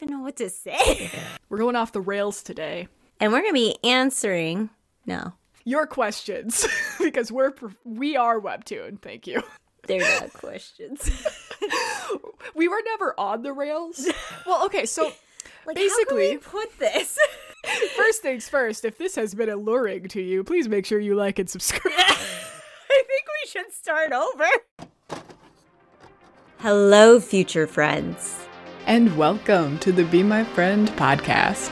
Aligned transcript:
even 0.00 0.14
know 0.16 0.22
what 0.22 0.36
to 0.36 0.48
say. 0.48 1.10
We're 1.48 1.58
going 1.58 1.76
off 1.76 1.92
the 1.92 2.00
rails 2.00 2.42
today. 2.42 2.88
and 3.20 3.32
we're 3.32 3.40
going 3.40 3.50
to 3.50 3.54
be 3.54 3.76
answering. 3.82 4.70
No, 5.06 5.32
Your 5.64 5.86
questions, 5.86 6.66
because 6.98 7.32
we're 7.32 7.52
we 7.84 8.16
are 8.16 8.38
Webtoon. 8.40 9.00
Thank 9.00 9.26
you. 9.26 9.42
they're 9.86 10.00
not 10.20 10.32
questions. 10.34 11.10
We 12.54 12.68
were 12.68 12.82
never 12.84 13.14
on 13.18 13.42
the 13.42 13.52
rails. 13.52 14.06
Well, 14.46 14.66
okay, 14.66 14.84
so 14.86 15.12
Like, 15.66 15.76
Basically- 15.76 15.94
how 16.04 16.04
can 16.04 16.16
we 16.16 16.36
put 16.38 16.78
this? 16.78 17.18
first 17.96 18.22
things 18.22 18.48
first. 18.48 18.84
If 18.84 18.98
this 18.98 19.14
has 19.16 19.34
been 19.34 19.48
alluring 19.48 20.08
to 20.08 20.22
you, 20.22 20.44
please 20.44 20.68
make 20.68 20.84
sure 20.86 21.00
you 21.00 21.14
like 21.14 21.38
and 21.38 21.48
subscribe. 21.50 21.92
I 21.96 23.02
think 23.06 23.24
we 23.42 23.48
should 23.50 23.72
start 23.72 24.12
over. 24.12 24.46
Hello, 26.58 27.18
future 27.20 27.66
friends. 27.66 28.44
And 28.88 29.18
welcome 29.18 29.78
to 29.80 29.92
the 29.92 30.02
Be 30.02 30.22
My 30.22 30.42
Friend 30.42 30.88
podcast. 30.88 31.68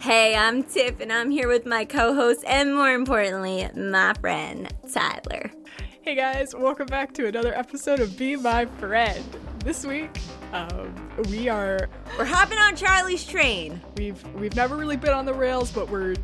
Hey, 0.00 0.34
I'm 0.34 0.64
Tiff, 0.64 0.98
and 0.98 1.12
I'm 1.12 1.30
here 1.30 1.46
with 1.46 1.66
my 1.66 1.84
co 1.84 2.14
host, 2.14 2.42
and 2.48 2.74
more 2.74 2.90
importantly, 2.90 3.68
my 3.76 4.12
friend, 4.14 4.74
Tyler. 4.92 5.52
Hey 6.04 6.16
guys, 6.16 6.54
welcome 6.54 6.84
back 6.84 7.14
to 7.14 7.26
another 7.28 7.54
episode 7.54 7.98
of 7.98 8.14
Be 8.18 8.36
My 8.36 8.66
Friend. 8.66 9.24
This 9.64 9.86
week, 9.86 10.10
um, 10.52 10.94
we 11.30 11.48
are 11.48 11.88
We're 12.18 12.26
hopping 12.26 12.58
on 12.58 12.76
Charlie's 12.76 13.24
train. 13.24 13.80
we've 13.96 14.22
we've 14.34 14.54
never 14.54 14.76
really 14.76 14.98
been 14.98 15.14
on 15.14 15.24
the 15.24 15.32
rails, 15.32 15.72
but 15.72 15.88
we're 15.88 16.14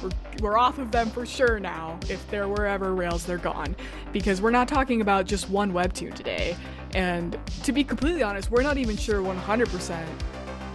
we're, 0.00 0.10
we're 0.40 0.56
off 0.56 0.78
of 0.78 0.92
them 0.92 1.10
for 1.10 1.26
sure 1.26 1.58
now. 1.58 1.98
If 2.08 2.30
there 2.30 2.46
were 2.46 2.64
ever 2.64 2.94
rails, 2.94 3.26
they're 3.26 3.38
gone. 3.38 3.74
Because 4.12 4.40
we're 4.40 4.52
not 4.52 4.68
talking 4.68 5.00
about 5.00 5.26
just 5.26 5.50
one 5.50 5.72
webtoon 5.72 6.14
today. 6.14 6.56
And 6.94 7.36
to 7.64 7.72
be 7.72 7.82
completely 7.82 8.22
honest, 8.22 8.52
we're 8.52 8.62
not 8.62 8.78
even 8.78 8.96
sure 8.96 9.20
100% 9.20 10.06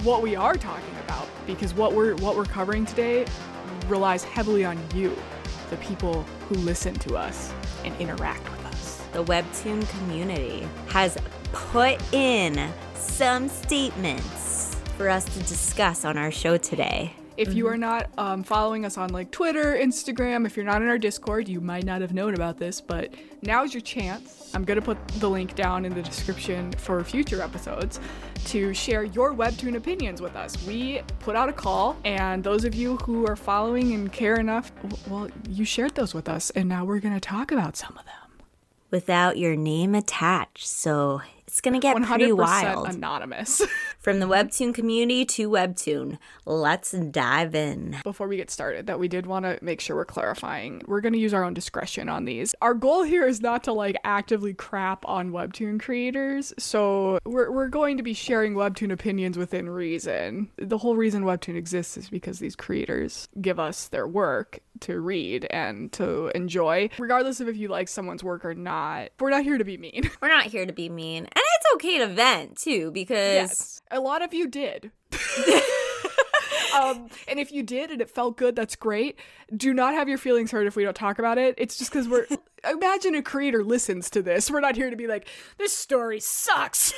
what 0.04 0.22
we 0.22 0.36
are 0.36 0.56
talking 0.56 0.96
about 1.06 1.30
because 1.48 1.74
what 1.74 1.94
we're 1.94 2.16
what 2.16 2.36
we're 2.36 2.44
covering 2.44 2.86
today 2.86 3.26
relies 3.88 4.26
heavily 4.26 4.66
on 4.66 4.78
you, 4.94 5.16
the 5.74 5.84
people 5.84 6.22
who 6.48 6.56
listen 6.56 6.94
to 6.94 7.16
us 7.16 7.52
and 7.84 7.96
interact 8.00 8.44
with 8.52 8.66
us. 8.68 9.02
The 9.12 9.24
Webtoon 9.24 9.90
community 9.90 10.68
has 10.90 11.18
put 11.52 12.00
in 12.14 12.72
some 12.96 13.50
statements 13.50 14.76
for 14.98 15.10
us 15.10 15.26
to 15.26 15.40
discuss 15.40 16.06
on 16.06 16.16
our 16.16 16.30
show 16.30 16.58
today. 16.58 17.14
If 17.36 17.54
you 17.54 17.68
are 17.68 17.78
not 17.78 18.10
um, 18.18 18.44
following 18.44 18.86
us 18.86 18.98
on 18.98 19.10
like 19.10 19.32
Twitter, 19.32 19.74
Instagram, 19.74 20.46
if 20.46 20.56
you're 20.56 20.66
not 20.66 20.82
in 20.82 20.88
our 20.88 21.00
Discord, 21.00 21.50
you 21.50 21.62
might 21.62 21.84
not 21.84 22.02
have 22.02 22.14
known 22.14 22.36
about 22.36 22.58
this, 22.58 22.80
but 22.80 23.14
now's 23.42 23.74
your 23.74 23.82
chance. 23.82 24.52
I'm 24.54 24.64
going 24.64 24.80
to 24.80 24.86
put 24.86 25.08
the 25.20 25.30
link 25.30 25.56
down 25.56 25.84
in 25.84 25.96
the 25.96 26.04
description 26.04 26.72
for 26.74 27.04
future 27.04 27.42
episodes 27.42 28.00
to 28.46 28.72
share 28.74 29.04
your 29.04 29.34
Webtoon 29.34 29.76
opinions 29.76 30.22
with 30.22 30.36
us. 30.36 30.64
We 30.68 31.02
put 31.20 31.36
out 31.36 31.50
a 31.50 31.54
call, 31.54 31.98
and 32.06 32.44
those 32.44 32.66
of 32.66 32.76
you 32.76 32.98
who 32.98 33.26
are 33.28 33.36
following 33.36 33.94
and 33.94 34.12
care 34.12 34.36
enough, 34.36 34.72
well, 35.08 35.28
you 35.50 35.66
shared 35.66 35.96
those 35.96 36.14
with 36.14 36.30
us, 36.30 36.52
and 36.52 36.70
now 36.70 36.86
we're 36.86 37.00
going 37.00 37.16
to 37.16 37.20
talk 37.20 37.52
about 37.52 37.76
some 37.76 37.98
of 37.98 38.06
them. 38.06 38.46
Without 38.92 39.40
your 39.40 39.56
name 39.56 39.96
attached, 39.96 40.68
so 40.68 41.22
it's 41.54 41.62
gonna 41.62 41.78
get 41.78 41.96
pretty 41.96 42.32
100% 42.32 42.36
wild. 42.36 42.90
anonymous. 42.90 43.62
From 44.00 44.20
the 44.20 44.26
Webtoon 44.26 44.74
community 44.74 45.24
to 45.24 45.48
Webtoon, 45.48 46.18
let's 46.48 46.94
dive 46.94 47.54
in. 47.54 47.98
before 48.04 48.28
we 48.28 48.38
get 48.38 48.50
started 48.50 48.88
that 48.88 49.00
we 49.00 49.08
did 49.08 49.28
want 49.28 49.46
to 49.46 49.60
make 49.62 49.80
sure 49.80 49.96
we're 49.96 50.04
clarifying. 50.04 50.82
We're 50.88 51.00
going 51.00 51.14
to 51.14 51.20
use 51.20 51.32
our 51.32 51.44
own 51.44 51.54
discretion 51.54 52.10
on 52.10 52.26
these. 52.26 52.56
Our 52.60 52.74
goal 52.74 53.04
here 53.04 53.28
is 53.28 53.40
not 53.40 53.64
to 53.66 53.72
like 53.72 53.96
actively 54.04 54.56
crap 54.56 55.08
on 55.08 55.32
webtoon 55.32 55.80
creators. 55.80 56.56
So, 56.58 57.20
we're 57.24 57.52
we're 57.52 57.70
going 57.70 57.98
to 57.98 58.04
be 58.04 58.16
sharing 58.16 58.56
webtoon 58.56 58.92
opinions 58.92 59.38
within 59.38 59.70
reason. 59.70 60.50
The 60.58 60.80
whole 60.80 60.96
reason 60.96 61.24
webtoon 61.24 61.56
exists 61.56 61.98
is 61.98 62.10
because 62.10 62.40
these 62.40 62.56
creators 62.56 63.30
give 63.40 63.60
us 63.60 63.90
their 63.90 64.08
work 64.08 64.60
to 64.82 65.00
read 65.00 65.46
and 65.50 65.92
to 65.94 66.32
enjoy, 66.36 66.90
regardless 66.98 67.40
of 67.40 67.48
if 67.48 67.58
you 67.58 67.68
like 67.68 67.88
someone's 67.88 68.24
work 68.24 68.44
or 68.44 68.56
not. 68.56 69.12
We're 69.20 69.30
not 69.30 69.44
here 69.44 69.58
to 69.58 69.64
be 69.64 69.78
mean. 69.78 70.10
We're 70.22 70.30
not 70.30 70.46
here 70.46 70.66
to 70.66 70.74
be 70.74 70.90
mean, 70.90 71.28
it's 71.44 71.76
okay 71.76 71.98
to 72.00 72.08
vent 72.08 72.58
too, 72.58 72.92
because 72.92 73.18
Yes, 73.18 73.82
a 73.92 74.00
lot 74.00 74.22
of 74.22 74.34
you 74.34 74.48
did. 74.48 74.92
um, 76.76 77.10
and 77.28 77.40
if 77.40 77.52
you 77.52 77.64
did 77.64 77.92
and 77.92 78.02
it 78.02 78.10
felt 78.10 78.38
good, 78.38 78.56
that's 78.56 78.76
great. 78.76 79.18
Do 79.56 79.74
not 79.74 79.94
have 79.94 80.10
your 80.10 80.18
feelings 80.18 80.52
hurt 80.52 80.68
if 80.68 80.76
we 80.76 80.84
don't 80.84 80.96
talk 80.96 81.20
about 81.20 81.38
it. 81.38 81.56
It's 81.58 81.78
just 81.78 81.92
because 81.92 82.08
we're. 82.08 82.28
imagine 82.70 83.16
a 83.16 83.22
creator 83.22 83.64
listens 83.64 84.10
to 84.12 84.22
this. 84.22 84.50
We're 84.50 84.62
not 84.62 84.76
here 84.76 84.90
to 84.90 84.96
be 84.96 85.08
like, 85.08 85.28
this 85.58 85.76
story 85.76 86.20
sucks. 86.20 86.94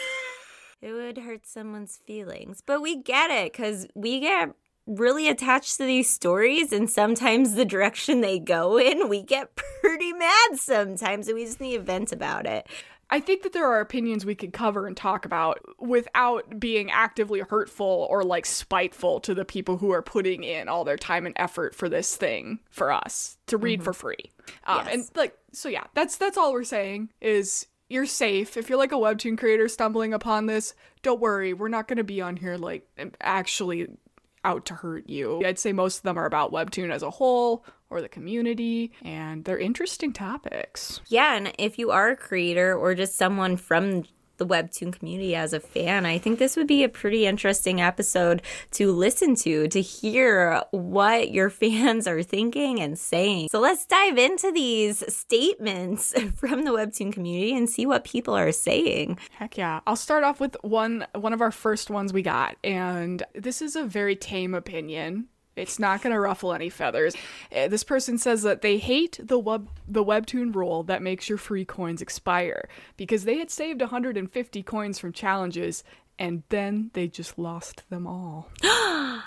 it 0.81 0.91
would 0.91 1.17
hurt 1.17 1.45
someone's 1.45 1.99
feelings. 2.05 2.61
But 2.65 2.81
we 2.81 3.01
get 3.01 3.31
it 3.31 3.51
because 3.51 3.87
we 3.95 4.19
get 4.19 4.53
really 4.87 5.27
attached 5.27 5.77
to 5.77 5.85
these 5.85 6.09
stories, 6.09 6.71
and 6.71 6.89
sometimes 6.89 7.53
the 7.53 7.65
direction 7.65 8.21
they 8.21 8.39
go 8.39 8.77
in, 8.77 9.09
we 9.09 9.23
get 9.23 9.55
pretty 9.55 10.13
mad 10.13 10.57
sometimes, 10.57 11.27
and 11.27 11.35
we 11.35 11.45
just 11.45 11.59
need 11.59 11.77
to 11.77 11.81
vent 11.81 12.11
about 12.11 12.45
it. 12.45 12.67
I 13.09 13.19
think 13.19 13.43
that 13.43 13.53
there 13.53 13.67
are 13.67 13.79
opinions 13.79 14.25
we 14.25 14.35
could 14.35 14.51
cover 14.51 14.87
and 14.87 14.97
talk 14.97 15.25
about 15.25 15.59
without 15.79 16.59
being 16.59 16.89
actively 16.89 17.39
hurtful 17.41 18.07
or 18.09 18.23
like 18.23 18.45
spiteful 18.45 19.19
to 19.21 19.33
the 19.33 19.45
people 19.45 19.77
who 19.77 19.91
are 19.91 20.01
putting 20.01 20.43
in 20.43 20.67
all 20.67 20.83
their 20.83 20.97
time 20.97 21.25
and 21.25 21.35
effort 21.37 21.75
for 21.75 21.87
this 21.87 22.15
thing 22.15 22.59
for 22.71 22.91
us 22.91 23.37
to 23.47 23.57
read 23.57 23.83
for 23.83 23.93
free. 23.93 24.31
Um, 24.65 24.87
And 24.89 25.09
like, 25.15 25.37
so 25.51 25.69
yeah, 25.69 25.83
that's 25.93 26.17
that's 26.17 26.37
all 26.37 26.51
we're 26.51 26.63
saying 26.63 27.09
is 27.21 27.67
you're 27.89 28.07
safe. 28.07 28.57
If 28.57 28.69
you're 28.69 28.79
like 28.79 28.91
a 28.91 28.95
webtoon 28.95 29.37
creator 29.37 29.67
stumbling 29.67 30.13
upon 30.13 30.47
this, 30.47 30.73
don't 31.03 31.19
worry. 31.19 31.53
We're 31.53 31.67
not 31.67 31.87
going 31.87 31.97
to 31.97 32.03
be 32.03 32.21
on 32.21 32.35
here 32.35 32.57
like 32.57 32.87
actually 33.21 33.87
out 34.45 34.65
to 34.67 34.75
hurt 34.75 35.09
you. 35.09 35.43
I'd 35.45 35.59
say 35.59 35.73
most 35.73 35.97
of 35.97 36.03
them 36.03 36.17
are 36.17 36.25
about 36.25 36.53
webtoon 36.53 36.91
as 36.91 37.03
a 37.03 37.09
whole 37.09 37.65
or 37.89 38.01
the 38.01 38.09
community, 38.09 38.91
and 39.03 39.43
they're 39.43 39.59
interesting 39.59 40.13
topics. 40.13 41.01
Yeah, 41.07 41.35
and 41.35 41.53
if 41.57 41.77
you 41.77 41.91
are 41.91 42.09
a 42.09 42.15
creator 42.15 42.75
or 42.75 42.95
just 42.95 43.17
someone 43.17 43.57
from 43.57 44.03
the 44.37 44.45
webtoon 44.45 44.91
community 44.91 45.35
as 45.35 45.53
a 45.53 45.59
fan, 45.59 46.05
I 46.05 46.17
think 46.17 46.39
this 46.39 46.55
would 46.55 46.67
be 46.67 46.83
a 46.83 46.89
pretty 46.89 47.25
interesting 47.25 47.81
episode 47.81 48.41
to 48.71 48.91
listen 48.91 49.35
to 49.37 49.67
to 49.67 49.81
hear 49.81 50.61
what 50.71 51.31
your 51.31 51.49
fans 51.61 52.07
are 52.07 52.23
thinking 52.23 52.79
and 52.79 52.97
saying. 52.97 53.49
So 53.51 53.59
let's 53.59 53.85
dive 53.85 54.17
into 54.17 54.51
these 54.51 55.03
statements 55.13 56.13
from 56.35 56.65
the 56.65 56.71
webtoon 56.71 57.13
community 57.13 57.55
and 57.55 57.69
see 57.69 57.85
what 57.85 58.03
people 58.03 58.35
are 58.35 58.51
saying. 58.51 59.17
Heck 59.31 59.57
yeah. 59.57 59.81
I'll 59.87 59.95
start 59.95 60.23
off 60.23 60.39
with 60.39 60.57
one 60.61 61.05
one 61.13 61.33
of 61.33 61.41
our 61.41 61.51
first 61.51 61.89
ones 61.89 62.13
we 62.13 62.21
got 62.21 62.57
and 62.63 63.23
this 63.33 63.61
is 63.61 63.75
a 63.75 63.83
very 63.83 64.15
tame 64.15 64.53
opinion. 64.53 65.27
It's 65.55 65.79
not 65.79 66.01
going 66.01 66.13
to 66.13 66.19
ruffle 66.19 66.53
any 66.53 66.69
feathers. 66.69 67.15
Uh, 67.55 67.67
This 67.67 67.83
person 67.83 68.17
says 68.17 68.41
that 68.43 68.61
they 68.61 68.77
hate 68.77 69.19
the 69.23 69.39
web 69.39 69.69
the 69.87 70.03
webtoon 70.03 70.53
rule 70.53 70.83
that 70.83 71.01
makes 71.01 71.29
your 71.29 71.37
free 71.37 71.63
coins 71.65 72.01
expire 72.01 72.67
because 72.97 73.23
they 73.23 73.37
had 73.37 73.49
saved 73.49 73.79
150 73.81 74.63
coins 74.63 74.99
from 74.99 75.13
challenges 75.13 75.83
and 76.19 76.43
then 76.49 76.91
they 76.93 77.07
just 77.07 77.37
lost 77.39 77.83
them 77.89 78.05
all. 78.07 78.49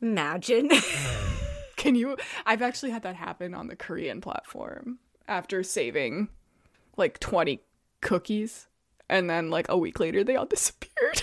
Imagine. 0.00 0.70
Can 1.76 1.94
you 1.94 2.16
I've 2.46 2.62
actually 2.62 2.90
had 2.92 3.02
that 3.02 3.16
happen 3.16 3.54
on 3.54 3.66
the 3.66 3.76
Korean 3.76 4.20
platform 4.20 4.98
after 5.28 5.62
saving 5.62 6.28
like 6.96 7.18
20 7.18 7.60
cookies 8.00 8.68
and 9.08 9.28
then 9.28 9.50
like 9.50 9.66
a 9.68 9.76
week 9.76 9.98
later 10.00 10.22
they 10.24 10.36
all 10.36 10.46
disappeared. 10.56 11.22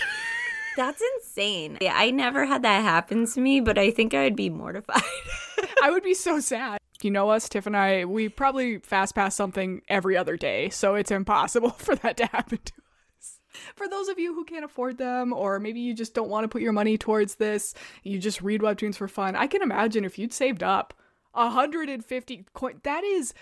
That's 0.76 1.02
insane. 1.16 1.78
Yeah, 1.80 1.94
I 1.94 2.10
never 2.10 2.46
had 2.46 2.62
that 2.62 2.82
happen 2.82 3.26
to 3.26 3.40
me, 3.40 3.60
but 3.60 3.78
I 3.78 3.90
think 3.90 4.14
I 4.14 4.24
would 4.24 4.36
be 4.36 4.50
mortified. 4.50 5.02
I 5.82 5.90
would 5.90 6.02
be 6.02 6.14
so 6.14 6.40
sad. 6.40 6.78
You 7.02 7.10
know 7.10 7.30
us, 7.30 7.48
Tiff 7.48 7.66
and 7.66 7.76
I, 7.76 8.04
we 8.04 8.28
probably 8.28 8.78
fast 8.78 9.14
pass 9.14 9.34
something 9.34 9.82
every 9.88 10.16
other 10.16 10.36
day, 10.36 10.70
so 10.70 10.94
it's 10.94 11.10
impossible 11.10 11.70
for 11.78 11.96
that 11.96 12.16
to 12.18 12.26
happen 12.26 12.58
to 12.64 12.72
us. 13.18 13.40
For 13.74 13.88
those 13.88 14.08
of 14.08 14.18
you 14.18 14.34
who 14.34 14.44
can't 14.44 14.64
afford 14.64 14.98
them, 14.98 15.32
or 15.32 15.58
maybe 15.58 15.80
you 15.80 15.94
just 15.94 16.14
don't 16.14 16.30
want 16.30 16.44
to 16.44 16.48
put 16.48 16.62
your 16.62 16.72
money 16.72 16.96
towards 16.96 17.34
this, 17.34 17.74
you 18.02 18.18
just 18.18 18.40
read 18.40 18.60
webtoons 18.60 18.94
for 18.96 19.08
fun. 19.08 19.36
I 19.36 19.46
can 19.46 19.62
imagine 19.62 20.04
if 20.04 20.18
you'd 20.18 20.32
saved 20.32 20.62
up 20.62 20.94
150 21.32 22.46
coin. 22.54 22.80
That 22.84 23.04
is, 23.04 23.34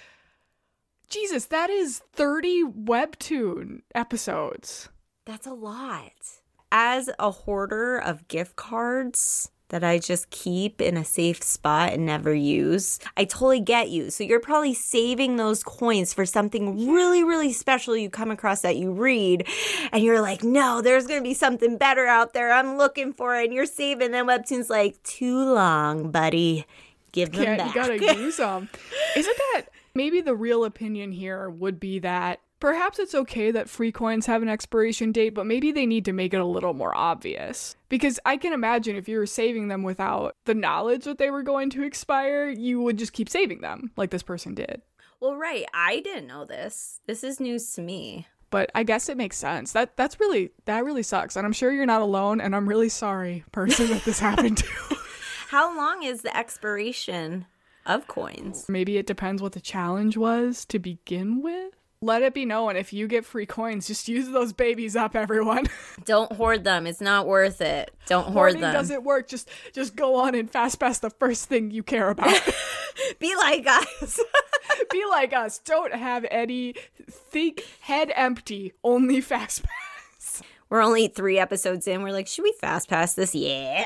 Jesus, 1.09 1.45
that 1.47 1.71
is 1.71 2.01
30 2.15 2.65
webtoon 2.65 3.83
episodes. 3.95 4.89
That's 5.27 5.47
a 5.47 5.53
lot. 5.53 6.40
As 6.73 7.11
a 7.19 7.31
hoarder 7.31 7.99
of 7.99 8.29
gift 8.29 8.57
cards, 8.57 9.51
that 9.71 9.83
I 9.83 9.99
just 9.99 10.31
keep 10.31 10.81
in 10.81 10.97
a 10.97 11.05
safe 11.05 11.43
spot 11.43 11.93
and 11.93 12.05
never 12.05 12.35
use. 12.35 12.99
I 13.17 13.25
totally 13.25 13.61
get 13.61 13.89
you. 13.89 14.11
So 14.11 14.23
you're 14.23 14.41
probably 14.41 14.75
saving 14.75 15.37
those 15.37 15.65
coins 15.65 16.13
for 16.13 16.27
something 16.27 16.89
really, 16.93 17.25
really 17.25 17.53
special 17.53 17.97
you 17.97 18.11
come 18.11 18.31
across 18.31 18.61
that 18.61 18.77
you 18.77 18.93
read. 18.93 19.47
And 19.93 20.03
you're 20.05 20.21
like, 20.21 20.45
no, 20.45 20.83
there's 20.83 21.07
to 21.07 21.21
be 21.23 21.35
something 21.35 21.79
better 21.79 22.07
out 22.07 22.33
there. 22.35 22.53
I'm 22.53 22.77
looking 22.77 23.13
for 23.13 23.37
it. 23.37 23.45
And 23.45 23.55
you're 23.55 23.67
saving. 23.67 24.15
And 24.15 24.29
Webtoon's 24.29 24.71
like, 24.71 25.03
too 25.03 25.39
long, 25.39 26.11
buddy. 26.11 26.67
Give 27.13 27.33
them 27.33 27.45
Can't, 27.45 27.59
back. 27.59 27.75
you 27.75 27.99
gotta 27.99 28.17
use 28.21 28.37
them. 28.37 28.69
Isn't 29.17 29.37
that 29.53 29.63
maybe 29.95 30.21
the 30.21 30.35
real 30.35 30.65
opinion 30.65 31.13
here 31.13 31.49
would 31.49 31.81
be 31.81 32.01
that 32.01 32.41
Perhaps 32.61 32.99
it's 32.99 33.15
okay 33.15 33.51
that 33.51 33.71
free 33.71 33.91
coins 33.91 34.27
have 34.27 34.43
an 34.43 34.49
expiration 34.49 35.13
date, 35.13 35.31
but 35.31 35.47
maybe 35.47 35.73
they 35.73 35.87
need 35.87 36.05
to 36.05 36.13
make 36.13 36.35
it 36.35 36.41
a 36.41 36.45
little 36.45 36.75
more 36.75 36.95
obvious. 36.97 37.75
Because 37.89 38.21
I 38.27 38.37
can 38.37 38.53
imagine 38.53 38.97
if 38.97 39.09
you 39.09 39.17
were 39.17 39.27
saving 39.27 39.69
them 39.69 39.83
without 39.83 40.37
the 40.45 40.55
knowledge 40.55 41.05
that 41.05 41.17
they 41.17 41.31
were 41.31 41.43
going 41.43 41.71
to 41.71 41.83
expire, 41.83 42.49
you 42.51 42.81
would 42.83 42.99
just 42.99 43.15
keep 43.15 43.31
saving 43.31 43.63
them, 43.63 43.91
like 43.97 44.11
this 44.11 44.23
person 44.23 44.55
did. 44.55 44.83
well, 45.21 45.35
right. 45.37 45.65
I 45.73 46.01
didn't 46.01 46.27
know 46.27 46.45
this. 46.45 47.01
This 47.07 47.25
is 47.25 47.41
news 47.41 47.73
to 47.75 47.81
me. 47.83 48.27
But 48.51 48.71
I 48.75 48.83
guess 48.83 49.09
it 49.09 49.17
makes 49.17 49.37
sense. 49.37 49.73
That 49.73 49.97
that's 49.97 50.19
really 50.19 50.51
that 50.65 50.85
really 50.85 51.05
sucks. 51.05 51.37
And 51.37 51.47
I'm 51.47 51.53
sure 51.53 51.73
you're 51.73 51.87
not 51.87 52.03
alone 52.03 52.41
and 52.41 52.55
I'm 52.55 52.69
really 52.69 52.89
sorry, 52.89 53.45
person 53.53 53.87
that 53.89 54.05
this 54.05 54.19
happened 54.19 54.59
to. 54.59 54.67
How 55.49 55.75
long 55.77 56.03
is 56.03 56.23
the 56.23 56.37
expiration 56.37 57.47
of 57.87 58.07
coins? 58.09 58.67
Maybe 58.69 58.97
it 58.99 59.07
depends 59.07 59.41
what 59.41 59.53
the 59.53 59.61
challenge 59.61 60.17
was 60.17 60.65
to 60.67 60.79
begin 60.79 61.43
with. 61.43 61.75
Let 62.03 62.23
it 62.23 62.33
be 62.33 62.47
known 62.47 62.77
if 62.77 62.95
you 62.95 63.07
get 63.07 63.27
free 63.27 63.45
coins, 63.45 63.87
just 63.87 64.09
use 64.09 64.31
those 64.31 64.55
babies 64.55 64.97
up, 64.97 65.15
everyone. 65.15 65.67
Don't 66.07 66.33
hoard 66.33 66.65
them. 66.65 66.87
It's 66.87 67.03
not 67.03 67.27
worth 67.27 67.61
it. 67.61 67.95
Don't 68.07 68.23
hoard 68.23 68.27
them. 68.27 68.33
Hoarding 68.35 68.61
them. 68.63 68.73
doesn't 68.73 69.05
work. 69.05 69.29
Just 69.29 69.51
just 69.75 69.97
go 69.97 70.15
on 70.15 70.35
and 70.35 70.51
fast 70.51 70.81
pass 70.81 70.99
the 70.99 71.11
first 71.11 71.51
thing 71.51 71.71
you 71.71 71.83
care 71.83 72.09
about. 72.09 72.41
Be 73.19 73.37
like 73.37 73.67
us. 73.67 74.19
be 74.93 75.05
like 75.11 75.33
us. 75.35 75.59
Don't 75.59 75.93
have 75.93 76.25
any 76.31 76.75
think 77.11 77.65
head 77.81 78.13
empty, 78.15 78.73
only 78.83 79.21
fast 79.21 79.63
pass. 79.63 80.43
We're 80.71 80.83
only 80.83 81.09
three 81.09 81.39
episodes 81.39 81.87
in. 81.87 82.03
We're 82.03 82.13
like, 82.13 82.29
should 82.29 82.45
we 82.45 82.55
fast 82.61 82.89
pass 82.89 83.15
this? 83.15 83.35
Yeah. 83.35 83.85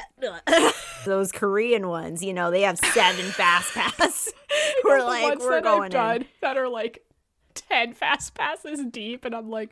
Those 1.07 1.33
Korean 1.33 1.89
ones, 1.89 2.23
you 2.23 2.35
know, 2.35 2.51
they 2.51 2.63
have 2.63 2.79
seven 2.79 3.25
fast 3.33 3.73
pass. 3.73 4.33
We're 4.85 5.03
like, 5.03 5.39
we're 5.41 5.51
that 5.51 5.57
I've 5.59 5.65
going 5.65 5.93
in. 5.93 6.27
that 6.41 6.57
are 6.57 6.69
like 6.69 7.04
ten 7.55 7.93
fast 7.93 8.35
passes 8.35 8.85
deep, 8.91 9.25
and 9.25 9.35
I'm 9.35 9.51
like, 9.51 9.71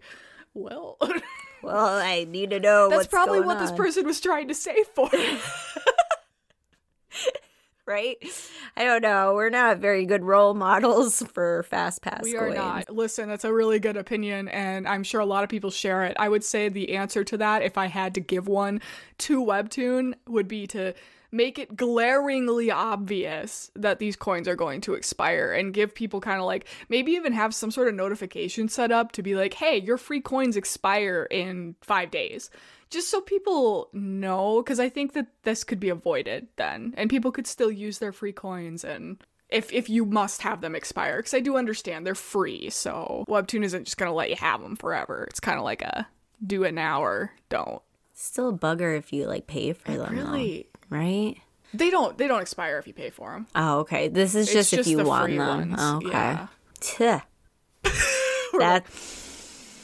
well, 0.55 0.99
Well, 1.63 1.77
I 1.77 2.25
need 2.29 2.51
to 2.51 2.61
know 2.61 2.89
that's 2.91 3.07
probably 3.07 3.41
what 3.41 3.61
this 3.61 3.71
person 3.73 4.05
was 4.05 4.21
trying 4.21 4.49
to 4.49 4.55
save 4.55 4.87
for. 4.89 5.09
right? 7.87 8.17
I 8.77 8.85
don't 8.85 9.03
know. 9.03 9.35
We're 9.35 9.49
not 9.49 9.79
very 9.79 10.05
good 10.05 10.25
role 10.25 10.55
models 10.55 11.23
for 11.33 11.63
fast 11.65 12.03
pass. 12.03 12.23
We 12.23 12.37
are 12.37 12.47
coins. 12.47 12.57
not. 12.57 12.91
Listen, 12.91 13.29
that's 13.29 13.45
a 13.45 13.53
really 13.53 13.79
good 13.79 13.97
opinion, 13.97 14.49
and 14.49 14.89
I'm 14.89 15.05
sure 15.05 15.21
a 15.21 15.27
lot 15.27 15.45
of 15.45 15.51
people 15.51 15.71
share 15.71 16.03
it. 16.05 16.17
I 16.19 16.29
would 16.29 16.43
say 16.43 16.69
the 16.69 16.97
answer 16.97 17.23
to 17.25 17.37
that, 17.37 17.63
if 17.63 17.79
I 17.79 17.87
had 17.87 18.15
to 18.15 18.21
give 18.21 18.49
one 18.49 18.81
to 19.19 19.41
Webtoon, 19.45 20.15
would 20.27 20.49
be 20.49 20.67
to 20.69 20.95
make 21.33 21.59
it 21.59 21.77
glaringly 21.77 22.71
obvious 22.71 23.71
that 23.75 23.99
these 23.99 24.17
coins 24.17 24.47
are 24.47 24.55
going 24.55 24.83
to 24.83 24.95
expire 24.95 25.53
and 25.53 25.73
give 25.73 25.95
people 25.95 26.21
kind 26.21 26.39
of 26.39 26.45
like 26.45 26.67
maybe 26.89 27.13
even 27.13 27.33
have 27.33 27.55
some 27.55 27.71
sort 27.71 27.89
of 27.89 27.95
notification 27.95 28.69
set 28.69 28.93
up 28.93 29.13
to 29.13 29.23
be 29.23 29.35
like, 29.35 29.55
hey, 29.55 29.81
your 29.81 29.97
free 29.97 30.21
coins 30.21 30.57
expire 30.57 31.27
in 31.31 31.75
five 31.81 32.11
days. 32.11 32.51
Just 32.91 33.11
so 33.11 33.23
people 33.23 33.89
know, 33.95 34.63
because 34.63 34.79
I 34.79 34.91
think 34.91 35.15
that 35.15 35.27
this 35.45 35.65
could 35.65 35.81
be 35.81 35.89
avoided 35.89 36.49
then, 36.57 36.93
and 36.99 37.09
people 37.09 37.33
could 37.33 37.47
still 37.47 37.71
use 37.71 37.99
their 37.99 38.13
free 38.13 38.33
coins 38.33 38.85
and 38.85 39.17
if 39.49 39.73
if 39.73 39.91
you 39.91 40.07
must 40.07 40.41
have 40.41 40.63
them 40.63 40.75
expire 40.75 41.19
because 41.19 41.35
i 41.35 41.41
do 41.41 41.59
understand 41.59 42.07
they're 42.07 42.15
free 42.15 42.71
so 42.71 43.23
webtoon 43.29 43.63
isn't 43.63 43.85
just 43.85 43.99
going 43.99 44.09
to 44.09 44.15
let 44.15 44.31
you 44.31 44.37
have 44.37 44.63
them 44.63 44.77
forever. 44.77 45.27
It's 45.29 45.41
kind 45.41 45.59
of 45.59 45.65
like 45.65 45.83
a 45.83 46.07
do 46.45 46.65
it 46.65 46.73
now 46.73 47.03
or 47.03 47.33
don't. 47.49 47.83
Still 48.15 48.49
a 48.49 48.53
bugger 48.53 48.97
if 48.97 49.13
you 49.13 49.27
like 49.27 49.47
pay 49.47 49.73
for 49.73 49.93
them, 49.93 50.17
though, 50.17 50.23
really 50.33 50.69
right? 50.93 51.37
they 51.75 51.91
don't 51.91 52.19
they 52.19 52.29
don't 52.29 52.43
expire 52.43 52.79
if 52.79 52.87
you 52.87 52.93
pay 52.93 53.11
for 53.11 53.33
them 53.33 53.47
Oh, 53.55 53.79
okay. 53.81 54.09
This 54.09 54.35
is 54.35 54.47
It's 54.47 54.71
just, 54.71 54.73
if 54.75 54.87
you 54.87 54.99
the 54.99 55.05
want 55.05 55.35
them. 55.35 55.75
Oh, 55.79 55.97
okay. 55.97 56.09
yeah. 56.11 56.47
Tuh. 56.81 57.21
that 58.59 58.85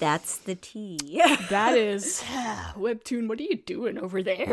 that's 0.00 0.36
the 0.38 0.54
tea. 0.54 0.98
that 1.50 1.76
is 1.76 2.22
webtoon 2.76 3.26
what 3.28 3.40
are 3.40 3.44
you 3.44 3.56
doing 3.56 3.98
over 3.98 4.22
there 4.22 4.46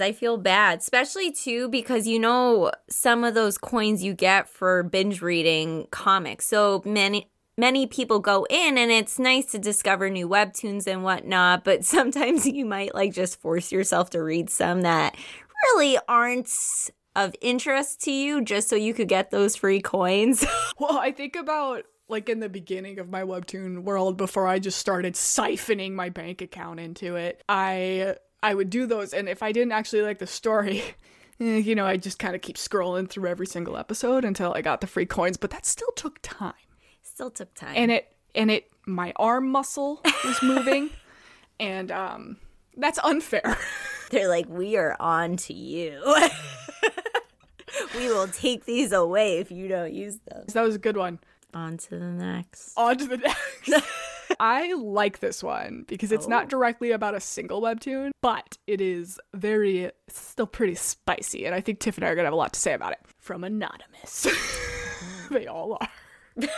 I 0.00 0.12
feel 0.12 0.36
bad, 0.36 0.78
especially 0.78 1.32
too 1.32 1.68
because 1.68 2.06
you 2.06 2.18
know 2.18 2.70
some 2.88 3.24
of 3.24 3.34
those 3.34 3.58
coins 3.58 4.04
you 4.04 4.14
get 4.14 4.48
for 4.48 4.82
binge 4.84 5.20
reading 5.22 5.88
comics. 5.90 6.46
So 6.46 6.82
many 6.84 7.28
many 7.58 7.86
people 7.86 8.20
go 8.20 8.46
in 8.50 8.76
and 8.78 8.90
it's 8.90 9.18
nice 9.18 9.46
to 9.46 9.58
discover 9.58 10.10
new 10.10 10.28
webtoons 10.28 10.86
and 10.86 11.02
whatnot, 11.02 11.64
but 11.64 11.84
sometimes 11.96 12.46
you 12.46 12.64
might 12.64 12.94
like 12.94 13.12
just 13.12 13.40
force 13.40 13.72
yourself 13.72 14.10
to 14.10 14.22
read 14.22 14.50
some 14.50 14.82
that 14.82 15.16
really 15.64 15.98
aren't 16.08 16.50
of 17.14 17.34
interest 17.40 18.02
to 18.02 18.10
you 18.12 18.42
just 18.44 18.68
so 18.68 18.76
you 18.76 18.92
could 18.92 19.08
get 19.08 19.30
those 19.30 19.56
free 19.56 19.80
coins. 19.80 20.44
well 20.78 20.98
i 20.98 21.10
think 21.10 21.34
about 21.36 21.84
like 22.08 22.28
in 22.28 22.40
the 22.40 22.48
beginning 22.48 22.98
of 22.98 23.08
my 23.08 23.22
webtoon 23.22 23.82
world 23.82 24.16
before 24.16 24.46
i 24.46 24.58
just 24.58 24.78
started 24.78 25.14
siphoning 25.14 25.92
my 25.92 26.08
bank 26.08 26.40
account 26.42 26.78
into 26.78 27.16
it 27.16 27.42
i 27.48 28.14
i 28.42 28.52
would 28.54 28.68
do 28.70 28.86
those 28.86 29.12
and 29.14 29.28
if 29.28 29.42
i 29.42 29.50
didn't 29.50 29.72
actually 29.72 30.02
like 30.02 30.18
the 30.18 30.26
story 30.26 30.82
eh, 31.40 31.56
you 31.56 31.74
know 31.74 31.86
i 31.86 31.96
just 31.96 32.18
kind 32.18 32.34
of 32.36 32.42
keep 32.42 32.56
scrolling 32.56 33.08
through 33.08 33.28
every 33.28 33.46
single 33.46 33.76
episode 33.76 34.24
until 34.24 34.52
i 34.54 34.60
got 34.60 34.80
the 34.82 34.86
free 34.86 35.06
coins 35.06 35.36
but 35.36 35.50
that 35.50 35.64
still 35.66 35.90
took 35.96 36.18
time 36.22 36.52
Still 37.02 37.30
took 37.30 37.54
time. 37.54 37.72
and 37.74 37.90
it 37.90 38.14
and 38.34 38.50
it 38.50 38.70
my 38.86 39.12
arm 39.16 39.50
muscle 39.50 40.02
was 40.24 40.40
moving 40.42 40.90
and 41.58 41.90
um 41.90 42.36
that's 42.76 42.98
unfair 43.00 43.56
They're 44.10 44.28
like, 44.28 44.48
we 44.48 44.76
are 44.76 44.96
on 45.00 45.36
to 45.36 45.52
you. 45.52 46.00
we 47.96 48.06
will 48.06 48.28
take 48.28 48.64
these 48.64 48.92
away 48.92 49.38
if 49.38 49.50
you 49.50 49.68
don't 49.68 49.92
use 49.92 50.18
them. 50.30 50.44
that 50.46 50.62
was 50.62 50.76
a 50.76 50.78
good 50.78 50.96
one 50.96 51.18
On 51.54 51.76
to 51.76 51.90
the 51.98 52.12
next. 52.12 52.72
on 52.76 52.96
to 52.98 53.06
the 53.06 53.16
next 53.16 53.70
I 54.40 54.74
like 54.74 55.20
this 55.20 55.42
one 55.42 55.84
because 55.86 56.12
it's 56.12 56.28
not 56.28 56.44
oh. 56.44 56.48
directly 56.48 56.90
about 56.90 57.14
a 57.14 57.20
single 57.20 57.62
webtoon, 57.62 58.10
but 58.20 58.58
it 58.66 58.80
is 58.80 59.20
very 59.34 59.90
still 60.08 60.46
pretty 60.46 60.74
spicy, 60.74 61.46
and 61.46 61.54
I 61.54 61.60
think 61.60 61.78
Tiff 61.78 61.96
and 61.96 62.04
I 62.04 62.08
are 62.10 62.14
gonna 62.16 62.26
have 62.26 62.32
a 62.32 62.36
lot 62.36 62.52
to 62.52 62.60
say 62.60 62.74
about 62.74 62.92
it. 62.92 62.98
From 63.18 63.44
Anonymous. 63.44 64.26
they 65.30 65.46
all 65.46 65.78
are. 65.80 66.48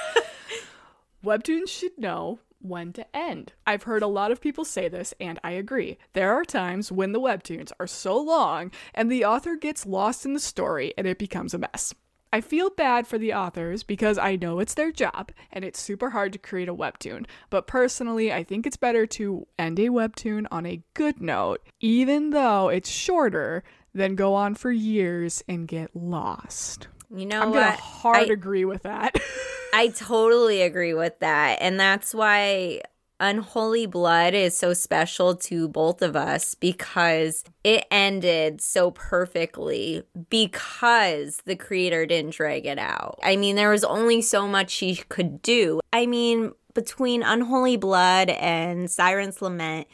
Webtoons 1.25 1.69
should 1.69 1.99
know 1.99 2.41
when 2.61 2.93
to 2.95 3.17
end. 3.17 3.53
I've 3.67 3.85
heard 3.85 4.03
a 4.03 4.09
lot 4.09 4.31
of 4.31 4.41
people 4.41 4.65
say 4.65 4.89
this, 4.89 5.15
and 5.21 5.39
I 5.43 5.53
agree. 5.53 5.99
There 6.13 6.33
are 6.33 6.45
times 6.45 6.93
when 6.93 7.13
the 7.13 7.21
webtoons 7.21 7.73
are 7.79 7.87
so 7.87 8.19
long 8.19 8.71
and 8.95 9.11
the 9.11 9.25
author 9.25 9.57
gets 9.57 9.87
lost 9.87 10.25
in 10.25 10.35
the 10.35 10.41
story 10.41 10.93
and 10.97 11.07
it 11.07 11.19
becomes 11.19 11.55
a 11.55 11.59
mess. 11.59 11.95
I 12.31 12.43
feel 12.43 12.69
bad 12.69 13.07
for 13.07 13.17
the 13.17 13.33
authors 13.33 13.83
because 13.83 14.19
I 14.19 14.37
know 14.37 14.59
it's 14.59 14.75
their 14.75 14.93
job 14.93 15.33
and 15.51 15.65
it's 15.65 15.81
super 15.81 16.11
hard 16.11 16.33
to 16.35 16.39
create 16.39 16.69
a 16.69 16.75
webtoon. 16.75 17.25
But 17.49 17.67
personally, 17.67 18.33
I 18.33 18.45
think 18.45 18.67
it's 18.67 18.77
better 18.77 19.07
to 19.07 19.47
end 19.59 19.79
a 19.79 19.89
webtoon 19.89 20.47
on 20.51 20.67
a 20.67 20.83
good 20.93 21.23
note, 21.23 21.63
even 21.81 22.31
though 22.31 22.69
it's 22.69 22.91
shorter 22.91 23.65
than 23.95 24.15
go 24.15 24.35
on 24.35 24.55
for 24.55 24.71
years 24.71 25.43
and 25.49 25.67
get 25.67 25.97
lost. 25.97 26.89
You 27.15 27.27
know 27.27 27.41
I'm 27.41 27.51
what? 27.51 27.57
gonna 27.57 27.77
hard 27.77 28.17
I- 28.31 28.33
agree 28.33 28.65
with 28.65 28.83
that. 28.83 29.15
I 29.75 29.89
totally 29.89 30.63
agree 30.63 30.95
with 30.95 31.19
that. 31.21 31.59
And 31.61 31.79
that's 31.79 32.15
why 32.15 32.81
Unholy 33.21 33.85
Blood 33.87 34.33
is 34.33 34.57
so 34.57 34.73
special 34.73 35.35
to 35.37 35.69
both 35.69 36.01
of 36.03 36.17
us 36.17 36.55
because 36.55 37.45
it 37.65 37.85
ended 37.91 38.61
so 38.63 38.93
perfectly 38.93 40.05
because 40.31 41.43
the 41.45 41.57
creator 41.57 42.07
didn't 42.07 42.35
drag 42.35 42.65
it 42.65 42.79
out. 42.79 43.19
I 43.23 43.37
mean, 43.37 43.57
there 43.57 43.71
was 43.71 43.85
only 43.85 44.23
so 44.23 44.47
much 44.49 44.71
she 44.71 44.97
could 44.97 45.43
do. 45.43 45.81
I 45.93 46.07
mean, 46.07 46.53
between 46.75 47.23
Unholy 47.23 47.77
Blood 47.77 48.31
and 48.31 48.91
Siren's 48.91 49.43
Lament, 49.43 49.87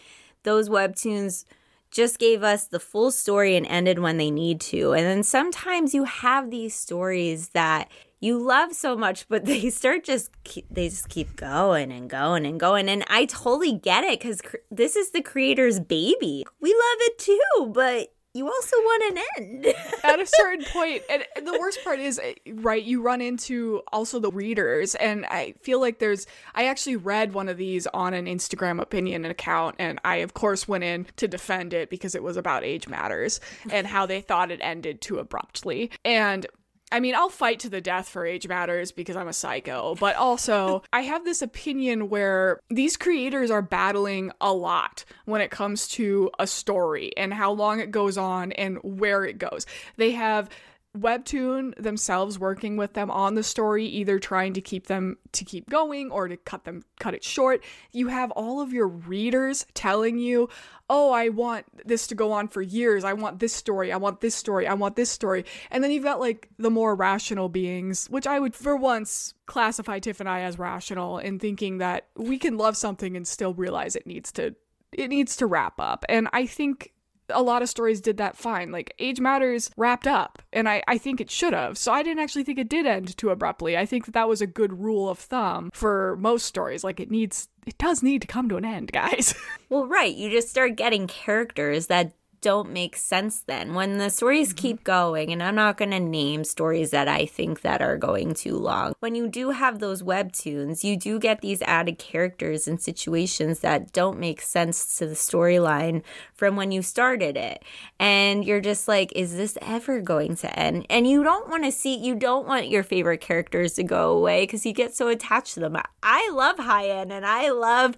those 0.45 0.69
webtoons 0.69 1.47
just 1.95 2.19
gave 2.19 2.43
us 2.43 2.67
the 2.67 2.81
full 2.81 3.11
story 3.11 3.57
and 3.57 3.65
ended 3.67 4.01
when 4.01 4.19
they 4.19 4.31
need 4.31 4.61
to. 4.61 4.93
And 4.93 5.07
then 5.07 5.23
sometimes 5.23 5.95
you 5.95 6.05
have 6.05 6.51
these 6.51 6.75
stories 6.75 7.51
that 7.51 7.89
you 8.21 8.39
love 8.39 8.73
so 8.73 8.97
much, 8.97 9.29
but 9.29 9.45
they 9.47 9.71
start 9.71 10.05
just 10.05 10.31
keep, 10.43 10.67
they 10.71 10.89
just 10.89 11.09
keep 11.09 11.37
going 11.37 11.93
and 11.93 12.11
going 12.11 12.45
and 12.45 12.59
going. 12.59 12.89
And 12.89 13.05
I 13.09 13.27
totally 13.27 13.73
get 13.73 14.03
it 14.05 14.19
because 14.19 14.43
cr- 14.43 14.57
this 14.71 14.97
is 14.97 15.11
the 15.11 15.23
creator's 15.23 15.79
baby. 15.79 16.45
We 16.61 16.71
love 16.71 16.99
it 17.01 17.19
too, 17.19 17.73
but 17.73 18.14
you 18.35 18.47
also 18.47 18.77
want 18.77 19.17
an 19.17 19.25
end. 19.39 19.67
At 20.05 20.21
a 20.21 20.27
certain 20.27 20.65
point, 20.65 21.03
and 21.09 21.25
the 21.47 21.57
worst 21.59 21.83
part 21.85 22.01
is, 22.01 22.21
eh, 22.23 22.35
right, 22.55 22.83
you 22.83 23.01
run 23.01 23.21
into 23.21 23.83
also 23.93 24.19
the 24.19 24.31
readers, 24.31 24.97
and 24.97 25.25
I 25.27 25.55
feel 25.63 25.81
like 25.81 26.01
there's. 26.01 26.27
I 26.55 26.67
actually 26.67 26.97
read 26.97 27.33
one 27.33 27.49
of 27.49 27.57
these 27.57 27.87
on 27.89 28.13
an 28.13 28.27
Instagram 28.27 28.81
opinion 28.81 29.25
account, 29.25 29.77
and 29.79 30.01
I, 30.05 30.17
of 30.17 30.35
course, 30.35 30.67
went 30.67 30.83
in 30.85 31.07
to 31.17 31.29
defend 31.29 31.73
it 31.73 31.89
because 31.91 32.15
it 32.17 32.23
was 32.23 32.37
about 32.37 32.65
age 32.65 32.89
matters 32.89 33.41
and 33.71 33.87
how 33.87 34.05
they 34.05 34.21
thought 34.21 34.51
it 34.51 34.61
ended 34.63 35.01
too 35.01 35.19
abruptly. 35.19 35.91
And 36.05 36.47
I 36.95 37.01
mean, 37.01 37.17
I'll 37.17 37.29
fight 37.29 37.59
to 37.61 37.69
the 37.69 37.81
death 37.81 38.09
for 38.09 38.25
Age 38.25 38.47
Matters 38.47 38.93
because 38.93 39.17
I'm 39.17 39.27
a 39.27 39.33
psycho, 39.33 39.97
but 39.97 40.15
also 40.15 40.85
I 40.93 41.01
have 41.01 41.25
this 41.25 41.43
opinion 41.43 42.09
where 42.09 42.61
these 42.71 42.97
creators 42.97 43.51
are 43.51 43.63
battling 43.63 44.31
a 44.41 44.53
lot 44.53 45.05
when 45.25 45.41
it 45.41 45.51
comes 45.51 45.89
to 45.89 46.31
a 46.39 46.47
story 46.47 47.11
and 47.17 47.35
how 47.35 47.51
long 47.51 47.81
it 47.81 47.91
goes 47.91 48.17
on 48.17 48.53
and 48.53 48.79
where 48.85 49.25
it 49.25 49.39
goes. 49.39 49.67
They 49.97 50.13
have 50.13 50.49
webtoon 50.97 51.75
themselves 51.77 52.39
working 52.39 52.77
with 52.77 52.93
them 52.93 53.11
on 53.11 53.35
the 53.35 53.43
story 53.43 53.85
either 53.85 54.19
trying 54.19 54.53
to 54.55 54.61
keep 54.61 54.87
them 54.87 55.17
to 55.33 55.45
keep 55.45 55.69
going 55.69 56.11
or 56.11 56.29
to 56.29 56.37
cut 56.37 56.65
them 56.65 56.85
cut 57.01 57.15
it 57.15 57.25
short. 57.25 57.65
You 57.93 58.09
have 58.09 58.31
all 58.33 58.61
of 58.61 58.73
your 58.73 58.87
readers 58.87 59.67
telling 59.75 60.19
you 60.19 60.49
oh 60.91 61.11
i 61.11 61.31
want 61.31 61.65
this 61.87 62.07
to 62.07 62.15
go 62.15 62.31
on 62.31 62.47
for 62.47 62.63
years. 62.63 63.05
I 63.05 63.13
want 63.15 63.41
this 63.41 63.53
story. 63.53 63.93
I 63.93 63.97
want 63.97 64.21
this 64.21 64.35
story. 64.35 64.69
I 64.69 64.75
want 64.75 64.97
this 64.97 65.11
story. 65.11 65.45
And 65.71 65.83
then 65.83 65.91
you've 65.91 66.05
got 66.05 66.21
like 66.21 66.49
the 66.59 66.71
more 66.71 66.95
rational 66.95 67.49
beings 67.49 68.07
which 68.09 68.27
i 68.27 68.39
would 68.39 68.55
for 68.55 68.77
once 68.77 69.35
classify 69.47 69.99
tiff 69.99 70.21
and 70.21 70.29
i 70.29 70.41
as 70.41 70.59
rational 70.59 71.19
in 71.19 71.39
thinking 71.39 71.79
that 71.79 72.07
we 72.17 72.39
can 72.39 72.57
love 72.57 72.77
something 72.77 73.17
and 73.17 73.27
still 73.27 73.53
realize 73.53 73.97
it 73.97 74.07
needs 74.07 74.31
to 74.33 74.55
it 74.93 75.09
needs 75.09 75.35
to 75.37 75.47
wrap 75.47 75.81
up. 75.81 76.05
And 76.09 76.29
i 76.33 76.47
think 76.47 76.94
a 77.29 77.43
lot 77.43 77.63
of 77.63 77.69
stories 77.69 78.01
did 78.01 78.17
that 78.19 78.37
fine. 78.37 78.71
Like 78.71 78.95
Age 78.99 79.21
Matters 79.21 79.71
wrapped 79.77 80.07
up, 80.07 80.43
and 80.53 80.69
I, 80.69 80.83
I 80.87 80.99
think 80.99 81.21
it 81.21 81.31
should 81.31 81.53
have. 81.53 81.79
So 81.79 81.93
I 81.93 82.03
didn't 82.03 82.23
actually 82.23 82.45
think 82.45 82.59
it 82.59 82.69
did 82.69 82.87
end 82.87 83.17
too 83.17 83.31
abruptly. 83.31 83.77
I 83.77 83.87
think 83.87 84.07
that 84.07 84.13
that 84.15 84.29
was 84.29 84.41
a 84.41 84.47
good 84.47 84.81
rule 84.81 85.09
of 85.09 85.19
thumb 85.19 85.71
for 85.73 86.17
most 86.21 86.47
stories. 86.47 86.85
Like 86.85 87.01
it 87.01 87.11
needs, 87.11 87.49
it 87.67 87.79
does 87.79 88.03
need 88.03 88.23
to 88.23 88.29
come 88.29 88.49
to 88.49 88.57
an 88.57 88.65
end, 88.65 88.93
guys. 88.93 89.35
well, 89.69 89.87
right. 89.87 90.15
You 90.15 90.31
just 90.31 90.51
start 90.51 90.77
getting 90.77 91.07
characters 91.07 91.87
that 91.89 92.13
don't 92.45 92.71
make 92.71 92.97
sense 92.97 93.41
then. 93.41 93.75
When 93.75 93.99
the 93.99 94.11
stories 94.11 94.51
mm-hmm. 94.51 94.59
keep 94.59 94.85
going 94.85 95.33
and 95.33 95.43
i'm 95.43 95.55
not 95.55 95.77
going 95.77 95.91
to 95.91 96.01
name 96.01 96.45
stories 96.45 96.91
that 96.91 97.09
i 97.09 97.27
think 97.27 97.63
that 97.63 97.81
are 97.81 97.97
going 97.97 98.35
too 98.35 98.57
long 98.57 98.95
when 99.01 99.15
you 99.15 99.29
do 99.29 99.51
have 99.51 99.79
those 99.79 100.03
webtoons 100.03 100.85
you 100.85 100.97
do 100.97 101.19
get 101.19 101.41
these 101.41 101.63
added 101.63 101.99
characters 101.99 102.69
and 102.69 102.81
situations 102.81 103.61
that 103.61 103.93
don't 103.93 104.19
make 104.19 104.41
sense 104.41 104.99
to 104.99 105.07
the 105.07 105.15
storyline 105.15 106.03
from 106.35 106.57
when 106.57 106.73
you 106.73 106.83
started 106.83 107.37
it. 107.37 107.63
And 107.99 108.45
you're 108.45 108.61
just 108.61 108.87
like 108.87 109.13
is 109.17 109.37
this 109.37 109.57
ever 109.63 110.01
going 110.01 110.37
to 110.37 110.59
end? 110.59 110.87
And 110.91 111.07
you 111.07 111.23
don't 111.23 111.49
want 111.49 111.65
to 111.65 111.73
see 111.73 111.97
you 111.97 112.15
don't 112.15 112.47
want 112.47 112.69
your 112.69 112.83
favorite 112.83 113.21
characters 113.21 113.75
to 113.75 113.83
go 113.83 114.13
away 114.13 114.43
because 114.43 114.67
you 114.67 114.73
get 114.73 114.95
so 114.95 115.09
attached 115.09 115.55
to 115.55 115.61
them. 115.61 115.77
I 116.03 116.31
love 116.35 116.57
Hyan 116.57 117.11
and 117.11 117.25
i 117.25 117.51
love 117.51 117.95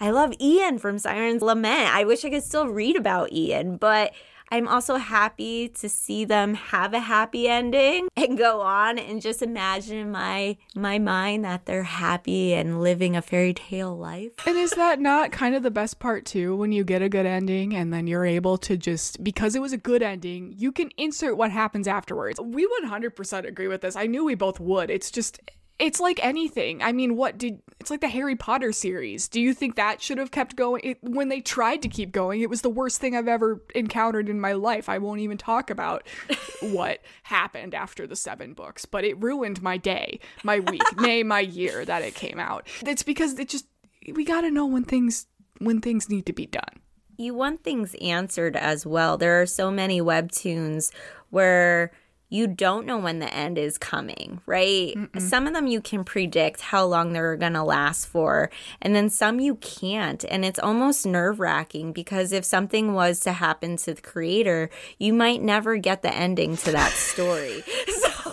i 0.00 0.10
love 0.10 0.34
ian 0.40 0.78
from 0.78 0.98
siren's 0.98 1.42
lament. 1.42 1.94
I 1.94 2.04
wish 2.04 2.24
i 2.24 2.30
could 2.30 2.42
still 2.42 2.68
read 2.68 2.96
about 2.96 3.32
ian 3.32 3.76
but 3.76 3.85
but 3.86 4.12
I'm 4.50 4.66
also 4.66 4.96
happy 4.96 5.68
to 5.68 5.88
see 5.88 6.24
them 6.24 6.54
have 6.54 6.92
a 6.92 6.98
happy 6.98 7.46
ending 7.46 8.08
and 8.16 8.36
go 8.36 8.60
on 8.60 8.98
and 8.98 9.22
just 9.22 9.42
imagine 9.42 9.96
in 9.96 10.10
my 10.10 10.56
my 10.74 10.98
mind 10.98 11.44
that 11.44 11.66
they're 11.66 11.84
happy 11.84 12.52
and 12.52 12.80
living 12.82 13.14
a 13.14 13.22
fairy 13.22 13.54
tale 13.54 13.96
life. 13.96 14.32
And 14.44 14.56
is 14.56 14.72
that 14.72 14.98
not 14.98 15.30
kind 15.30 15.54
of 15.54 15.62
the 15.62 15.70
best 15.70 16.00
part 16.00 16.24
too 16.24 16.56
when 16.56 16.72
you 16.72 16.82
get 16.82 17.00
a 17.00 17.08
good 17.08 17.26
ending 17.26 17.76
and 17.76 17.92
then 17.92 18.08
you're 18.08 18.26
able 18.26 18.58
to 18.58 18.76
just 18.76 19.22
because 19.22 19.54
it 19.54 19.62
was 19.62 19.72
a 19.72 19.78
good 19.78 20.02
ending, 20.02 20.52
you 20.56 20.72
can 20.72 20.90
insert 20.96 21.36
what 21.36 21.52
happens 21.52 21.86
afterwards. 21.86 22.40
We 22.40 22.68
100% 22.82 23.46
agree 23.46 23.68
with 23.68 23.82
this. 23.82 23.94
I 23.94 24.06
knew 24.06 24.24
we 24.24 24.34
both 24.34 24.58
would. 24.58 24.90
It's 24.90 25.12
just 25.12 25.38
it's 25.78 26.00
like 26.00 26.24
anything. 26.24 26.82
I 26.82 26.92
mean, 26.92 27.16
what 27.16 27.38
did 27.38 27.60
it's 27.86 27.90
like 27.90 28.00
the 28.00 28.08
Harry 28.08 28.34
Potter 28.34 28.72
series. 28.72 29.28
Do 29.28 29.40
you 29.40 29.54
think 29.54 29.76
that 29.76 30.00
should 30.00 30.18
have 30.18 30.30
kept 30.30 30.56
going? 30.56 30.80
It, 30.82 30.98
when 31.02 31.28
they 31.28 31.40
tried 31.40 31.82
to 31.82 31.88
keep 31.88 32.10
going, 32.10 32.40
it 32.40 32.50
was 32.50 32.62
the 32.62 32.70
worst 32.70 33.00
thing 33.00 33.14
I've 33.14 33.28
ever 33.28 33.62
encountered 33.74 34.28
in 34.28 34.40
my 34.40 34.54
life. 34.54 34.88
I 34.88 34.98
won't 34.98 35.20
even 35.20 35.38
talk 35.38 35.70
about 35.70 36.06
what 36.60 37.00
happened 37.24 37.74
after 37.74 38.06
the 38.06 38.16
seven 38.16 38.54
books, 38.54 38.86
but 38.86 39.04
it 39.04 39.22
ruined 39.22 39.62
my 39.62 39.76
day, 39.76 40.20
my 40.42 40.60
week, 40.60 40.82
nay, 40.98 41.22
my 41.22 41.40
year 41.40 41.84
that 41.84 42.02
it 42.02 42.14
came 42.14 42.40
out. 42.40 42.66
It's 42.84 43.02
because 43.02 43.38
it 43.38 43.48
just 43.48 43.66
we 44.12 44.24
got 44.24 44.40
to 44.40 44.50
know 44.50 44.66
when 44.66 44.84
things 44.84 45.26
when 45.58 45.80
things 45.80 46.08
need 46.08 46.26
to 46.26 46.32
be 46.32 46.46
done. 46.46 46.80
You 47.18 47.34
want 47.34 47.62
things 47.62 47.94
answered 48.00 48.56
as 48.56 48.84
well. 48.84 49.16
There 49.16 49.40
are 49.40 49.46
so 49.46 49.70
many 49.70 50.00
webtoons 50.00 50.90
where 51.30 51.92
you 52.28 52.46
don't 52.46 52.86
know 52.86 52.98
when 52.98 53.20
the 53.20 53.32
end 53.32 53.56
is 53.58 53.78
coming, 53.78 54.40
right? 54.46 54.94
Mm-mm. 54.96 55.20
Some 55.20 55.46
of 55.46 55.54
them 55.54 55.66
you 55.66 55.80
can 55.80 56.04
predict 56.04 56.60
how 56.60 56.84
long 56.84 57.12
they're 57.12 57.36
going 57.36 57.52
to 57.52 57.62
last 57.62 58.06
for, 58.06 58.50
and 58.82 58.94
then 58.94 59.10
some 59.10 59.38
you 59.38 59.56
can't. 59.56 60.24
And 60.28 60.44
it's 60.44 60.58
almost 60.58 61.06
nerve 61.06 61.38
wracking 61.38 61.92
because 61.92 62.32
if 62.32 62.44
something 62.44 62.94
was 62.94 63.20
to 63.20 63.32
happen 63.32 63.76
to 63.78 63.94
the 63.94 64.02
creator, 64.02 64.70
you 64.98 65.12
might 65.12 65.42
never 65.42 65.76
get 65.76 66.02
the 66.02 66.12
ending 66.12 66.56
to 66.58 66.72
that 66.72 66.92
story. 66.92 67.62
so 67.88 68.32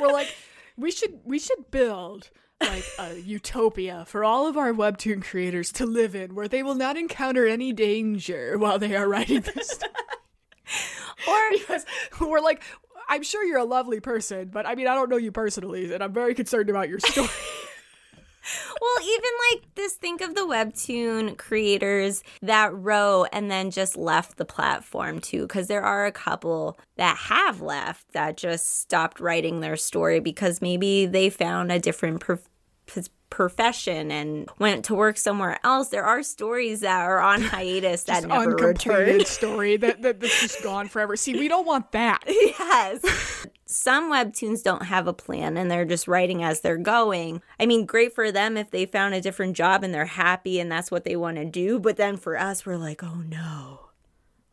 we're 0.00 0.12
like, 0.12 0.34
we 0.76 0.90
should 0.90 1.20
we 1.24 1.38
should 1.38 1.70
build 1.70 2.30
like 2.60 2.84
a 2.98 3.18
utopia 3.18 4.04
for 4.06 4.24
all 4.24 4.46
of 4.46 4.56
our 4.56 4.72
webtoon 4.72 5.22
creators 5.22 5.72
to 5.72 5.86
live 5.86 6.14
in 6.14 6.34
where 6.34 6.48
they 6.48 6.62
will 6.62 6.74
not 6.74 6.96
encounter 6.96 7.46
any 7.46 7.72
danger 7.72 8.56
while 8.56 8.78
they 8.78 8.94
are 8.94 9.08
writing 9.08 9.40
this 9.40 9.78
or 11.28 11.50
because 11.52 11.84
we're 12.20 12.40
like 12.40 12.62
I'm 13.08 13.22
sure 13.22 13.44
you're 13.44 13.58
a 13.58 13.64
lovely 13.64 14.00
person, 14.00 14.48
but 14.48 14.66
I 14.66 14.74
mean, 14.74 14.86
I 14.86 14.94
don't 14.94 15.10
know 15.10 15.16
you 15.16 15.32
personally, 15.32 15.92
and 15.92 16.02
I'm 16.02 16.12
very 16.12 16.34
concerned 16.34 16.70
about 16.70 16.88
your 16.88 17.00
story. 17.00 17.28
well, 18.80 19.04
even 19.04 19.30
like 19.52 19.74
this, 19.74 19.94
think 19.94 20.20
of 20.20 20.34
the 20.34 20.46
webtoon 20.46 21.36
creators 21.38 22.22
that 22.42 22.74
wrote 22.74 23.28
and 23.32 23.50
then 23.50 23.70
just 23.70 23.96
left 23.96 24.36
the 24.36 24.44
platform 24.44 25.20
too, 25.20 25.42
because 25.42 25.68
there 25.68 25.82
are 25.82 26.06
a 26.06 26.12
couple 26.12 26.78
that 26.96 27.16
have 27.16 27.60
left 27.60 28.12
that 28.12 28.36
just 28.36 28.80
stopped 28.80 29.20
writing 29.20 29.60
their 29.60 29.76
story 29.76 30.20
because 30.20 30.60
maybe 30.60 31.06
they 31.06 31.30
found 31.30 31.70
a 31.70 31.78
different 31.78 32.20
prof- 32.20 32.48
profession 33.32 34.10
and 34.10 34.46
went 34.58 34.84
to 34.84 34.94
work 34.94 35.16
somewhere 35.16 35.58
else. 35.64 35.88
There 35.88 36.04
are 36.04 36.22
stories 36.22 36.80
that 36.80 37.00
are 37.00 37.18
on 37.18 37.40
hiatus 37.42 38.04
that 38.04 38.26
never 38.26 38.54
return. 38.54 39.24
story 39.24 39.78
that, 39.78 40.02
that 40.02 40.20
that's 40.20 40.40
just 40.40 40.62
gone 40.62 40.86
forever. 40.86 41.16
See, 41.16 41.32
we 41.32 41.48
don't 41.48 41.66
want 41.66 41.92
that. 41.92 42.20
yes. 42.26 43.46
Some 43.64 44.12
webtoons 44.12 44.62
don't 44.62 44.84
have 44.84 45.06
a 45.06 45.14
plan 45.14 45.56
and 45.56 45.70
they're 45.70 45.86
just 45.86 46.06
writing 46.06 46.44
as 46.44 46.60
they're 46.60 46.76
going. 46.76 47.40
I 47.58 47.64
mean, 47.64 47.86
great 47.86 48.14
for 48.14 48.30
them 48.30 48.58
if 48.58 48.70
they 48.70 48.84
found 48.84 49.14
a 49.14 49.20
different 49.22 49.56
job 49.56 49.82
and 49.82 49.94
they're 49.94 50.04
happy 50.04 50.60
and 50.60 50.70
that's 50.70 50.90
what 50.90 51.04
they 51.04 51.16
want 51.16 51.38
to 51.38 51.46
do. 51.46 51.78
But 51.78 51.96
then 51.96 52.18
for 52.18 52.38
us, 52.38 52.66
we're 52.66 52.76
like, 52.76 53.02
oh 53.02 53.22
no, 53.26 53.88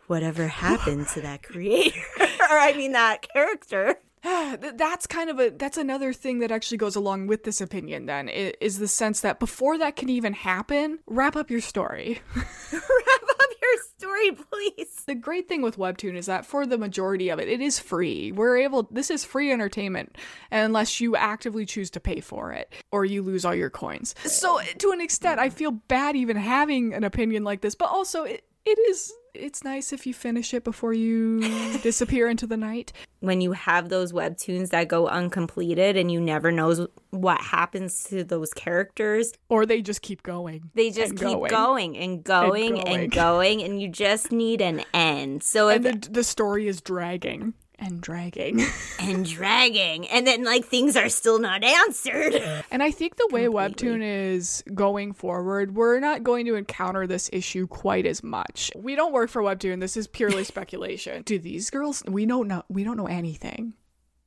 whatever 0.08 0.48
happened 0.48 1.10
to 1.10 1.22
that 1.22 1.44
creator? 1.44 2.00
or 2.18 2.58
I 2.58 2.72
mean, 2.78 2.94
that 2.94 3.28
character. 3.34 3.98
that's 4.24 5.08
kind 5.08 5.30
of 5.30 5.40
a 5.40 5.50
that's 5.52 5.78
another 5.78 6.12
thing 6.12 6.40
that 6.40 6.52
actually 6.52 6.78
goes 6.78 6.96
along 6.96 7.28
with 7.28 7.44
this 7.44 7.62
opinion 7.62 8.06
then 8.06 8.28
is 8.28 8.80
the 8.80 8.88
sense 8.88 9.22
that 9.22 9.40
before 9.40 9.78
that 9.78 9.96
can 9.96 10.10
even 10.10 10.34
happen 10.34 11.00
wrap 11.08 11.36
up 11.36 11.50
your 11.50 11.62
story. 11.62 12.22
Wrap 12.36 13.24
up 13.30 13.50
your 13.62 13.72
story 13.98 14.32
please. 14.32 15.04
The 15.06 15.16
great 15.16 15.48
thing 15.48 15.62
with 15.62 15.78
webtoon 15.78 16.16
is 16.16 16.26
that 16.26 16.46
for 16.46 16.66
the 16.66 16.78
majority 16.78 17.30
of 17.30 17.40
it 17.40 17.48
it 17.48 17.62
is 17.62 17.80
free. 17.80 18.32
We're 18.32 18.58
able 18.58 18.84
this 18.92 19.10
is 19.10 19.24
free 19.24 19.52
entertainment 19.52 20.18
unless 20.52 21.00
you 21.00 21.16
actively 21.16 21.66
choose 21.66 21.90
to 21.92 22.00
pay 22.00 22.20
for 22.20 22.52
it 22.52 22.74
or 22.92 23.06
you 23.06 23.22
lose 23.22 23.46
all 23.46 23.56
your 23.56 23.70
coins. 23.70 24.16
So 24.26 24.60
to 24.80 24.92
an 24.92 25.02
extent 25.02 25.40
i 25.40 25.50
feel 25.50 25.72
bad 25.72 26.16
even 26.16 26.36
having 26.36 26.94
an 26.94 27.04
opinion 27.04 27.44
like 27.44 27.62
this 27.62 27.76
but 27.76 27.90
also 27.90 28.24
it, 28.24 28.44
it 28.66 28.80
is 28.90 29.14
it's 29.34 29.64
nice 29.64 29.94
if 29.94 30.06
you 30.06 30.14
finish 30.14 30.54
it 30.54 30.64
before 30.64 30.94
you 30.94 31.42
disappear 31.84 32.28
into 32.28 32.48
the 32.48 32.58
night. 32.58 32.94
When 33.20 33.42
you 33.42 33.52
have 33.52 33.90
those 33.90 34.14
webtoons 34.14 34.70
that 34.70 34.88
go 34.88 35.08
uncompleted 35.08 35.98
and 35.98 36.12
you 36.12 36.22
never 36.22 36.52
know 36.52 36.88
what 37.10 37.42
happens 37.42 38.06
to 38.06 38.24
those 38.24 38.54
characters 38.54 39.34
or 39.50 39.66
they 39.66 39.82
just 39.82 40.02
keep 40.02 40.24
going. 40.24 40.70
They 40.74 40.90
just 40.90 41.16
keep 41.16 41.20
going. 41.20 41.50
going. 41.50 41.98
and 41.98 42.24
going 42.24 42.80
and 42.80 42.88
going 42.88 42.88
and 42.88 43.12
going 43.12 43.64
and 43.64 43.82
you 43.82 43.90
just 43.90 44.32
need 44.32 44.62
an 44.62 44.84
end. 44.94 45.44
So 45.44 45.70
and 45.70 45.86
if 45.86 46.02
the, 46.02 46.12
the 46.12 46.24
story 46.24 46.68
is 46.68 46.82
dragging 46.82 47.54
and 47.80 48.02
dragging. 48.02 48.64
And 49.00 49.26
dragging. 49.30 50.08
And 50.08 50.28
then 50.28 50.44
like 50.44 50.66
things 50.66 50.96
are 50.96 51.10
still 51.10 51.40
not 51.40 51.64
answered. 51.64 52.36
And 52.72 52.84
i 52.84 52.92
think 52.92 53.16
the 53.16 53.28
way 53.32 53.46
Completely. 53.46 53.88
webtoon 53.90 54.34
is 54.34 54.64
going 54.74 55.14
forward 55.14 55.76
we're 55.76 56.00
not 56.00 56.24
going 56.24 56.46
to 56.46 56.56
encounter 56.56 57.08
this 57.08 57.30
issue 57.34 57.68
quite 57.68 58.06
as 58.06 58.24
much. 58.24 58.72
We 58.76 58.96
don't 58.96 59.14
work 59.14 59.30
for 59.30 59.42
webtoon. 59.42 59.80
This 59.80 59.98
is 59.98 60.08
purely 60.08 60.44
speculation. 60.54 61.24
Do 61.24 61.40
these 61.40 61.70
girls 61.70 62.04
we 62.08 62.26
don't 62.26 62.48
know 62.48 62.64
we 62.70 62.84
don't 62.84 62.98
know 62.98 63.08
anything. 63.08 63.74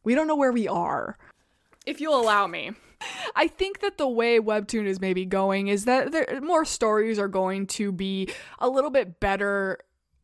We 0.04 0.14
don't 0.14 0.26
know 0.26 0.36
where 0.36 0.52
we 0.52 0.66
are. 0.66 1.18
If 1.86 2.00
you'll 2.00 2.20
allow 2.20 2.46
me. 2.46 2.72
I 3.34 3.48
think 3.48 3.80
that 3.80 3.98
the 3.98 4.08
way 4.08 4.38
Webtoon 4.38 4.86
is 4.86 5.00
maybe 5.00 5.24
going 5.24 5.66
is 5.66 5.86
that 5.86 6.12
there, 6.12 6.40
more 6.40 6.64
stories 6.64 7.18
are 7.18 7.26
going 7.26 7.66
to 7.68 7.90
be 7.90 8.28
a 8.60 8.68
little 8.68 8.90
bit 8.90 9.18
better 9.18 9.78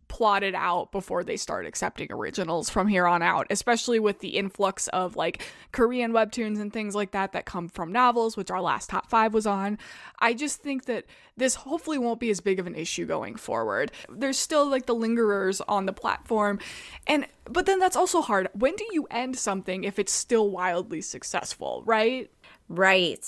plotted 0.09 0.55
out 0.55 0.91
before 0.93 1.23
they 1.23 1.37
start 1.37 1.67
accepting 1.67 2.11
originals 2.11 2.69
from 2.69 2.89
here 2.89 3.07
on 3.07 3.23
out, 3.23 3.47
especially 3.51 3.99
with 3.99 4.19
the 4.21 4.37
influx 4.37 4.89
of 4.89 5.17
like 5.17 5.43
Korean 5.73 6.13
webtoons 6.13 6.61
and 6.61 6.73
things 6.73 6.95
like 6.95 7.13
that 7.13 7.33
that 7.33 7.45
come 7.45 7.69
from 7.69 7.93
novels, 7.93 8.37
which 8.37 8.51
our 8.51 8.61
last 8.61 8.91
top 8.91 9.09
five 9.09 9.35
was 9.35 9.47
on. 9.47 9.79
I 10.19 10.35
just 10.35 10.61
think 10.61 10.87
that 10.87 11.05
this 11.37 11.55
hopefully 11.55 11.99
won't 11.99 12.21
be 12.21 12.31
as 12.31 12.41
big 12.41 12.59
of 12.59 12.67
an 12.67 12.75
issue 12.75 13.07
going 13.07 13.37
forward. 13.37 13.93
There's 14.09 14.39
still 14.39 14.69
like 14.69 14.87
the 14.87 14.95
lingerers 14.95 15.61
on 15.69 15.87
the 15.87 15.93
platform. 15.93 16.59
And 17.07 17.27
but 17.45 17.67
then 17.67 17.79
that's 17.79 17.97
also 17.97 18.21
hard. 18.21 18.49
When 18.53 18.77
do 18.77 18.87
you 18.93 19.07
end 19.11 19.37
something 19.37 19.85
if 19.85 19.99
it's 19.99 20.13
still 20.13 20.51
wildly 20.51 21.01
successful, 21.01 21.83
right? 21.87 22.31
Right. 22.69 23.25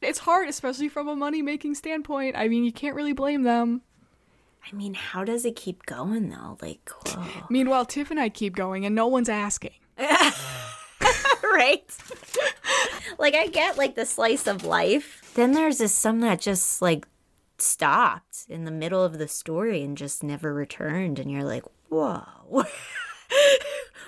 It's 0.00 0.18
hard, 0.20 0.48
especially 0.48 0.88
from 0.88 1.08
a 1.08 1.16
money 1.16 1.42
making 1.42 1.74
standpoint. 1.74 2.36
I 2.36 2.48
mean, 2.48 2.64
you 2.64 2.72
can't 2.72 2.96
really 2.96 3.12
blame 3.12 3.42
them. 3.42 3.82
I 4.66 4.74
mean, 4.74 4.94
how 4.94 5.24
does 5.24 5.44
it 5.44 5.56
keep 5.56 5.86
going 5.86 6.28
though? 6.28 6.58
Like, 6.60 6.90
whoa. 7.06 7.46
Meanwhile, 7.48 7.86
Tiff 7.86 8.10
and 8.10 8.20
I 8.20 8.28
keep 8.28 8.54
going 8.54 8.84
and 8.86 8.94
no 8.94 9.06
one's 9.06 9.28
asking. 9.28 9.74
right? 11.42 11.96
like 13.18 13.34
I 13.34 13.48
get 13.48 13.78
like 13.78 13.94
the 13.94 14.06
slice 14.06 14.46
of 14.46 14.64
life. 14.64 15.32
Then 15.34 15.52
there's 15.52 15.78
this 15.78 15.94
some 15.94 16.20
that 16.20 16.40
just 16.40 16.80
like 16.82 17.06
stopped 17.58 18.46
in 18.48 18.64
the 18.64 18.70
middle 18.70 19.02
of 19.02 19.18
the 19.18 19.28
story 19.28 19.82
and 19.82 19.96
just 19.96 20.22
never 20.22 20.52
returned 20.52 21.18
and 21.18 21.30
you're 21.30 21.44
like, 21.44 21.64
"Whoa. 21.88 22.22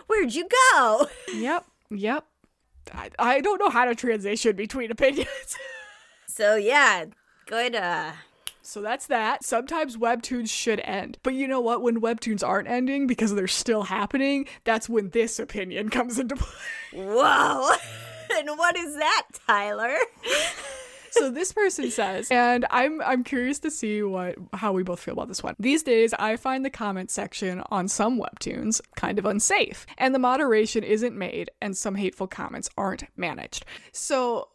Where'd 0.07 0.35
you 0.35 0.49
go?" 0.73 1.09
Yep. 1.35 1.67
Yep. 1.91 2.25
I, 2.93 3.11
I 3.19 3.41
don't 3.41 3.59
know 3.59 3.71
how 3.71 3.85
to 3.85 3.95
transition 3.95 4.57
between 4.57 4.91
opinions. 4.91 5.57
so 6.27 6.57
yeah, 6.57 7.07
good 7.47 7.75
uh 7.75 8.13
so 8.63 8.81
that's 8.81 9.07
that. 9.09 9.45
Sometimes 9.45 9.97
webtoons 9.97 10.49
should 10.51 10.81
end. 10.81 11.19
But 11.23 11.35
you 11.35 11.49
know 11.49 11.61
what? 11.61 11.83
When 11.83 12.01
webtoons 12.01 12.47
aren't 12.47 12.69
ending 12.69 13.07
because 13.07 13.35
they're 13.35 13.49
still 13.49 13.83
happening, 13.83 14.47
that's 14.65 14.89
when 14.89 15.11
this 15.11 15.39
opinion 15.39 15.91
comes 15.91 16.19
into 16.19 16.37
play. 16.37 16.49
Whoa. 16.93 17.71
and 18.39 18.49
what 18.57 18.77
is 18.77 18.95
that, 18.97 19.27
Tyler? 19.47 19.97
so 21.11 21.31
this 21.31 21.53
person 21.53 21.91
says, 21.91 22.31
and 22.31 22.65
I'm 22.71 23.01
I'm 23.03 23.25
curious 23.25 23.59
to 23.61 23.71
see 23.71 24.03
what 24.03 24.37
how 24.55 24.73
we 24.73 24.83
both 24.83 25.01
feel 25.01 25.15
about 25.15 25.29
this 25.29 25.43
one. 25.43 25.55
These 25.59 25.83
days, 25.83 26.15
I 26.15 26.37
find 26.37 26.65
the 26.65 26.71
comment 26.71 27.11
section 27.11 27.63
on 27.71 27.89
some 27.89 28.19
webtoons 28.19 28.81
kind 28.97 29.19
of 29.19 29.27
unsafe, 29.27 29.87
and 29.99 30.15
the 30.15 30.19
moderation 30.19 30.85
isn't 30.85 31.17
made, 31.17 31.51
and 31.61 31.77
some 31.77 31.97
hateful 31.97 32.27
comments 32.27 32.71
aren't 32.77 33.05
managed. 33.17 33.65
So 33.93 34.49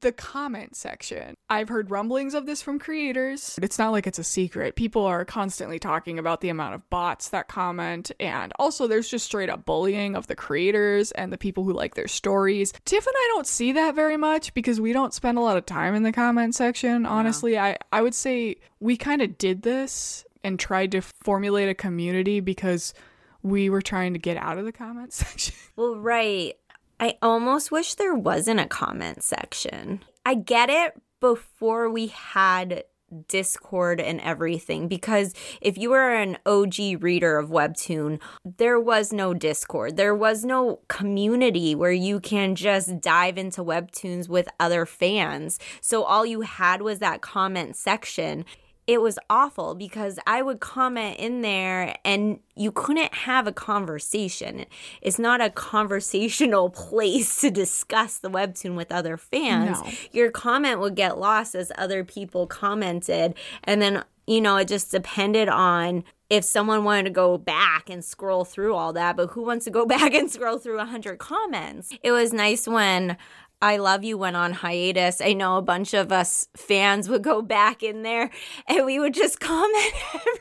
the 0.00 0.12
comment 0.12 0.76
section. 0.76 1.34
I've 1.50 1.68
heard 1.68 1.90
rumblings 1.90 2.34
of 2.34 2.46
this 2.46 2.62
from 2.62 2.78
creators. 2.78 3.58
It's 3.62 3.78
not 3.78 3.92
like 3.92 4.06
it's 4.06 4.18
a 4.18 4.24
secret. 4.24 4.76
People 4.76 5.04
are 5.04 5.24
constantly 5.24 5.78
talking 5.78 6.18
about 6.18 6.40
the 6.40 6.48
amount 6.48 6.74
of 6.74 6.88
bots 6.88 7.30
that 7.30 7.48
comment, 7.48 8.12
and 8.20 8.52
also 8.58 8.86
there's 8.86 9.08
just 9.08 9.26
straight 9.26 9.50
up 9.50 9.64
bullying 9.64 10.14
of 10.14 10.26
the 10.26 10.36
creators 10.36 11.10
and 11.12 11.32
the 11.32 11.38
people 11.38 11.64
who 11.64 11.72
like 11.72 11.94
their 11.94 12.08
stories. 12.08 12.72
Tiff 12.84 13.06
and 13.06 13.14
I 13.16 13.30
don't 13.34 13.46
see 13.46 13.72
that 13.72 13.94
very 13.94 14.16
much 14.16 14.54
because 14.54 14.80
we 14.80 14.92
don't 14.92 15.14
spend 15.14 15.38
a 15.38 15.42
lot 15.42 15.56
of 15.56 15.66
time 15.66 15.94
in 15.94 16.02
the 16.02 16.12
comment 16.12 16.54
section. 16.54 17.04
Honestly, 17.04 17.58
I, 17.58 17.76
I 17.92 18.02
would 18.02 18.14
say 18.14 18.56
we 18.80 18.96
kind 18.96 19.22
of 19.22 19.38
did 19.38 19.62
this 19.62 20.24
and 20.44 20.58
tried 20.58 20.92
to 20.92 21.00
formulate 21.00 21.68
a 21.68 21.74
community 21.74 22.40
because 22.40 22.94
we 23.42 23.68
were 23.68 23.82
trying 23.82 24.12
to 24.12 24.18
get 24.18 24.36
out 24.36 24.58
of 24.58 24.64
the 24.64 24.72
comment 24.72 25.12
section. 25.12 25.54
Well, 25.76 25.96
right. 25.96 26.54
I 27.00 27.18
almost 27.20 27.70
wish 27.70 27.94
there 27.94 28.14
wasn't 28.14 28.60
a 28.60 28.66
comment 28.66 29.22
section. 29.22 30.04
I 30.24 30.34
get 30.34 30.70
it 30.70 31.00
before 31.20 31.90
we 31.90 32.08
had 32.08 32.84
Discord 33.28 34.00
and 34.00 34.20
everything 34.20 34.88
because 34.88 35.34
if 35.60 35.76
you 35.76 35.90
were 35.90 36.10
an 36.10 36.38
OG 36.46 37.02
reader 37.02 37.38
of 37.38 37.50
Webtoon, 37.50 38.20
there 38.44 38.80
was 38.80 39.12
no 39.12 39.34
Discord. 39.34 39.96
There 39.96 40.14
was 40.14 40.44
no 40.44 40.80
community 40.88 41.74
where 41.74 41.92
you 41.92 42.20
can 42.20 42.54
just 42.54 43.00
dive 43.00 43.38
into 43.38 43.62
Webtoons 43.62 44.28
with 44.28 44.48
other 44.58 44.86
fans. 44.86 45.58
So 45.80 46.04
all 46.04 46.24
you 46.24 46.42
had 46.42 46.82
was 46.82 47.00
that 47.00 47.20
comment 47.20 47.76
section 47.76 48.44
it 48.86 49.00
was 49.00 49.18
awful 49.30 49.74
because 49.74 50.18
I 50.26 50.42
would 50.42 50.60
comment 50.60 51.18
in 51.18 51.40
there 51.42 51.96
and 52.04 52.40
you 52.56 52.72
couldn't 52.72 53.14
have 53.14 53.46
a 53.46 53.52
conversation. 53.52 54.66
It's 55.00 55.18
not 55.18 55.40
a 55.40 55.50
conversational 55.50 56.70
place 56.88 57.40
to 57.42 57.50
discuss 57.50 58.18
the 58.18 58.30
webtoon 58.30 58.74
with 58.74 58.90
other 58.90 59.16
fans. 59.16 59.80
No. 59.80 59.90
Your 60.10 60.30
comment 60.30 60.80
would 60.80 60.96
get 60.96 61.18
lost 61.18 61.54
as 61.54 61.70
other 61.78 62.02
people 62.02 62.46
commented. 62.46 63.34
And 63.64 63.80
then, 63.80 64.04
you 64.26 64.40
know, 64.40 64.56
it 64.56 64.68
just 64.68 64.90
depended 64.90 65.48
on 65.48 66.02
if 66.32 66.44
someone 66.44 66.82
wanted 66.82 67.04
to 67.04 67.10
go 67.10 67.36
back 67.36 67.90
and 67.90 68.02
scroll 68.02 68.46
through 68.46 68.74
all 68.74 68.94
that, 68.94 69.16
but 69.16 69.28
who 69.32 69.42
wants 69.42 69.66
to 69.66 69.70
go 69.70 69.84
back 69.96 70.14
and 70.14 70.30
scroll 70.30 70.58
through 70.58 70.78
100 70.78 71.18
comments? 71.18 71.92
It 72.02 72.10
was 72.10 72.32
nice 72.32 72.66
when 72.66 73.18
I 73.62 73.76
Love 73.76 74.02
Yoo 74.02 74.18
went 74.18 74.34
on 74.34 74.52
hiatus, 74.52 75.20
I 75.20 75.34
know 75.34 75.56
a 75.56 75.62
bunch 75.62 75.94
of 75.94 76.10
us 76.10 76.48
fans 76.56 77.08
would 77.08 77.22
go 77.22 77.40
back 77.42 77.84
in 77.84 78.02
there 78.02 78.28
and 78.66 78.84
we 78.84 78.98
would 78.98 79.14
just 79.14 79.38
comment 79.40 79.94
every 80.12 80.32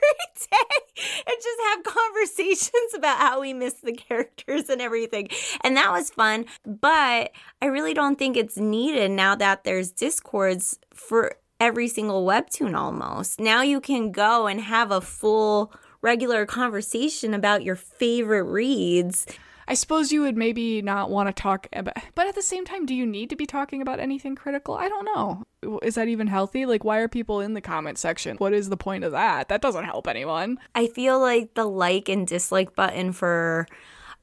day 0.50 1.22
and 1.28 1.36
just 1.38 1.62
have 1.70 1.84
conversations 1.84 2.94
about 2.96 3.20
how 3.20 3.40
we 3.40 3.54
miss 3.54 3.76
the 3.76 3.94
characters 3.94 4.70
and 4.70 4.82
everything. 4.82 5.30
And 5.64 5.78
that 5.78 5.92
was 5.92 6.10
fun. 6.10 6.46
But 6.66 7.32
I 7.62 7.68
really 7.68 7.94
don't 7.94 8.18
think 8.18 8.36
it's 8.36 8.58
needed 8.58 9.12
now 9.12 9.36
that 9.36 9.64
there's 9.64 9.92
discords 9.92 10.80
for 10.92 11.36
every 11.60 11.88
single 11.88 12.26
webtoon 12.26 12.76
almost. 12.76 13.40
Now 13.40 13.62
you 13.62 13.80
can 13.80 14.12
go 14.12 14.48
and 14.48 14.60
have 14.60 14.90
a 14.90 15.00
full 15.00 15.72
regular 16.02 16.48
conversation 16.48 17.36
about 17.36 17.64
your 17.64 17.76
favorite 17.76 18.46
reads 18.46 19.28
I 19.68 19.74
suppose 19.74 20.12
you 20.12 20.22
would 20.22 20.38
maybe 20.38 20.82
not 20.82 21.10
want 21.10 21.28
to 21.28 21.42
talk 21.42 21.68
about, 21.74 21.96
but 22.16 22.28
at 22.28 22.36
the 22.36 22.42
same 22.42 22.66
time, 22.66 22.86
do 22.86 22.96
you 22.96 23.06
need 23.06 23.30
to 23.30 23.36
be 23.36 23.46
talking 23.46 23.82
about 23.82 24.00
anything 24.00 24.36
critical? 24.36 24.76
I 24.76 24.90
don't 24.90 25.06
know. 25.06 25.80
Is 25.82 25.96
that 25.96 26.08
even 26.08 26.28
healthy? 26.28 26.66
Like, 26.66 26.84
why 26.84 27.00
are 27.00 27.08
people 27.08 27.40
in 27.40 27.54
the 27.54 27.62
comment 27.62 27.98
section? 27.98 28.38
What 28.38 28.54
is 28.54 28.70
the 28.70 28.78
point 28.78 29.04
of 29.04 29.12
that? 29.12 29.50
That 29.50 29.62
doesn't 29.62 29.86
help 29.86 30.08
anyone. 30.08 30.60
I 30.76 30.88
feel 30.88 31.20
like 31.20 31.54
the 31.54 31.66
like 31.66 32.10
and 32.10 32.28
dislike 32.28 32.76
button 32.76 33.14
for 33.14 33.68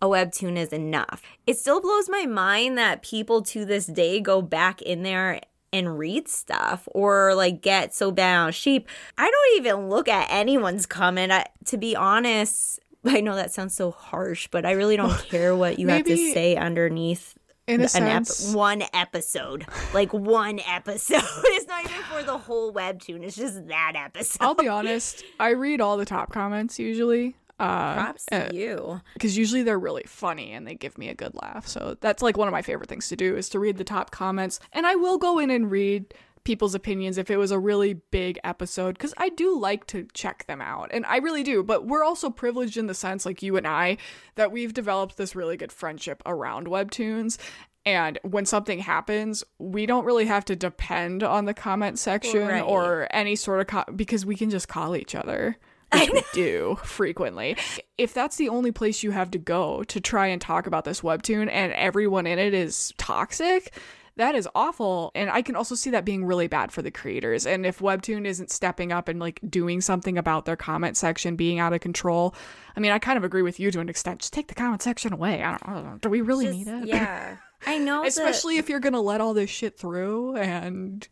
a 0.01 0.07
webtoon 0.07 0.57
is 0.57 0.73
enough. 0.73 1.23
It 1.47 1.59
still 1.59 1.81
blows 1.81 2.09
my 2.09 2.27
mind 2.27 2.79
that 2.79 3.03
people 3.03 3.43
to 3.43 3.65
this 3.65 3.87
day 3.87 4.21
go 4.21 4.43
back 4.43 4.81
in 4.83 5.03
there 5.03 5.41
and 5.73 5.99
read 5.99 6.29
stuff 6.29 6.89
or 6.93 7.35
like 7.35 7.61
get 7.61 7.95
so 7.95 8.11
bad 8.11 8.39
on 8.39 8.53
sheep. 8.53 8.89
I 9.17 9.31
don't 9.31 9.61
even 9.61 9.89
look 9.89 10.09
at 10.09 10.29
anyone's 10.31 10.87
comment. 10.87 11.33
I, 11.33 11.47
to 11.67 11.77
be 11.77 11.95
honest, 11.95 12.81
I 13.17 13.21
know 13.21 13.35
that 13.35 13.53
sounds 13.53 13.75
so 13.75 13.91
harsh, 13.91 14.49
but 14.51 14.67
I 14.67 14.73
really 14.73 14.97
don't 14.97 15.17
care 15.29 15.57
what 15.57 15.79
you 15.79 15.89
have 15.89 16.05
to 16.05 16.17
say 16.33 16.57
underneath 16.57 17.35
in 17.67 17.83
a 17.83 17.89
sense, 17.89 18.51
ep- 18.51 18.57
one 18.57 18.83
episode, 18.95 19.67
like 19.93 20.13
one 20.13 20.61
episode. 20.61 21.23
it's 21.45 21.67
not 21.67 21.85
even 21.85 22.03
for 22.05 22.23
the 22.23 22.39
whole 22.39 22.73
webtoon. 22.73 23.23
It's 23.23 23.37
just 23.37 23.69
that 23.69 23.93
episode. 23.95 24.43
I'll 24.43 24.55
be 24.55 24.69
honest. 24.69 25.23
I 25.39 25.51
read 25.51 25.81
all 25.81 25.97
the 25.97 26.07
top 26.07 26.33
comments 26.33 26.79
usually. 26.79 27.37
Uh, 27.61 27.95
Props 27.95 28.25
to 28.27 28.49
uh, 28.49 28.53
you. 28.53 29.01
Because 29.15 29.37
usually 29.37 29.63
they're 29.63 29.79
really 29.79 30.05
funny 30.07 30.53
and 30.53 30.67
they 30.67 30.75
give 30.75 30.97
me 30.97 31.09
a 31.09 31.15
good 31.15 31.35
laugh. 31.35 31.67
So 31.67 31.97
that's 32.01 32.23
like 32.23 32.37
one 32.37 32.49
of 32.49 32.53
my 32.53 32.63
favorite 32.63 32.89
things 32.89 33.09
to 33.09 33.17
do 33.17 33.37
is 33.37 33.49
to 33.51 33.59
read 33.59 33.79
the 33.79 33.85
top 33.85 34.13
comments. 34.13 34.61
And 34.73 34.87
I 34.87 34.95
will 34.95 35.19
go 35.19 35.39
in 35.39 35.51
and 35.51 35.71
read 35.71 36.15
people's 36.45 36.75
opinions 36.75 37.19
if 37.19 37.31
it 37.31 37.37
was 37.37 37.51
a 37.51 37.59
really 37.59 37.95
big 37.95 38.39
episode 38.45 38.95
because 38.95 39.15
I 39.17 39.29
do 39.31 39.59
like 39.59 39.87
to 39.89 40.07
check 40.15 40.47
them 40.47 40.61
out 40.61 40.91
and 40.93 41.05
I 41.07 41.19
really 41.19 41.43
do. 41.43 41.63
But 41.63 41.87
we're 41.87 42.05
also 42.05 42.31
privileged 42.31 42.77
in 42.77 42.87
the 42.87 42.95
sense, 42.95 43.27
like 43.27 43.43
you 43.43 43.57
and 43.57 43.67
I, 43.67 43.99
that 44.37 44.53
we've 44.53 44.75
developed 44.75 45.17
this 45.17 45.37
really 45.37 45.57
good 45.57 45.73
friendship 45.73 46.23
around 46.27 46.67
webtoons. 46.67 47.39
And 47.87 48.19
when 48.23 48.45
something 48.45 48.81
happens, 48.81 49.45
we 49.59 49.87
don't 49.87 50.05
really 50.05 50.27
have 50.27 50.45
to 50.47 50.57
depend 50.57 51.23
on 51.23 51.47
the 51.47 51.55
comment 51.55 51.99
section 51.99 52.47
right. 52.47 52.61
or 52.61 53.09
any 53.11 53.35
sort 53.35 53.61
of 53.61 53.67
co- 53.67 53.93
because 53.95 54.27
we 54.27 54.37
can 54.37 54.51
just 54.51 54.69
call 54.69 54.95
each 54.95 55.15
other 55.15 55.57
which 55.93 56.11
we 56.13 56.23
do 56.33 56.79
frequently. 56.83 57.57
If 57.97 58.13
that's 58.13 58.37
the 58.37 58.51
only 58.51 58.73
place 58.73 59.03
you 59.03 59.11
have 59.13 59.31
to 59.31 59.39
go 59.39 59.85
to 59.85 60.01
try 60.01 60.27
and 60.27 60.41
talk 60.41 60.67
about 60.67 60.85
this 60.85 61.01
webtoon 61.01 61.49
and 61.51 61.73
everyone 61.73 62.27
in 62.27 62.39
it 62.39 62.53
is 62.53 62.93
toxic, 62.99 63.75
that 64.19 64.35
is 64.35 64.49
awful. 64.55 65.11
And 65.15 65.31
I 65.31 65.43
can 65.43 65.57
also 65.57 65.75
see 65.75 65.91
that 65.91 66.05
being 66.05 66.25
really 66.25 66.49
bad 66.49 66.71
for 66.71 66.83
the 66.83 66.91
creators. 66.91 67.47
And 67.47 67.65
if 67.65 67.79
Webtoon 67.79 68.27
isn't 68.27 68.51
stepping 68.51 68.93
up 68.93 69.09
and 69.09 69.19
like 69.19 69.41
doing 69.49 69.81
something 69.81 70.19
about 70.19 70.45
their 70.45 70.57
comment 70.57 70.97
section 70.97 71.37
being 71.37 71.59
out 71.59 71.73
of 71.73 71.81
control, 71.81 72.35
I 72.77 72.81
mean, 72.81 72.93
I 72.93 72.99
kind 72.99 73.17
of 73.17 73.25
agree 73.25 73.43
with 73.43 73.59
you 73.59 73.71
to 73.71 73.81
an 73.81 73.89
extent. 73.89 74.21
Just 74.21 74.33
take 74.33 74.49
the 74.49 74.55
comment 74.55 74.83
section 74.83 75.13
away. 75.13 75.43
I 75.43 75.51
don't, 75.51 75.69
I 75.69 75.73
don't 75.75 75.85
know. 75.85 75.99
Do 76.01 76.11
we 76.11 76.21
really 76.21 76.47
Just, 76.47 76.59
need 76.59 76.69
it? 76.69 76.89
Yeah. 76.89 77.37
I 77.67 77.79
know. 77.79 78.05
Especially 78.05 78.57
that... 78.57 78.61
if 78.61 78.69
you're 78.69 78.81
going 78.81 78.93
to 78.93 79.01
let 79.01 79.21
all 79.21 79.35
this 79.35 79.51
shit 79.51 79.79
through 79.79 80.37
and. 80.37 81.09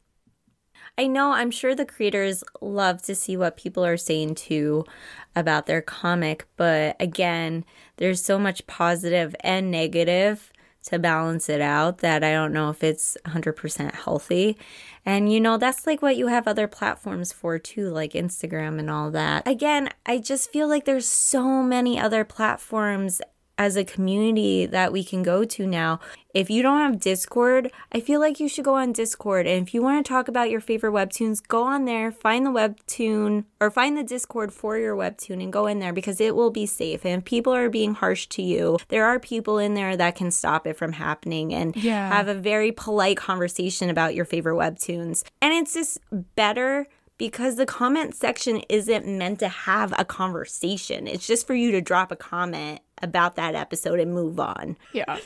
I 0.99 1.09
know, 1.09 1.33
I'm 1.33 1.51
sure 1.51 1.75
the 1.75 1.85
creators 1.85 2.43
love 2.63 3.03
to 3.03 3.15
see 3.15 3.37
what 3.37 3.59
people 3.59 3.85
are 3.85 3.99
saying 3.99 4.37
too 4.37 4.87
about 5.35 5.67
their 5.67 5.83
comic, 5.83 6.47
but 6.57 6.97
again, 6.99 7.67
there's 7.99 8.25
so 8.25 8.39
much 8.39 8.67
positive 8.67 9.37
and 9.41 9.71
negative 9.71 10.51
to 10.87 10.99
balance 10.99 11.49
it 11.49 11.61
out 11.61 11.99
that 11.99 12.25
I 12.25 12.33
don't 12.33 12.53
know 12.53 12.71
if 12.71 12.83
it's 12.83 13.17
100% 13.27 13.95
healthy. 13.95 14.57
And 15.05 15.33
you 15.33 15.41
know, 15.41 15.57
that's 15.57 15.87
like 15.87 16.03
what 16.03 16.17
you 16.17 16.27
have 16.29 16.49
other 16.49 16.67
platforms 16.67 17.33
for 17.33 17.59
too, 17.59 17.91
like 17.91 18.13
Instagram 18.13 18.79
and 18.79 18.91
all 18.91 19.11
that. 19.13 19.47
Again, 19.47 19.91
I 20.05 20.19
just 20.19 20.51
feel 20.51 20.69
like 20.69 20.85
there's 20.85 21.09
so 21.09 21.63
many 21.63 21.99
other 21.99 22.25
platforms 22.25 23.21
as 23.59 23.77
a 23.77 23.85
community 23.85 24.67
that 24.67 24.93
we 24.93 25.03
can 25.03 25.23
go 25.23 25.45
to 25.45 25.67
now. 25.67 25.99
If 26.35 26.51
you 26.51 26.63
don't 26.63 26.81
have 26.81 27.01
Discord, 27.01 27.73
I 27.93 28.01
feel 28.01 28.21
like 28.21 28.39
you 28.39 28.49
should 28.49 28.67
go 28.67 28.75
on 28.75 28.93
Discord. 28.93 29.47
And 29.47 29.67
if 29.67 29.73
you 29.73 29.81
want 29.83 30.05
to 30.05 30.09
talk 30.09 30.29
about 30.29 30.51
your 30.51 30.61
favorite 30.61 30.93
webtoons, 30.93 31.41
go 31.47 31.63
on 31.63 31.87
there, 31.87 32.13
find 32.13 32.45
the 32.45 32.51
webtoon 32.51 33.45
or 33.59 33.71
find 33.71 33.97
the 33.97 34.03
Discord 34.05 34.53
for 34.53 34.77
your 34.77 34.95
webtoon 34.95 35.43
and 35.43 35.53
go 35.53 35.67
in 35.67 35.79
there 35.79 35.95
because 35.95 36.21
it 36.21 36.37
will 36.37 36.51
be 36.51 36.67
safe. 36.67 37.07
And 37.07 37.21
if 37.23 37.25
people 37.25 37.55
are 37.55 37.71
being 37.71 37.95
harsh 37.95 38.27
to 38.29 38.43
you, 38.43 38.77
there 38.89 39.07
are 39.07 39.19
people 39.19 39.57
in 39.59 39.73
there 39.73 39.97
that 39.97 40.17
can 40.17 40.31
stop 40.31 40.67
it 40.67 40.77
from 40.77 40.93
happening 40.93 41.55
and 41.55 41.75
Yeah. 41.77 42.09
have 42.09 42.29
a 42.29 42.35
very 42.35 42.73
polite 42.73 43.17
conversation 43.17 43.89
about 43.89 44.15
your 44.15 44.27
favorite 44.27 44.57
webtoons. 44.57 45.25
And 45.41 45.55
it's 45.55 45.73
just 45.73 45.99
better 46.37 46.87
because 47.19 47.57
the 47.57 47.65
comment 47.65 48.15
section 48.15 48.59
isn't 48.69 49.07
meant 49.07 49.39
to 49.39 49.49
have 49.49 49.95
a 49.99 50.05
conversation. 50.05 51.07
It's 51.07 51.27
just 51.27 51.47
for 51.47 51.55
you 51.55 51.71
to 51.73 51.81
drop 51.81 52.13
a 52.13 52.17
comment 52.17 52.81
about 53.03 53.37
that 53.37 53.55
episode 53.55 54.01
and 54.01 54.13
move 54.13 54.39
on. 54.41 54.77
Yeah. 54.93 55.19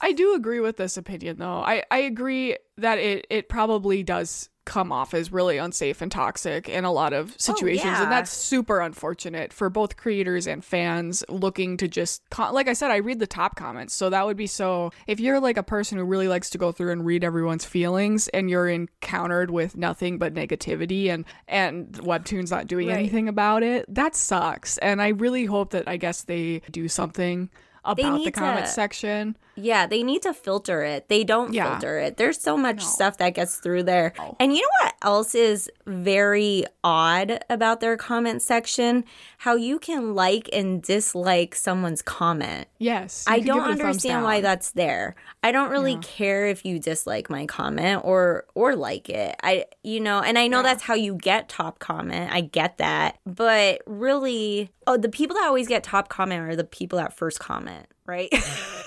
I 0.00 0.12
do 0.12 0.34
agree 0.34 0.60
with 0.60 0.76
this 0.76 0.96
opinion 0.96 1.38
though. 1.38 1.60
I, 1.60 1.82
I 1.90 1.98
agree 1.98 2.56
that 2.76 2.98
it, 2.98 3.26
it 3.30 3.48
probably 3.48 4.02
does 4.02 4.50
come 4.66 4.92
off 4.92 5.14
as 5.14 5.32
really 5.32 5.56
unsafe 5.56 6.02
and 6.02 6.12
toxic 6.12 6.68
in 6.68 6.84
a 6.84 6.92
lot 6.92 7.12
of 7.12 7.30
oh, 7.30 7.34
situations 7.38 7.84
yeah. 7.84 8.02
and 8.02 8.12
that's 8.12 8.30
super 8.30 8.80
unfortunate 8.80 9.52
for 9.52 9.70
both 9.70 9.96
creators 9.96 10.46
and 10.46 10.64
fans 10.64 11.24
looking 11.28 11.76
to 11.76 11.88
just 11.88 12.20
con- 12.30 12.52
like 12.52 12.68
I 12.68 12.72
said 12.74 12.90
I 12.90 12.96
read 12.96 13.20
the 13.20 13.26
top 13.28 13.56
comments 13.56 13.94
so 13.94 14.10
that 14.10 14.26
would 14.26 14.36
be 14.36 14.48
so 14.48 14.90
if 15.06 15.20
you're 15.20 15.40
like 15.40 15.56
a 15.56 15.62
person 15.62 15.96
who 15.98 16.04
really 16.04 16.28
likes 16.28 16.50
to 16.50 16.58
go 16.58 16.72
through 16.72 16.90
and 16.92 17.06
read 17.06 17.22
everyone's 17.24 17.64
feelings 17.64 18.28
and 18.28 18.50
you're 18.50 18.68
encountered 18.68 19.50
with 19.50 19.76
nothing 19.76 20.18
but 20.18 20.34
negativity 20.34 21.08
and 21.08 21.24
and 21.48 21.92
webtoons 21.94 22.50
not 22.50 22.66
doing 22.66 22.88
Right. 22.88 22.98
anything 22.98 23.28
about 23.28 23.62
it 23.62 23.86
that 23.88 24.16
sucks 24.16 24.78
and 24.78 25.00
I 25.00 25.08
really 25.08 25.46
hope 25.46 25.70
that 25.70 25.86
I 25.86 25.96
guess 25.96 26.22
they 26.22 26.60
do 26.72 26.88
something 26.88 27.48
about 27.84 28.24
the 28.24 28.32
comment 28.32 28.66
to- 28.66 28.72
section 28.72 29.36
Yeah, 29.56 29.86
they 29.86 30.02
need 30.02 30.22
to 30.22 30.34
filter 30.34 30.82
it. 30.82 31.08
They 31.08 31.24
don't 31.24 31.52
Yeah. 31.52 31.70
filter 31.72 31.98
it. 31.98 32.16
There's 32.18 32.40
so 32.40 32.56
much 32.56 32.76
No. 32.78 32.84
stuff 32.84 33.16
that 33.18 33.30
gets 33.34 33.56
through 33.56 33.84
there. 33.84 34.12
No. 34.18 34.36
And 34.38 34.54
you 34.54 34.60
know 34.62 34.68
what 34.86 34.94
else 35.02 35.34
is 35.34 35.70
very 35.86 36.64
odd 36.84 37.42
about 37.48 37.80
their 37.80 37.96
comment 37.96 38.42
section? 38.42 39.04
How 39.38 39.54
you 39.56 39.78
can 39.78 40.14
like 40.14 40.48
and 40.52 40.82
dislike 40.82 41.54
someone's 41.54 42.02
comment. 42.02 42.68
Yes. 42.78 43.24
I 43.26 43.40
don't 43.40 43.46
give 43.46 43.56
it 43.56 43.58
a 43.58 43.66
thumbs 43.68 43.80
understand 43.80 44.24
why 44.24 44.40
that's 44.40 44.72
there. 44.72 45.14
I 45.42 45.52
don't 45.52 45.70
really 45.70 45.92
Yeah. 45.94 46.00
care 46.02 46.46
if 46.46 46.64
you 46.64 46.78
dislike 46.78 47.30
my 47.30 47.46
comment 47.46 48.02
or 48.04 48.44
or 48.54 48.76
like 48.76 49.08
it. 49.08 49.36
I 49.42 49.66
you 49.82 50.00
know, 50.00 50.20
and 50.20 50.38
I 50.38 50.48
know 50.48 50.58
Yeah. 50.58 50.62
that's 50.64 50.82
how 50.82 50.94
you 50.94 51.14
get 51.14 51.48
top 51.48 51.78
comment. 51.78 52.30
I 52.32 52.40
get 52.42 52.78
that. 52.78 53.18
But 53.24 53.80
really, 53.86 54.70
oh, 54.86 54.96
the 54.96 55.08
people 55.08 55.36
that 55.36 55.46
always 55.46 55.68
get 55.68 55.82
top 55.82 56.08
comment 56.08 56.42
are 56.48 56.56
the 56.56 56.64
people 56.64 56.98
that 56.98 57.12
first 57.16 57.38
comment, 57.38 57.86
right? 58.06 58.32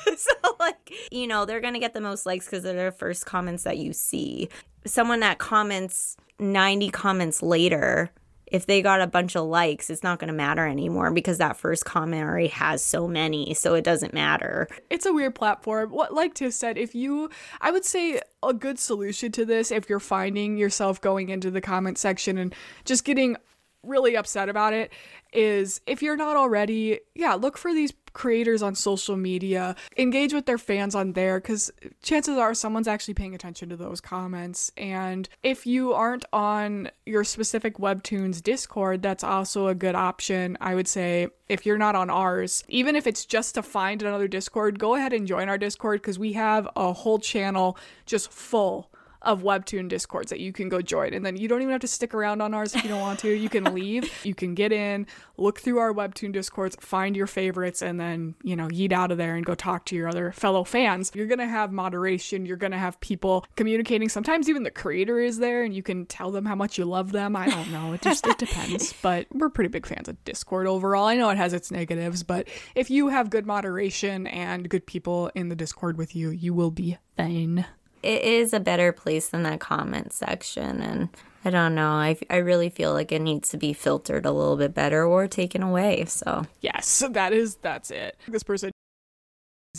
Mm-hmm. 0.10 0.16
so 0.16 0.56
like, 0.60 0.94
you 1.12 1.28
know, 1.28 1.46
they're 1.46 1.60
going 1.60 1.74
to 1.74 1.80
get 1.80 1.94
the 1.94 2.02
most 2.02 2.26
likes 2.26 2.48
cuz 2.48 2.64
they're 2.64 2.92
the 2.92 2.92
first 2.92 3.26
comments 3.26 3.64
that 3.64 3.78
you 3.78 3.94
see. 3.94 4.50
Someone 4.86 5.20
that 5.20 5.38
comments 5.38 6.16
90 6.40 6.90
comments 6.90 7.44
later 7.44 8.12
if 8.52 8.66
they 8.66 8.82
got 8.82 9.02
a 9.02 9.08
bunch 9.08 9.36
of 9.36 9.46
likes, 9.46 9.90
it's 9.90 10.04
not 10.04 10.20
going 10.20 10.30
to 10.30 10.34
matter 10.34 10.66
anymore 10.66 11.12
because 11.12 11.38
that 11.38 11.58
first 11.58 11.86
comment 11.86 12.24
already 12.24 12.48
has 12.48 12.84
so 12.84 13.08
many, 13.08 13.54
so 13.54 13.76
it 13.76 13.84
doesn't 13.84 14.14
matter. 14.14 14.68
It's 14.90 15.06
a 15.06 15.14
weird 15.14 15.36
platform. 15.36 15.92
What 15.92 16.14
like 16.14 16.34
Tiff 16.34 16.54
said, 16.54 16.78
if 16.78 16.96
you 16.96 17.30
I 17.62 17.72
would 17.72 17.86
say 17.86 18.20
a 18.42 18.54
good 18.54 18.80
solution 18.80 19.32
to 19.34 19.46
this 19.46 19.72
if 19.72 19.90
you're 19.90 20.00
finding 20.00 20.58
yourself 20.58 21.00
going 21.00 21.30
into 21.30 21.52
the 21.52 21.62
comment 21.62 21.98
section 21.98 22.38
and 22.38 22.54
just 22.86 23.04
getting 23.04 23.38
really 23.84 24.18
upset 24.18 24.50
about 24.50 24.74
it 24.74 24.92
is 25.32 25.80
if 25.86 26.02
you're 26.02 26.18
not 26.18 26.36
already, 26.36 27.00
yeah, 27.16 27.34
look 27.34 27.58
for 27.58 27.74
these 27.74 27.92
creators 28.14 28.62
on 28.62 28.76
social 28.76 29.16
media, 29.18 29.76
engage 29.98 30.34
with 30.34 30.46
their 30.46 30.58
fans 30.58 30.96
on 30.96 31.14
there 31.14 31.40
cuz 31.40 31.72
chances 32.02 32.38
are 32.38 32.54
someone's 32.54 32.88
actually 32.88 33.14
paying 33.14 33.36
attention 33.36 33.70
to 33.70 33.76
those 33.76 34.02
comments. 34.02 34.72
And 34.78 35.28
if 35.44 35.66
you 35.66 35.94
aren't 35.94 36.26
on 36.34 36.90
your 37.06 37.24
specific 37.24 37.78
webtoons 37.78 38.42
discord 38.42 39.02
that's 39.02 39.24
also 39.24 39.68
a 39.68 39.76
good 39.76 39.96
option 39.96 40.58
i 40.62 40.76
would 40.76 40.88
say 40.88 41.28
if 41.48 41.66
you're 41.66 41.80
not 41.80 41.96
on 41.96 42.12
ours. 42.12 42.64
Even 42.68 42.96
if 42.96 43.08
it's 43.08 43.26
just 43.26 43.56
to 43.56 43.64
find 43.64 44.02
another 44.02 44.28
discord 44.28 44.80
go 44.80 44.96
ahead 44.96 45.14
and 45.14 45.28
join 45.28 45.50
our 45.50 45.58
discord 45.58 46.02
because 46.02 46.20
we 46.20 46.34
have 46.34 46.70
a 46.76 46.94
whole 46.94 47.20
channel 47.20 47.78
just 48.06 48.32
full 48.32 48.92
of 49.22 49.44
webtoon 49.44 49.88
discords 49.90 50.30
that 50.30 50.40
you 50.40 50.54
can 50.54 50.70
go 50.70 50.82
join. 50.82 51.14
And 51.14 51.26
then 51.26 51.38
you 51.38 51.48
don't 51.48 51.62
even 51.62 51.72
have 51.72 51.82
to 51.82 51.88
stick 51.88 52.14
around 52.14 52.42
on 52.42 52.54
ours 52.54 52.76
if 52.76 52.84
you 52.84 52.90
don't 52.90 53.02
want 53.02 53.20
to. 53.20 53.30
You 53.30 53.50
can 53.50 53.64
leave. 53.74 54.26
You 54.26 54.34
can 54.34 54.56
get 54.56 54.72
in 54.72 55.08
look 55.38 55.60
through 55.60 55.80
our 55.80 55.94
webtoon 55.94 56.32
discords 56.32 56.76
find 56.82 57.16
your 57.16 57.28
favorites 57.28 57.82
and 57.82 58.00
then 58.00 58.36
you 58.44 58.56
know 58.56 58.68
yeet 58.68 58.92
out 58.92 59.12
of 59.12 59.18
there 59.18 59.36
and 59.36 59.46
go 59.46 59.56
talk 59.56 59.86
to 59.86 59.96
your 59.96 60.08
other 60.08 60.32
fellow 60.32 60.64
fans. 60.64 61.12
You're 61.16 61.28
gonna 61.28 61.48
have 61.48 61.72
moderation. 61.72 62.46
You're 62.46 62.58
gonna 62.58 62.78
have 62.78 63.00
people 63.00 63.46
communicating. 63.56 64.10
Sometimes 64.10 64.50
even 64.50 64.64
the 64.64 64.72
creator 64.72 65.20
is 65.20 65.40
there 65.40 65.64
and 65.64 65.74
you 65.74 65.84
can 65.84 66.06
tell 66.06 66.32
them 66.32 66.46
how 66.46 66.56
much 66.56 66.78
you 66.78 66.86
love 66.86 67.12
them. 67.12 67.36
I 67.36 67.50
don't 67.50 67.72
know. 67.72 67.94
It 67.94 68.02
just 68.02 68.28
it 68.28 68.38
depends. 68.38 68.94
But 69.02 69.28
we're 69.32 69.50
pretty 69.50 69.70
big 69.70 69.86
fans 69.86 70.10
of 70.10 70.24
discord 70.26 70.68
overall. 70.68 71.06
I 71.06 71.16
know 71.16 71.30
it 71.30 71.38
has 71.38 71.54
its 71.54 71.72
negatives 71.72 72.24
but 72.24 72.48
if 72.76 72.90
you 72.90 73.08
have 73.08 73.30
good 73.30 73.46
moderation 73.46 74.28
and 74.28 74.70
good 74.70 74.86
people 74.86 75.32
in 75.36 75.50
the 75.50 75.56
discord 75.56 75.98
with 75.98 76.16
you 76.16 76.30
you 76.30 76.54
will 76.54 76.72
be 76.72 76.98
fine 77.18 77.66
It 78.02 78.24
is 78.24 78.54
a 78.54 78.60
better 78.60 78.92
place 78.92 79.30
than 79.30 79.44
that 79.44 79.60
comment 79.60 80.14
section, 80.14 80.82
and 80.82 81.10
I 81.44 81.50
don't 81.50 81.76
know. 81.76 81.90
I, 81.90 82.18
I 82.30 82.38
really 82.38 82.70
feel 82.70 82.94
like 82.94 83.12
it 83.12 83.22
needs 83.22 83.50
to 83.50 83.58
be 83.58 83.74
filtered 83.74 84.26
a 84.26 84.32
little 84.32 84.58
bit 84.58 84.74
better 84.74 85.06
or 85.06 85.28
taken 85.28 85.64
away. 85.64 86.06
So 86.06 86.46
Yes, 86.62 87.04
that 87.12 87.34
is 87.34 87.56
that's 87.56 87.92
it. 87.92 88.18
This 88.28 88.44
person 88.44 88.72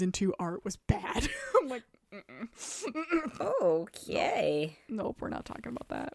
into 0.01 0.33
art 0.39 0.65
was 0.65 0.77
bad. 0.77 1.29
I'm 1.61 1.69
like, 1.69 1.83
mm-mm, 2.15 2.49
mm-mm. 2.57 3.51
okay. 3.63 4.79
nope, 4.89 5.17
we're 5.21 5.29
not 5.29 5.45
talking 5.45 5.73
about 5.73 5.89
that. 5.89 6.15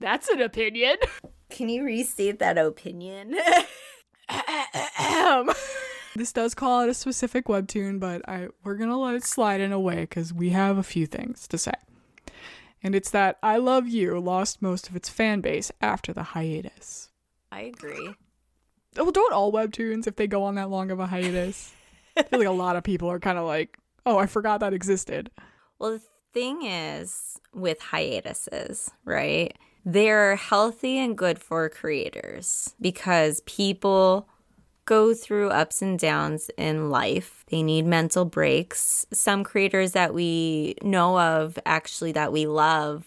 That's 0.00 0.28
an 0.28 0.40
opinion. 0.40 0.96
Can 1.48 1.68
you 1.68 1.84
restate 1.84 2.38
that 2.40 2.58
opinion? 2.58 3.36
This 6.16 6.32
does 6.32 6.54
call 6.54 6.80
out 6.82 6.88
a 6.88 6.94
specific 6.94 7.46
webtoon, 7.46 8.00
but 8.00 8.28
I 8.28 8.48
we're 8.64 8.74
gonna 8.74 8.98
let 8.98 9.14
it 9.14 9.24
slide 9.24 9.60
in 9.60 9.72
a 9.72 9.80
way 9.80 10.00
because 10.00 10.32
we 10.32 10.50
have 10.50 10.76
a 10.76 10.82
few 10.82 11.06
things 11.06 11.46
to 11.48 11.58
say. 11.58 11.74
And 12.82 12.94
it's 12.94 13.10
that 13.10 13.38
I 13.42 13.58
Love 13.58 13.88
Yoo 13.88 14.18
lost 14.18 14.62
most 14.62 14.88
of 14.88 14.96
its 14.96 15.08
fan 15.08 15.40
base 15.40 15.70
after 15.80 16.12
the 16.12 16.22
hiatus. 16.22 17.10
I 17.52 17.62
agree. 17.62 18.14
Oh, 18.96 19.04
well, 19.04 19.12
don't 19.12 19.32
all 19.32 19.52
webtoons 19.52 20.06
if 20.06 20.16
they 20.16 20.26
go 20.26 20.42
on 20.42 20.56
that 20.56 20.70
long 20.70 20.90
of 20.90 20.98
a 20.98 21.06
hiatus? 21.06 21.72
I 22.16 22.22
feel 22.24 22.40
like 22.40 22.48
a 22.48 22.52
lot 22.52 22.76
of 22.76 22.82
people 22.82 23.10
are 23.10 23.20
kind 23.20 23.38
of 23.38 23.46
like, 23.46 23.78
oh, 24.04 24.18
I 24.18 24.26
forgot 24.26 24.60
that 24.60 24.72
existed. 24.72 25.30
Well, 25.78 25.92
the 25.92 26.02
thing 26.32 26.64
is 26.64 27.38
with 27.54 27.80
hiatuses, 27.80 28.90
right? 29.04 29.56
They're 29.84 30.36
healthy 30.36 30.98
and 30.98 31.16
good 31.16 31.38
for 31.38 31.68
creators 31.68 32.74
because 32.80 33.42
people 33.46 34.28
go 34.90 35.14
through 35.14 35.50
ups 35.50 35.82
and 35.82 36.00
downs 36.00 36.50
in 36.58 36.90
life. 36.90 37.44
They 37.46 37.62
need 37.62 37.86
mental 37.86 38.24
breaks. 38.24 39.06
Some 39.12 39.44
creators 39.44 39.92
that 39.92 40.12
we 40.12 40.74
know 40.82 41.16
of, 41.16 41.60
actually, 41.64 42.10
that 42.12 42.32
we 42.32 42.48
love, 42.48 43.06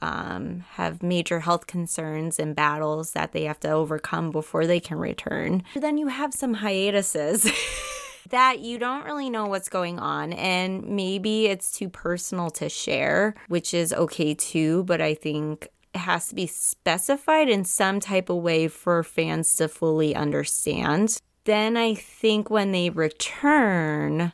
um, 0.00 0.64
have 0.70 1.02
major 1.02 1.40
health 1.40 1.66
concerns 1.66 2.38
and 2.38 2.56
battles 2.56 3.12
that 3.12 3.32
they 3.32 3.44
have 3.44 3.60
to 3.60 3.70
overcome 3.70 4.30
before 4.30 4.66
they 4.66 4.80
can 4.80 4.96
return. 4.98 5.62
Then 5.76 5.98
you 5.98 6.08
have 6.08 6.32
some 6.32 6.54
hiatuses. 6.54 7.46
that 8.30 8.60
you 8.60 8.78
don't 8.78 9.04
really 9.04 9.28
know 9.28 9.46
what's 9.46 9.68
going 9.68 9.98
on 9.98 10.32
and 10.34 10.84
maybe 10.86 11.46
it's 11.46 11.72
too 11.72 11.88
personal 11.88 12.48
to 12.50 12.68
share, 12.68 13.34
which 13.48 13.74
is 13.74 13.92
okay 13.92 14.34
too, 14.34 14.84
but 14.84 15.00
I 15.00 15.14
think 15.14 15.68
has 15.94 16.28
to 16.28 16.34
be 16.34 16.46
specified 16.46 17.48
in 17.48 17.64
some 17.64 18.00
type 18.00 18.28
of 18.28 18.36
way 18.36 18.68
for 18.68 19.02
fans 19.02 19.54
to 19.56 19.68
fully 19.68 20.14
understand. 20.14 21.20
Then 21.44 21.76
I 21.76 21.94
think 21.94 22.50
when 22.50 22.72
they 22.72 22.90
return, 22.90 24.32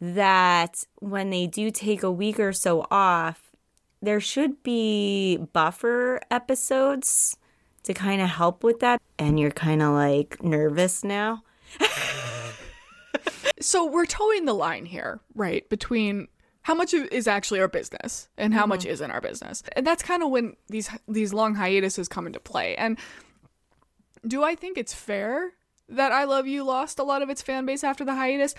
that 0.00 0.84
when 0.98 1.30
they 1.30 1.46
do 1.46 1.70
take 1.70 2.02
a 2.02 2.10
week 2.10 2.40
or 2.40 2.52
so 2.52 2.86
off, 2.90 3.52
there 4.00 4.20
should 4.20 4.62
be 4.62 5.36
buffer 5.52 6.20
episodes 6.30 7.36
to 7.84 7.94
kind 7.94 8.20
of 8.20 8.28
help 8.28 8.64
with 8.64 8.80
that. 8.80 9.00
And 9.18 9.38
you're 9.38 9.50
kind 9.50 9.82
of 9.82 9.92
like 9.92 10.42
nervous 10.42 11.04
now. 11.04 11.44
So 13.62 13.86
we're 13.86 14.06
towing 14.06 14.44
the 14.44 14.54
line 14.54 14.86
here, 14.86 15.20
right, 15.36 15.68
between 15.68 16.26
how 16.62 16.74
much 16.74 16.94
is 16.94 17.26
actually 17.26 17.60
our 17.60 17.68
business 17.68 18.28
and 18.38 18.54
how 18.54 18.66
much 18.66 18.80
mm-hmm. 18.80 18.90
isn't 18.90 19.10
our 19.10 19.20
business. 19.20 19.62
And 19.74 19.86
that's 19.86 20.02
kind 20.02 20.22
of 20.22 20.30
when 20.30 20.56
these 20.68 20.90
these 21.08 21.32
long 21.32 21.54
hiatuses 21.54 22.08
come 22.08 22.26
into 22.26 22.40
play. 22.40 22.76
And 22.76 22.98
do 24.26 24.44
I 24.44 24.54
think 24.54 24.78
it's 24.78 24.94
fair 24.94 25.52
that 25.88 26.12
I 26.12 26.24
Love 26.24 26.46
Yoo 26.46 26.62
lost 26.62 26.98
a 26.98 27.04
lot 27.04 27.22
of 27.22 27.30
its 27.30 27.42
fan 27.42 27.66
base 27.66 27.82
after 27.82 28.04
the 28.04 28.14
hiatus? 28.14 28.54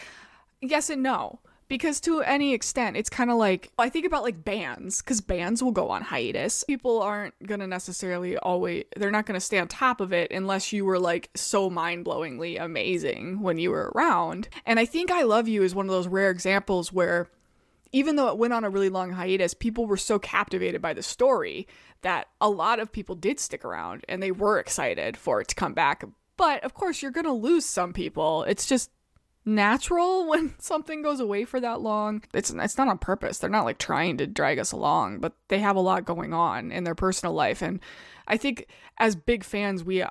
Yes 0.61 0.89
and 0.89 1.03
no. 1.03 1.39
because 1.67 1.99
to 2.01 2.21
any 2.21 2.53
extent 2.53 2.97
it's 2.97 3.09
kind 3.09 3.31
of 3.31 3.37
like 3.37 3.71
i 3.79 3.89
think 3.89 4.05
about 4.05 4.21
like 4.21 4.43
bands 4.43 5.01
because 5.01 5.21
bands 5.21 5.63
will 5.63 5.71
go 5.71 5.89
on 5.89 6.01
hiatus 6.01 6.63
people 6.65 7.01
aren't 7.01 7.33
gonna 7.47 7.65
necessarily 7.65 8.37
always 8.37 8.83
they're 8.97 9.11
not 9.11 9.25
gonna 9.25 9.39
stay 9.39 9.59
on 9.59 9.67
top 9.67 10.01
of 10.01 10.13
it 10.13 10.31
unless 10.31 10.71
you 10.71 10.85
were 10.85 10.99
like 10.99 11.29
so 11.35 11.69
mind-blowingly 11.69 12.61
amazing 12.61 13.41
when 13.41 13.57
you 13.57 13.71
were 13.71 13.91
around 13.95 14.49
and 14.65 14.79
i 14.79 14.85
think 14.85 15.09
i 15.09 15.23
love 15.23 15.47
Yoo 15.47 15.63
is 15.63 15.73
one 15.73 15.85
of 15.85 15.91
those 15.91 16.07
rare 16.07 16.29
examples 16.29 16.91
where 16.93 17.29
even 17.93 18.15
though 18.15 18.27
it 18.27 18.37
went 18.37 18.53
on 18.53 18.65
a 18.65 18.69
really 18.69 18.89
long 18.89 19.11
hiatus, 19.11 19.53
people 19.53 19.85
were 19.85 19.97
so 19.97 20.19
captivated 20.19 20.81
by 20.81 20.93
the 20.93 21.03
story 21.03 21.67
that 22.01 22.27
a 22.41 22.49
lot 22.49 22.79
of 22.79 22.91
people 22.91 23.15
did 23.15 23.39
stick 23.39 23.63
around 23.63 24.03
and 24.09 24.21
they 24.21 24.31
were 24.31 24.59
excited 24.59 25.15
for 25.15 25.39
it 25.39 25.47
to 25.47 25.55
come 25.55 25.73
back. 25.73 26.03
But 26.35 26.63
of 26.63 26.73
course, 26.73 27.01
you're 27.01 27.11
going 27.11 27.25
to 27.25 27.31
lose 27.31 27.65
some 27.65 27.93
people. 27.93 28.43
It's 28.43 28.65
just 28.65 28.89
natural 29.45 30.27
when 30.29 30.55
something 30.59 31.03
goes 31.03 31.19
away 31.19 31.45
for 31.45 31.59
that 31.59 31.81
long. 31.81 32.23
It's 32.33 32.49
it's 32.49 32.77
not 32.77 32.87
on 32.87 32.97
purpose. 32.97 33.37
They're 33.37 33.49
not 33.49 33.65
like 33.65 33.77
trying 33.77 34.17
to 34.17 34.27
drag 34.27 34.57
us 34.57 34.71
along, 34.71 35.19
but 35.19 35.33
they 35.49 35.59
have 35.59 35.75
a 35.75 35.81
lot 35.81 36.03
going 36.03 36.33
on 36.33 36.71
in 36.71 36.83
their 36.83 36.95
personal 36.95 37.33
life 37.33 37.61
and 37.61 37.79
I 38.27 38.37
think 38.37 38.67
as 38.97 39.15
big 39.15 39.43
fans 39.43 39.83
we 39.83 40.03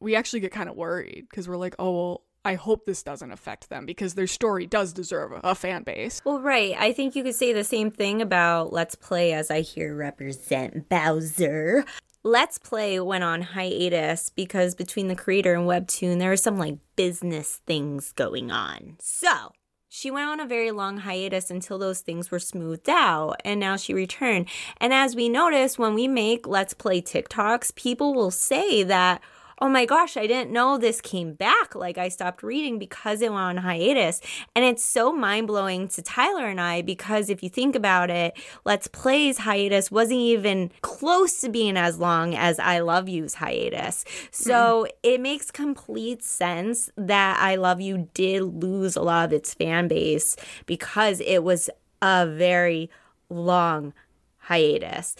we 0.00 0.16
actually 0.16 0.40
get 0.40 0.52
kind 0.52 0.68
of 0.68 0.76
worried 0.76 1.26
because 1.30 1.48
we're 1.48 1.56
like, 1.56 1.76
"Oh, 1.78 1.92
well, 1.92 2.24
I 2.44 2.54
hope 2.54 2.86
this 2.86 3.02
doesn't 3.02 3.32
affect 3.32 3.68
them 3.68 3.84
because 3.84 4.14
their 4.14 4.26
story 4.26 4.66
does 4.66 4.92
deserve 4.92 5.32
a 5.44 5.54
fan 5.54 5.82
base. 5.82 6.22
Well, 6.24 6.40
right. 6.40 6.74
I 6.78 6.92
think 6.92 7.14
you 7.14 7.22
could 7.22 7.34
say 7.34 7.52
the 7.52 7.64
same 7.64 7.90
thing 7.90 8.22
about 8.22 8.72
Let's 8.72 8.94
Play 8.94 9.32
as 9.32 9.50
I 9.50 9.60
hear 9.60 9.94
represent 9.94 10.88
Bowser. 10.88 11.84
Let's 12.22 12.58
Play 12.58 12.98
went 13.00 13.24
on 13.24 13.42
hiatus 13.42 14.30
because 14.30 14.74
between 14.74 15.08
the 15.08 15.16
creator 15.16 15.54
and 15.54 15.66
Webtoon, 15.66 16.18
there 16.18 16.32
are 16.32 16.36
some 16.36 16.58
like 16.58 16.78
business 16.96 17.60
things 17.66 18.12
going 18.12 18.50
on. 18.50 18.96
So 19.00 19.52
she 19.88 20.10
went 20.10 20.28
on 20.28 20.40
a 20.40 20.46
very 20.46 20.70
long 20.70 20.98
hiatus 20.98 21.50
until 21.50 21.78
those 21.78 22.00
things 22.00 22.30
were 22.30 22.38
smoothed 22.38 22.88
out, 22.88 23.40
and 23.44 23.58
now 23.58 23.76
she 23.76 23.92
returned. 23.92 24.46
And 24.78 24.94
as 24.94 25.16
we 25.16 25.28
notice, 25.28 25.78
when 25.78 25.94
we 25.94 26.08
make 26.08 26.46
Let's 26.46 26.74
Play 26.74 27.02
TikToks, 27.02 27.74
people 27.74 28.14
will 28.14 28.30
say 28.30 28.82
that 28.84 29.20
oh 29.60 29.68
my 29.68 29.84
gosh, 29.84 30.16
I 30.16 30.26
didn't 30.26 30.52
know 30.52 30.78
this 30.78 31.00
came 31.00 31.34
back. 31.34 31.74
Like 31.74 31.98
I 31.98 32.08
stopped 32.08 32.42
reading 32.42 32.78
because 32.78 33.20
it 33.20 33.30
went 33.30 33.42
on 33.42 33.56
hiatus. 33.58 34.20
And 34.56 34.64
it's 34.64 34.82
so 34.82 35.12
mind 35.12 35.46
blowing 35.46 35.88
to 35.88 36.02
Tyler 36.02 36.46
and 36.46 36.60
I 36.60 36.82
because 36.82 37.28
if 37.28 37.42
you 37.42 37.50
think 37.50 37.76
about 37.76 38.10
it, 38.10 38.38
Let's 38.64 38.86
Play's 38.86 39.38
hiatus 39.38 39.90
wasn't 39.90 40.20
even 40.20 40.70
close 40.80 41.40
to 41.42 41.48
being 41.50 41.76
as 41.76 41.98
long 41.98 42.34
as 42.34 42.58
I 42.58 42.80
Love 42.80 43.08
Yoo's 43.08 43.34
hiatus. 43.34 44.04
So 44.30 44.86
mm. 44.86 44.90
it 45.02 45.20
makes 45.20 45.50
complete 45.50 46.22
sense 46.22 46.90
that 46.96 47.38
I 47.40 47.56
Love 47.56 47.80
Yoo 47.80 48.08
did 48.14 48.42
lose 48.42 48.96
a 48.96 49.02
lot 49.02 49.26
of 49.26 49.32
its 49.32 49.52
fan 49.52 49.88
base 49.88 50.36
because 50.64 51.20
it 51.20 51.44
was 51.44 51.68
a 52.00 52.26
very 52.26 52.90
long 53.28 53.92
hiatus. 54.38 55.16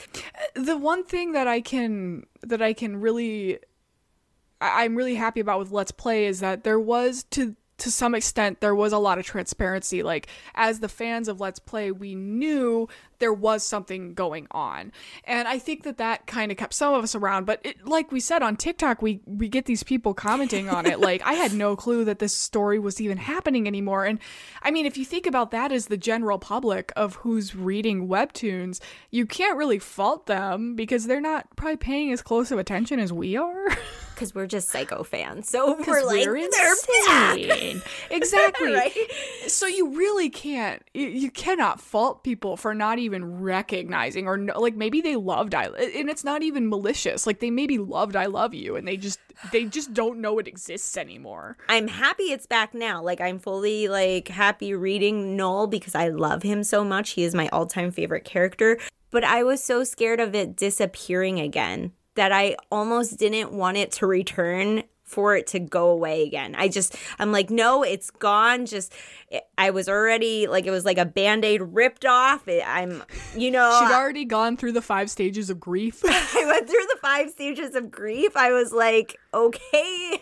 The 0.54 0.76
one 0.76 1.04
thing 1.04 1.32
that 1.32 1.46
I 1.46 1.60
can 1.60 2.24
that 2.42 2.62
I 2.62 2.72
can 2.72 3.00
really 3.00 3.58
I'm 4.60 4.96
really 4.96 5.14
happy 5.14 5.40
about 5.40 5.58
with 5.58 5.70
Let's 5.70 5.92
Play 5.92 6.26
is 6.26 6.40
that 6.40 6.64
there 6.64 6.80
was 6.80 7.24
to 7.30 7.56
to 7.78 7.90
some 7.90 8.14
extent 8.14 8.60
there 8.60 8.74
was 8.74 8.92
a 8.92 8.98
lot 8.98 9.18
of 9.18 9.24
transparency. 9.24 10.02
Like 10.02 10.28
as 10.54 10.80
the 10.80 10.88
fans 10.88 11.28
of 11.28 11.40
let's 11.40 11.58
play 11.58 11.90
we 11.90 12.14
knew 12.14 12.88
there 13.20 13.32
was 13.32 13.62
something 13.62 14.14
going 14.14 14.46
on 14.50 14.92
and 15.24 15.46
i 15.46 15.58
think 15.58 15.84
that 15.84 15.98
that 15.98 16.26
kind 16.26 16.50
of 16.50 16.58
kept 16.58 16.74
some 16.74 16.94
of 16.94 17.04
us 17.04 17.14
around 17.14 17.44
but 17.46 17.60
it, 17.64 17.86
like 17.86 18.10
we 18.10 18.20
said 18.20 18.42
on 18.42 18.56
tiktok 18.56 19.00
we 19.00 19.20
we 19.26 19.48
get 19.48 19.66
these 19.66 19.82
people 19.82 20.12
commenting 20.12 20.68
on 20.68 20.86
it 20.86 20.98
like 21.00 21.22
i 21.22 21.34
had 21.34 21.52
no 21.52 21.76
clue 21.76 22.04
that 22.04 22.18
this 22.18 22.34
story 22.34 22.78
was 22.78 23.00
even 23.00 23.16
happening 23.16 23.66
anymore 23.66 24.04
and 24.04 24.18
i 24.62 24.70
mean 24.70 24.86
if 24.86 24.96
you 24.96 25.04
think 25.04 25.26
about 25.26 25.50
that 25.50 25.70
as 25.70 25.86
the 25.86 25.96
general 25.96 26.38
public 26.38 26.92
of 26.96 27.16
who's 27.16 27.54
reading 27.54 28.08
webtoons 28.08 28.80
you 29.10 29.24
can't 29.26 29.56
really 29.56 29.78
fault 29.78 30.26
them 30.26 30.74
because 30.74 31.06
they're 31.06 31.20
not 31.20 31.46
probably 31.56 31.76
paying 31.76 32.12
as 32.12 32.22
close 32.22 32.50
of 32.50 32.58
attention 32.58 32.98
as 32.98 33.12
we 33.12 33.36
are 33.36 33.68
because 34.20 34.34
we're 34.34 34.46
just 34.46 34.68
psycho 34.68 35.02
fans. 35.02 35.48
So 35.48 35.78
we're 35.86 36.04
like, 36.04 36.26
we're 36.26 36.50
they're 36.50 36.74
back. 37.06 37.82
exactly. 38.10 38.74
right? 38.74 38.92
So 39.46 39.66
you 39.66 39.96
really 39.96 40.28
can't, 40.28 40.82
you, 40.92 41.06
you, 41.06 41.30
cannot 41.30 41.80
fault 41.80 42.22
people 42.22 42.58
for 42.58 42.74
not 42.74 42.98
even 42.98 43.09
recognizing 43.12 44.26
or 44.26 44.36
no, 44.36 44.58
like 44.58 44.76
maybe 44.76 45.00
they 45.00 45.16
loved 45.16 45.54
I, 45.54 45.66
and 45.66 46.08
it's 46.10 46.24
not 46.24 46.42
even 46.42 46.68
malicious. 46.68 47.26
Like 47.26 47.40
they 47.40 47.50
maybe 47.50 47.78
loved 47.78 48.16
I 48.16 48.26
Love 48.26 48.54
Yoo 48.54 48.76
and 48.76 48.86
they 48.86 48.96
just, 48.96 49.20
they 49.52 49.64
just 49.64 49.92
don't 49.94 50.20
know 50.20 50.38
it 50.38 50.48
exists 50.48 50.96
anymore. 50.96 51.56
I'm 51.68 51.88
happy 51.88 52.24
it's 52.24 52.46
back 52.46 52.74
now. 52.74 53.02
Like 53.02 53.20
I'm 53.20 53.38
fully 53.38 53.88
like 53.88 54.28
happy 54.28 54.74
reading 54.74 55.36
Noel 55.36 55.66
because 55.66 55.94
I 55.94 56.08
love 56.08 56.42
him 56.42 56.62
so 56.64 56.84
much. 56.84 57.10
He 57.10 57.24
is 57.24 57.34
my 57.34 57.48
all 57.48 57.66
time 57.66 57.90
favorite 57.90 58.24
character. 58.24 58.78
But 59.10 59.24
I 59.24 59.42
was 59.42 59.62
so 59.62 59.82
scared 59.82 60.20
of 60.20 60.34
it 60.34 60.56
disappearing 60.56 61.40
again 61.40 61.92
that 62.14 62.32
I 62.32 62.56
almost 62.70 63.18
didn't 63.18 63.52
want 63.52 63.76
it 63.76 63.92
to 63.92 64.06
return 64.06 64.84
for 65.10 65.36
it 65.36 65.48
to 65.48 65.58
go 65.58 65.88
away 65.88 66.22
again. 66.22 66.54
I 66.56 66.68
just, 66.68 66.96
I'm 67.18 67.32
like, 67.32 67.50
no, 67.50 67.82
it's 67.82 68.10
gone. 68.10 68.64
Just, 68.64 68.94
I 69.58 69.70
was 69.70 69.88
already 69.88 70.46
like, 70.46 70.66
it 70.66 70.70
was 70.70 70.84
like 70.84 70.98
a 70.98 71.04
band 71.04 71.44
aid 71.44 71.60
ripped 71.62 72.04
off. 72.04 72.48
I'm, 72.48 73.02
you 73.36 73.50
know. 73.50 73.80
She'd 73.80 73.94
already 73.94 74.24
gone 74.24 74.56
through 74.56 74.72
the 74.72 74.82
five 74.82 75.10
stages 75.10 75.50
of 75.50 75.58
grief. 75.58 76.02
I 76.06 76.44
went 76.46 76.68
through 76.68 76.86
the 76.92 76.98
five 77.02 77.30
stages 77.30 77.74
of 77.74 77.90
grief. 77.90 78.36
I 78.36 78.52
was 78.52 78.72
like, 78.72 79.16
okay. 79.34 80.20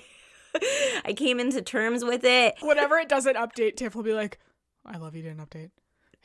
I 1.04 1.14
came 1.14 1.38
into 1.38 1.60
terms 1.60 2.02
with 2.02 2.24
it. 2.24 2.54
Whenever 2.62 2.96
it 2.96 3.08
doesn't 3.08 3.36
update, 3.36 3.76
Tiff 3.76 3.94
will 3.94 4.02
be 4.02 4.14
like, 4.14 4.38
I 4.86 4.96
love 4.96 5.14
Yoo 5.14 5.22
didn't 5.22 5.46
update 5.46 5.70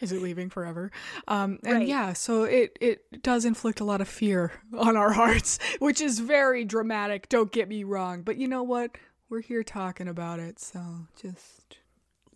is 0.03 0.11
it 0.11 0.21
leaving 0.21 0.49
forever? 0.49 0.91
Um, 1.27 1.59
and 1.63 1.79
right. 1.79 1.87
yeah 1.87 2.13
so 2.13 2.43
it 2.43 2.77
it 2.81 3.23
does 3.23 3.45
inflict 3.45 3.79
a 3.79 3.85
lot 3.85 4.01
of 4.01 4.07
fear 4.07 4.51
on 4.77 4.97
our 4.97 5.13
hearts 5.21 5.57
which 5.79 6.01
is 6.01 6.19
very 6.19 6.65
dramatic 6.65 7.29
don't 7.29 7.51
get 7.51 7.67
me 7.67 7.83
wrong. 7.83 8.21
But 8.21 8.37
you 8.37 8.47
know 8.47 8.63
what? 8.63 8.91
We're 9.29 9.41
here 9.41 9.63
talking 9.63 10.07
about 10.07 10.39
it 10.39 10.59
so 10.59 11.07
just 11.19 11.77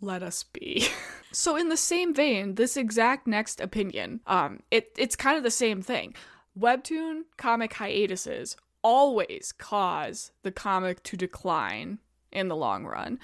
let 0.01 0.23
us 0.23 0.43
be. 0.43 0.87
So 1.33 1.57
in 1.57 1.67
the 1.67 1.77
same 1.77 2.15
vein 2.15 2.55
this 2.55 2.77
exact 2.77 3.27
next 3.27 3.59
opinion 3.59 4.21
um 4.25 4.61
it 4.71 4.91
it's 4.97 5.15
kind 5.15 5.37
of 5.37 5.43
the 5.43 5.51
same 5.51 5.81
thing. 5.81 6.15
Webtoon 6.57 7.23
comic 7.35 7.73
hiatuses 7.73 8.55
always 8.81 9.53
cause 9.57 10.31
the 10.43 10.51
comic 10.51 11.03
to 11.03 11.17
decline 11.17 11.99
in 12.31 12.47
the 12.47 12.55
long 12.55 12.85
run 12.85 13.19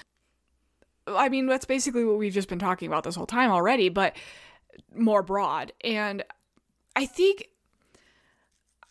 I 1.08 1.30
mean, 1.30 1.48
that's 1.48 1.66
basically 1.66 2.06
what 2.06 2.18
we've 2.18 2.34
just 2.34 2.50
been 2.50 2.60
talking 2.60 2.88
about 2.88 3.04
this 3.04 3.16
whole 3.16 3.26
time 3.26 3.52
already, 3.52 3.90
but 3.90 4.16
more 4.96 5.24
broad. 5.24 5.74
And 5.84 6.24
I 6.96 7.06
think 7.06 7.50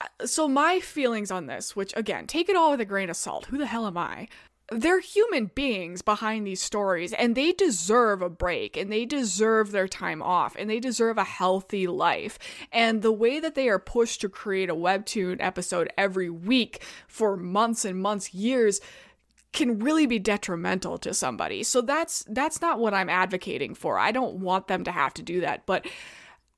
uh, 0.01 0.27
so. 0.27 0.49
My 0.49 0.81
feelings 0.81 1.31
on 1.31 1.47
this, 1.47 1.75
which 1.75 1.93
again, 1.97 2.27
take 2.27 2.49
it 2.49 2.57
all 2.57 2.73
with 2.73 2.81
a 2.81 2.85
grain 2.85 3.11
of 3.11 3.17
salt. 3.17 3.47
Who 3.47 3.59
the 3.59 3.67
hell 3.67 3.87
am 3.87 3.97
I? 3.97 4.29
They're 4.71 5.01
human 5.01 5.47
beings 5.55 6.01
behind 6.01 6.47
these 6.47 6.63
stories, 6.63 7.13
and 7.13 7.35
they 7.35 7.53
deserve 7.53 8.23
a 8.23 8.31
break, 8.31 8.77
and 8.77 8.91
they 8.91 9.05
deserve 9.05 9.71
their 9.71 9.89
time 9.89 10.23
off, 10.23 10.57
and 10.59 10.71
they 10.71 10.81
deserve 10.81 11.19
a 11.19 11.25
healthy 11.25 11.87
life. 11.87 12.39
And 12.71 13.03
the 13.03 13.13
way 13.13 13.39
that 13.39 13.55
they 13.55 13.69
are 13.69 13.79
pushed 13.79 14.23
to 14.23 14.31
create 14.31 14.71
a 14.71 14.75
webtoon 14.75 15.37
episode 15.41 15.93
every 15.99 16.31
week 16.31 16.83
for 17.07 17.37
months 17.37 17.85
and 17.85 18.01
months, 18.01 18.33
years, 18.33 18.81
can 19.53 19.79
really 19.79 20.07
be 20.07 20.19
detrimental 20.19 20.99
to 20.99 21.13
somebody. 21.13 21.63
So 21.63 21.81
that's 21.81 22.25
that's 22.29 22.61
not 22.61 22.79
what 22.79 22.95
I'm 22.95 23.11
advocating 23.11 23.75
for. 23.75 23.99
I 23.99 24.11
don't 24.11 24.37
want 24.37 24.69
them 24.69 24.85
to 24.85 24.93
have 24.93 25.15
to 25.15 25.23
do 25.23 25.41
that, 25.43 25.67
but 25.67 25.87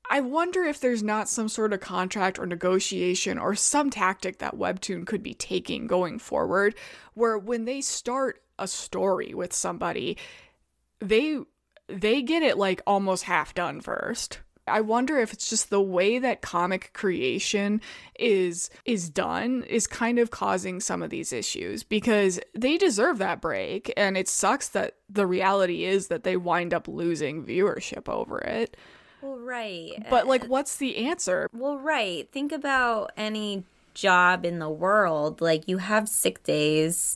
I 0.09 0.21
wonder 0.21 0.63
if 0.63 0.79
there's 0.79 1.03
not 1.03 1.29
some 1.29 1.49
sort 1.49 1.73
of 1.73 1.79
contract 1.79 2.37
or 2.37 2.45
negotiation 2.45 3.37
or 3.37 3.55
some 3.55 3.89
tactic 3.89 4.37
that 4.37 4.55
Webtoon 4.55 5.05
could 5.05 5.23
be 5.23 5.33
taking 5.33 5.87
going 5.87 6.19
forward 6.19 6.75
where 7.15 7.37
when 7.37 7.65
they 7.65 7.81
start 7.81 8.41
a 8.59 8.67
story 8.67 9.33
with 9.33 9.53
somebody, 9.53 10.17
they 10.99 11.39
they 11.87 12.21
get 12.21 12.43
it 12.43 12.57
like 12.57 12.81
almost 12.87 13.23
half 13.23 13.53
done 13.53 13.81
first. 13.81 14.39
I 14.67 14.81
wonder 14.81 15.19
if 15.19 15.31
it's 15.31 15.49
just 15.49 15.69
the 15.69 15.81
way 15.81 16.17
that 16.19 16.41
comic 16.41 16.91
creation 16.93 17.81
is 18.17 18.69
is 18.83 19.09
done 19.09 19.63
is 19.63 19.85
kind 19.85 20.17
of 20.17 20.31
causing 20.31 20.79
some 20.79 21.03
of 21.03 21.09
these 21.11 21.31
issues 21.31 21.83
because 21.83 22.39
they 22.53 22.77
deserve 22.77 23.19
that 23.19 23.41
break 23.41 23.93
and 23.95 24.17
it 24.17 24.27
sucks 24.27 24.69
that 24.69 24.95
the 25.09 25.27
reality 25.27 25.85
is 25.85 26.07
that 26.07 26.23
they 26.23 26.35
wind 26.35 26.73
up 26.73 26.87
losing 26.87 27.45
viewership 27.45 28.09
over 28.09 28.39
it. 28.39 28.75
Well, 29.21 29.37
right. 29.37 29.91
But 30.09 30.27
like 30.27 30.45
what's 30.45 30.77
the 30.77 30.97
answer? 30.97 31.47
Well, 31.53 31.77
right. 31.77 32.27
Think 32.31 32.51
about 32.51 33.11
any 33.15 33.63
job 33.93 34.45
in 34.45 34.59
the 34.59 34.69
world 34.69 35.39
like 35.41 35.67
you 35.69 35.77
have 35.77 36.09
sick 36.09 36.43
days 36.43 37.15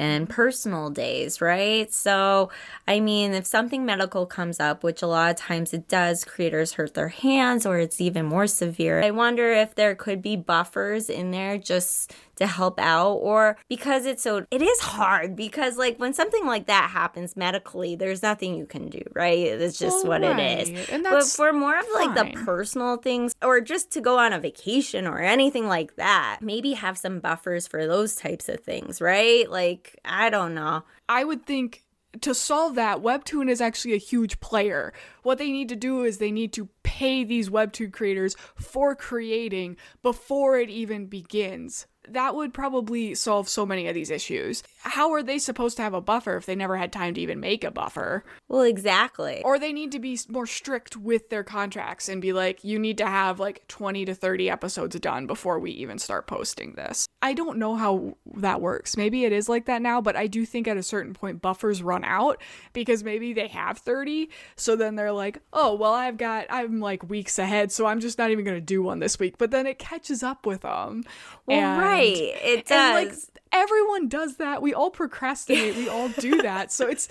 and 0.00 0.30
personal 0.30 0.88
days, 0.88 1.42
right? 1.42 1.92
So, 1.92 2.50
I 2.88 3.00
mean, 3.00 3.34
if 3.34 3.44
something 3.44 3.84
medical 3.84 4.24
comes 4.24 4.58
up, 4.58 4.82
which 4.82 5.02
a 5.02 5.06
lot 5.06 5.30
of 5.30 5.36
times 5.36 5.74
it 5.74 5.88
does, 5.88 6.24
creators 6.24 6.72
hurt 6.72 6.94
their 6.94 7.08
hands 7.08 7.66
or 7.66 7.78
it's 7.78 8.00
even 8.00 8.24
more 8.24 8.46
severe. 8.46 9.02
I 9.02 9.10
wonder 9.10 9.52
if 9.52 9.74
there 9.74 9.94
could 9.94 10.22
be 10.22 10.36
buffers 10.36 11.10
in 11.10 11.32
there 11.32 11.58
just 11.58 12.14
to 12.40 12.46
help 12.46 12.80
out 12.80 13.12
or 13.14 13.56
because 13.68 14.06
it's 14.06 14.22
so 14.22 14.44
it 14.50 14.62
is 14.62 14.80
hard 14.80 15.36
because 15.36 15.76
like 15.76 15.98
when 15.98 16.12
something 16.12 16.46
like 16.46 16.66
that 16.66 16.90
happens 16.90 17.36
medically 17.36 17.94
there's 17.94 18.22
nothing 18.22 18.54
you 18.56 18.66
can 18.66 18.88
do 18.88 19.02
right 19.14 19.38
it's 19.38 19.78
just 19.78 20.04
Well, 20.04 20.20
what 20.20 20.28
right. 20.28 20.40
it 20.40 20.68
is 20.70 20.88
And 20.88 21.04
but 21.04 21.24
for 21.24 21.52
more 21.52 21.78
of 21.78 21.84
like 21.94 22.14
the 22.14 22.44
personal 22.44 22.96
things 22.96 23.34
or 23.42 23.60
just 23.60 23.90
to 23.92 24.00
go 24.00 24.18
on 24.18 24.32
a 24.32 24.40
vacation 24.40 25.06
or 25.06 25.20
anything 25.20 25.68
like 25.68 25.96
that 25.96 26.38
maybe 26.40 26.72
have 26.72 26.98
some 26.98 27.20
buffers 27.20 27.66
for 27.66 27.86
those 27.86 28.16
types 28.16 28.48
of 28.48 28.60
things 28.60 29.00
right 29.00 29.50
like 29.50 29.98
i 30.04 30.30
don't 30.30 30.54
know 30.54 30.82
I 31.08 31.24
would 31.24 31.44
think 31.44 31.82
to 32.20 32.34
solve 32.34 32.74
that, 32.76 32.98
Webtoon 33.02 33.48
is 33.50 33.60
actually 33.60 33.94
a 33.94 33.98
huge 33.98 34.40
player. 34.40 34.92
What 35.22 35.38
they 35.38 35.50
need 35.50 35.68
to 35.70 35.76
do 35.76 36.04
is 36.04 36.18
they 36.18 36.30
need 36.32 36.52
to 36.54 36.68
pay 36.82 37.24
these 37.24 37.50
Webtoon 37.50 37.92
creators 37.92 38.36
for 38.54 38.94
creating 38.94 39.76
before 40.02 40.58
it 40.58 40.70
even 40.70 41.06
begins. 41.06 41.86
That 42.12 42.34
would 42.34 42.52
probably 42.54 43.14
solve 43.14 43.48
so 43.48 43.64
many 43.64 43.86
of 43.88 43.94
these 43.94 44.10
issues. 44.10 44.62
How 44.82 45.12
are 45.12 45.22
they 45.22 45.38
supposed 45.38 45.76
to 45.76 45.82
have 45.82 45.94
a 45.94 46.00
buffer 46.00 46.36
if 46.36 46.46
they 46.46 46.54
never 46.54 46.76
had 46.76 46.92
time 46.92 47.14
to 47.14 47.20
even 47.20 47.40
make 47.40 47.64
a 47.64 47.70
buffer? 47.70 48.24
well 48.48 48.62
exactly 48.62 49.42
Or 49.44 49.58
they 49.58 49.72
need 49.72 49.92
to 49.92 49.98
be 49.98 50.18
more 50.28 50.46
strict 50.46 50.96
with 50.96 51.30
their 51.30 51.44
contracts 51.44 52.08
and 52.08 52.20
be 52.20 52.32
like, 52.32 52.64
you 52.64 52.78
need 52.78 52.98
to 52.98 53.06
have 53.06 53.38
like 53.38 53.66
20 53.68 54.04
to 54.06 54.14
30 54.14 54.50
episodes 54.50 54.98
done 55.00 55.26
before 55.26 55.58
we 55.58 55.70
even 55.72 55.98
start 55.98 56.26
posting 56.26 56.72
this. 56.72 57.06
I 57.22 57.34
don't 57.34 57.58
know 57.58 57.76
how 57.76 58.16
that 58.36 58.60
works. 58.60 58.96
Maybe 58.96 59.24
it 59.24 59.32
is 59.32 59.48
like 59.48 59.66
that 59.66 59.82
now, 59.82 60.00
but 60.00 60.16
I 60.16 60.26
do 60.26 60.44
think 60.46 60.66
at 60.66 60.76
a 60.76 60.82
certain 60.82 61.14
point 61.14 61.42
buffers 61.42 61.82
run 61.82 62.02
out 62.04 62.42
because 62.72 63.04
maybe 63.04 63.32
they 63.32 63.48
have 63.48 63.78
30. 63.78 64.30
So 64.56 64.74
then 64.74 64.96
they're 64.96 65.12
like, 65.12 65.38
oh, 65.52 65.74
well, 65.74 65.92
I've 65.92 66.16
got, 66.16 66.46
I'm 66.48 66.80
like 66.80 67.08
weeks 67.08 67.38
ahead, 67.38 67.70
so 67.70 67.86
I'm 67.86 68.00
just 68.00 68.18
not 68.18 68.30
even 68.30 68.44
going 68.44 68.56
to 68.56 68.60
do 68.60 68.82
one 68.82 68.98
this 69.00 69.18
week. 69.18 69.36
But 69.38 69.50
then 69.50 69.66
it 69.66 69.78
catches 69.78 70.22
up 70.22 70.46
with 70.46 70.62
them. 70.62 71.04
well 71.46 71.78
right 71.78 71.99
it 72.06 72.66
does 72.66 72.96
And 72.96 73.08
like 73.08 73.18
everyone 73.52 74.08
does 74.08 74.36
that. 74.36 74.62
We 74.62 74.74
all 74.74 74.90
procrastinate. 74.90 75.76
We 75.76 75.88
all 75.88 76.08
do 76.08 76.42
that. 76.42 76.72
So 76.72 76.86
it's 76.88 77.08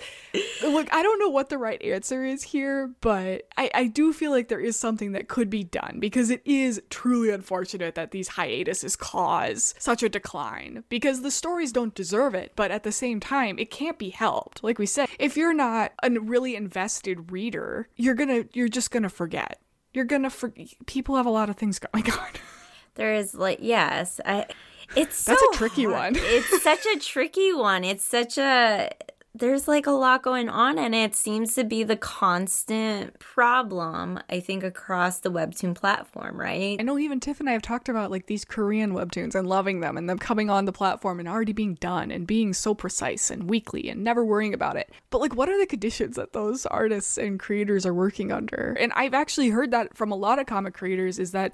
look, 0.62 0.92
I 0.92 1.02
don't 1.02 1.18
know 1.18 1.28
what 1.28 1.48
the 1.48 1.58
right 1.58 1.80
answer 1.82 2.24
is 2.24 2.42
here, 2.42 2.92
but 3.00 3.42
I, 3.56 3.70
I 3.74 3.86
do 3.86 4.12
feel 4.12 4.30
like 4.30 4.48
there 4.48 4.60
is 4.60 4.78
something 4.78 5.12
that 5.12 5.28
could 5.28 5.50
be 5.50 5.64
done 5.64 5.98
because 5.98 6.30
it 6.30 6.42
is 6.44 6.80
truly 6.90 7.30
unfortunate 7.30 7.94
that 7.94 8.10
these 8.10 8.28
hiatuses 8.28 8.96
cause 8.96 9.74
such 9.78 10.02
a 10.02 10.08
decline 10.08 10.84
because 10.88 11.22
the 11.22 11.30
stories 11.30 11.72
don't 11.72 11.94
deserve 11.94 12.34
it, 12.34 12.52
but 12.56 12.70
at 12.70 12.82
the 12.82 12.92
same 12.92 13.20
time, 13.20 13.58
it 13.58 13.70
can't 13.70 13.98
be 13.98 14.10
helped. 14.10 14.64
Like 14.64 14.78
we 14.78 14.86
said, 14.86 15.08
if 15.18 15.36
you're 15.36 15.54
not 15.54 15.92
a 16.02 16.10
really 16.10 16.56
invested 16.56 17.30
reader, 17.32 17.88
you're 17.96 18.14
gonna 18.14 18.44
you're 18.52 18.68
just 18.68 18.90
gonna 18.90 19.08
forget. 19.08 19.60
You're 19.92 20.04
gonna 20.04 20.30
forget. 20.30 20.68
people 20.86 21.16
have 21.16 21.26
a 21.26 21.30
lot 21.30 21.50
of 21.50 21.56
things 21.56 21.78
going 21.78 22.10
on. 22.18 22.28
There 22.94 23.14
is 23.14 23.34
like 23.34 23.58
yes, 23.60 24.20
I. 24.24 24.46
It's 24.96 25.24
That's 25.24 25.40
so 25.40 25.50
a 25.50 25.54
tricky 25.54 25.84
hard. 25.84 25.94
one. 25.94 26.12
it's 26.16 26.62
such 26.62 26.84
a 26.86 26.98
tricky 26.98 27.52
one. 27.52 27.84
It's 27.84 28.04
such 28.04 28.38
a 28.38 28.90
there's 29.32 29.68
like 29.68 29.86
a 29.86 29.92
lot 29.92 30.22
going 30.22 30.48
on 30.48 30.76
and 30.76 30.92
it 30.92 31.14
seems 31.14 31.54
to 31.54 31.62
be 31.62 31.84
the 31.84 31.96
constant 31.96 33.16
problem 33.20 34.18
I 34.28 34.40
think 34.40 34.64
across 34.64 35.20
the 35.20 35.30
webtoon 35.30 35.74
platform, 35.76 36.38
right? 36.38 36.76
I 36.80 36.82
know 36.82 36.98
even 36.98 37.20
Tiff 37.20 37.38
and 37.38 37.48
I 37.48 37.52
have 37.52 37.62
talked 37.62 37.88
about 37.88 38.10
like 38.10 38.26
these 38.26 38.44
Korean 38.44 38.92
webtoons 38.92 39.36
and 39.36 39.48
loving 39.48 39.80
them 39.80 39.96
and 39.96 40.10
them 40.10 40.18
coming 40.18 40.50
on 40.50 40.64
the 40.64 40.72
platform 40.72 41.20
and 41.20 41.28
already 41.28 41.52
being 41.52 41.74
done 41.74 42.10
and 42.10 42.26
being 42.26 42.52
so 42.52 42.74
precise 42.74 43.30
and 43.30 43.48
weekly 43.48 43.88
and 43.88 44.02
never 44.02 44.24
worrying 44.24 44.52
about 44.52 44.76
it. 44.76 44.90
But 45.10 45.20
like 45.20 45.36
what 45.36 45.48
are 45.48 45.58
the 45.58 45.66
conditions 45.66 46.16
that 46.16 46.32
those 46.32 46.66
artists 46.66 47.16
and 47.16 47.38
creators 47.38 47.86
are 47.86 47.94
working 47.94 48.32
under? 48.32 48.76
And 48.80 48.92
I've 48.96 49.14
actually 49.14 49.50
heard 49.50 49.70
that 49.70 49.96
from 49.96 50.10
a 50.10 50.16
lot 50.16 50.40
of 50.40 50.46
comic 50.46 50.74
creators 50.74 51.20
is 51.20 51.30
that 51.30 51.52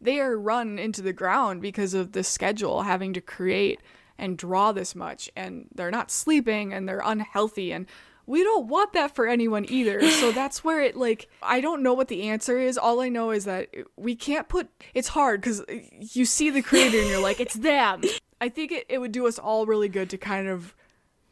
they 0.00 0.20
are 0.20 0.38
run 0.38 0.78
into 0.78 1.02
the 1.02 1.12
ground 1.12 1.62
because 1.62 1.94
of 1.94 2.12
the 2.12 2.24
schedule 2.24 2.82
having 2.82 3.12
to 3.12 3.20
create 3.20 3.80
and 4.18 4.38
draw 4.38 4.72
this 4.72 4.94
much 4.94 5.30
and 5.36 5.68
they're 5.74 5.90
not 5.90 6.10
sleeping 6.10 6.72
and 6.72 6.88
they're 6.88 7.02
unhealthy 7.04 7.72
and 7.72 7.86
we 8.26 8.42
don't 8.42 8.66
want 8.66 8.92
that 8.92 9.14
for 9.14 9.28
anyone 9.28 9.64
either. 9.68 10.00
So 10.16 10.32
that's 10.32 10.64
where 10.64 10.80
it 10.80 10.96
like 10.96 11.28
I 11.42 11.60
don't 11.60 11.82
know 11.82 11.94
what 11.94 12.08
the 12.08 12.22
answer 12.22 12.58
is. 12.58 12.78
All 12.78 13.00
I 13.00 13.08
know 13.08 13.30
is 13.30 13.44
that 13.44 13.68
we 13.96 14.16
can't 14.16 14.48
put 14.48 14.68
it's 14.94 15.08
hard 15.08 15.42
cuz 15.42 15.62
you 16.00 16.24
see 16.24 16.50
the 16.50 16.62
creator 16.62 16.98
and 16.98 17.08
you're 17.08 17.20
like 17.20 17.38
it's 17.38 17.54
them. 17.54 18.02
I 18.40 18.48
think 18.48 18.72
it, 18.72 18.86
it 18.88 18.98
would 18.98 19.12
do 19.12 19.26
us 19.26 19.38
all 19.38 19.66
really 19.66 19.88
good 19.88 20.10
to 20.10 20.18
kind 20.18 20.48
of 20.48 20.74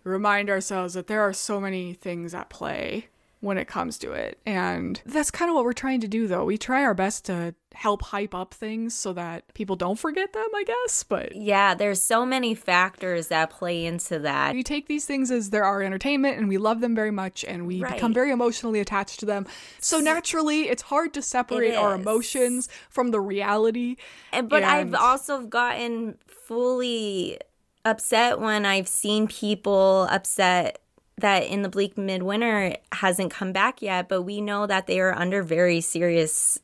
remind 0.04 0.48
ourselves 0.48 0.94
that 0.94 1.06
there 1.06 1.20
are 1.20 1.32
so 1.32 1.60
many 1.60 1.94
things 1.94 2.34
at 2.34 2.48
play 2.50 3.08
when 3.44 3.58
it 3.58 3.68
comes 3.68 3.98
to 3.98 4.12
it. 4.12 4.38
And 4.46 5.00
that's 5.04 5.30
kind 5.30 5.50
of 5.50 5.54
what 5.54 5.64
we're 5.64 5.72
trying 5.74 6.00
to 6.00 6.08
do 6.08 6.26
though. 6.26 6.44
We 6.44 6.56
try 6.58 6.82
our 6.82 6.94
best 6.94 7.26
to 7.26 7.54
help 7.74 8.02
hype 8.02 8.34
up 8.34 8.54
things 8.54 8.94
so 8.94 9.12
that 9.12 9.52
people 9.52 9.74
don't 9.76 9.98
forget 9.98 10.32
them, 10.32 10.46
I 10.54 10.64
guess, 10.64 11.02
but 11.02 11.34
Yeah, 11.36 11.74
there's 11.74 12.00
so 12.00 12.24
many 12.24 12.54
factors 12.54 13.28
that 13.28 13.50
play 13.50 13.84
into 13.84 14.20
that. 14.20 14.54
we 14.54 14.62
take 14.62 14.86
these 14.86 15.04
things 15.06 15.30
as 15.30 15.50
they're 15.50 15.64
our 15.64 15.82
entertainment 15.82 16.38
and 16.38 16.48
we 16.48 16.56
love 16.56 16.80
them 16.80 16.94
very 16.94 17.10
much 17.10 17.44
and 17.44 17.66
we 17.66 17.82
become 17.82 18.14
very 18.14 18.30
emotionally 18.30 18.80
attached 18.80 19.20
to 19.20 19.26
them. 19.26 19.46
So 19.80 19.98
naturally, 20.00 20.68
it's 20.68 20.82
hard 20.82 21.12
to 21.14 21.22
separate 21.22 21.74
our 21.74 21.94
emotions 21.94 22.68
from 22.88 23.10
the 23.10 23.20
reality. 23.20 23.96
And, 24.32 24.48
but 24.48 24.62
I've 24.62 24.94
also 24.94 25.42
gotten 25.42 26.16
fully 26.26 27.38
upset 27.84 28.40
when 28.40 28.64
I've 28.64 28.88
seen 28.88 29.26
people 29.26 30.06
upset 30.10 30.80
that 31.18 31.44
in 31.44 31.62
the 31.62 31.68
bleak 31.68 31.96
midwinter 31.96 32.76
hasn't 32.92 33.30
come 33.30 33.52
back 33.52 33.80
yet, 33.82 34.08
but 34.08 34.22
we 34.22 34.40
know 34.40 34.66
that 34.66 34.86
they 34.86 35.00
are 35.00 35.14
under 35.14 35.42
very 35.42 35.80
serious 35.80 36.58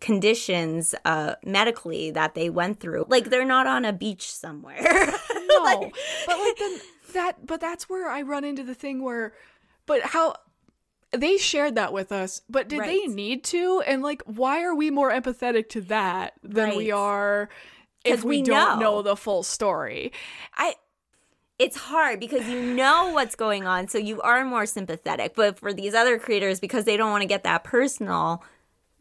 conditions 0.00 0.94
uh 1.06 1.34
medically 1.46 2.10
that 2.10 2.34
they 2.34 2.50
went 2.50 2.78
through 2.78 3.06
like 3.08 3.30
they're 3.30 3.42
not 3.42 3.66
on 3.66 3.86
a 3.86 3.92
beach 3.92 4.30
somewhere 4.30 4.76
No, 5.48 5.90
but 6.26 6.38
like 6.38 6.58
then 6.58 6.80
that, 7.14 7.46
but 7.46 7.60
that's 7.60 7.88
where 7.88 8.08
I 8.08 8.22
run 8.22 8.44
into 8.44 8.62
the 8.62 8.74
thing 8.74 9.02
where, 9.02 9.32
but 9.86 10.02
how 10.02 10.34
they 11.12 11.38
shared 11.38 11.76
that 11.76 11.92
with 11.92 12.12
us, 12.12 12.42
but 12.50 12.68
did 12.68 12.82
they 12.82 13.06
need 13.06 13.44
to? 13.44 13.82
And 13.86 14.02
like, 14.02 14.22
why 14.26 14.62
are 14.64 14.74
we 14.74 14.90
more 14.90 15.10
empathetic 15.10 15.68
to 15.70 15.80
that 15.82 16.34
than 16.42 16.76
we 16.76 16.90
are 16.90 17.48
If 18.04 18.24
we, 18.24 18.38
we 18.38 18.42
don't 18.42 18.80
know. 18.80 18.96
know 18.96 19.02
the 19.02 19.16
full 19.16 19.42
story? 19.42 20.12
I 20.56 20.74
it's 21.58 21.76
hard 21.76 22.18
because 22.20 22.48
you 22.48 22.60
know 22.60 23.12
what's 23.12 23.36
going 23.36 23.66
on 23.66 23.88
so 23.88 23.98
you 23.98 24.20
are 24.22 24.44
more 24.44 24.66
sympathetic 24.66 25.34
but 25.34 25.58
for 25.58 25.72
these 25.72 25.94
other 25.94 26.18
creators 26.18 26.60
because 26.60 26.84
they 26.84 26.96
don't 26.96 27.10
want 27.10 27.22
to 27.22 27.28
get 27.28 27.44
that 27.44 27.64
personal 27.64 28.42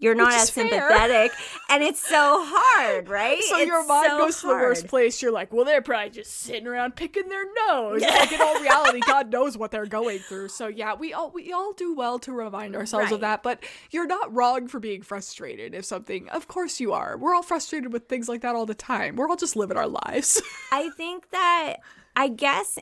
you're 0.04 0.16
not 0.16 0.34
as 0.34 0.50
sympathetic 0.50 1.32
and 1.70 1.82
it's 1.82 2.06
so 2.06 2.44
hard 2.46 3.08
right 3.08 3.42
So 3.44 3.58
It's 3.58 3.68
your 3.68 3.88
mind 3.88 4.08
so 4.10 4.18
goes 4.18 4.42
to 4.42 4.48
the 4.48 4.54
worst 4.54 4.88
place. 4.88 5.22
You're 5.22 5.32
like, 5.32 5.54
well, 5.54 5.64
they're 5.64 5.82
probably 5.82 6.10
just 6.10 6.34
sitting 6.42 6.68
around 6.68 6.98
picking 6.98 7.30
their 7.30 7.46
nose. 7.68 8.02
like 8.02 8.32
in 8.32 8.42
all 8.42 8.60
reality, 8.60 9.00
God 9.06 9.32
knows 9.32 9.58
what 9.58 9.72
they're 9.72 9.86
going 9.86 10.20
through. 10.20 10.50
So 10.50 10.68
yeah, 10.68 10.94
we 10.94 11.14
all 11.14 11.32
we 11.32 11.54
all 11.54 11.72
do 11.72 11.96
well 11.96 12.20
to 12.20 12.34
remind 12.34 12.76
ourselves 12.76 13.14
of 13.14 13.22
that. 13.22 13.44
But 13.44 13.64
you're 13.92 14.08
not 14.08 14.34
wrong 14.34 14.68
for 14.68 14.80
being 14.80 15.04
frustrated 15.04 15.74
if 15.74 15.86
something. 15.86 16.28
Of 16.30 16.50
course 16.50 16.82
you 16.82 16.92
are. 16.92 17.18
We're 17.18 17.34
all 17.34 17.44
frustrated 17.44 17.94
with 17.94 18.08
things 18.10 18.28
like 18.28 18.42
that 18.42 18.56
all 18.56 18.66
the 18.66 18.76
time. 18.76 19.16
We're 19.16 19.30
all 19.30 19.38
just 19.38 19.56
living 19.56 19.78
our 19.78 19.88
lives. 19.88 20.42
I 20.72 20.90
think 20.98 21.30
that 21.32 21.78
I 22.16 22.28
guess 22.28 22.78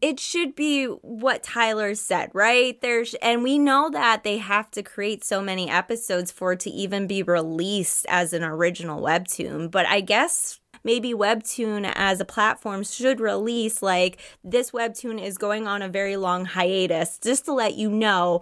it, 0.00 0.20
should 0.20 0.54
be 0.54 0.86
what 0.86 1.42
Tyler 1.42 1.94
said, 1.94 2.30
right? 2.32 2.80
There's 2.80 3.14
and 3.14 3.42
we 3.42 3.58
know 3.58 3.90
that 3.90 4.22
they 4.22 4.38
have 4.38 4.70
to 4.72 4.82
create 4.82 5.24
so 5.24 5.40
many 5.40 5.68
episodes 5.68 6.30
for 6.30 6.52
it 6.52 6.60
to 6.60 6.70
even 6.70 7.06
be 7.06 7.22
released 7.22 8.06
as 8.08 8.32
an 8.32 8.44
original 8.44 9.02
webtoon, 9.02 9.70
but 9.70 9.86
I 9.86 10.00
guess 10.00 10.60
maybe 10.84 11.12
webtoon 11.12 11.90
as 11.96 12.20
a 12.20 12.24
platform 12.24 12.84
should 12.84 13.20
release 13.20 13.82
like 13.82 14.20
this 14.44 14.70
webtoon 14.70 15.22
is 15.22 15.36
going 15.36 15.66
on 15.66 15.82
a 15.82 15.88
very 15.88 16.16
long 16.16 16.44
hiatus 16.44 17.18
just 17.18 17.44
to 17.46 17.52
let 17.52 17.74
you 17.74 17.90
know 17.90 18.40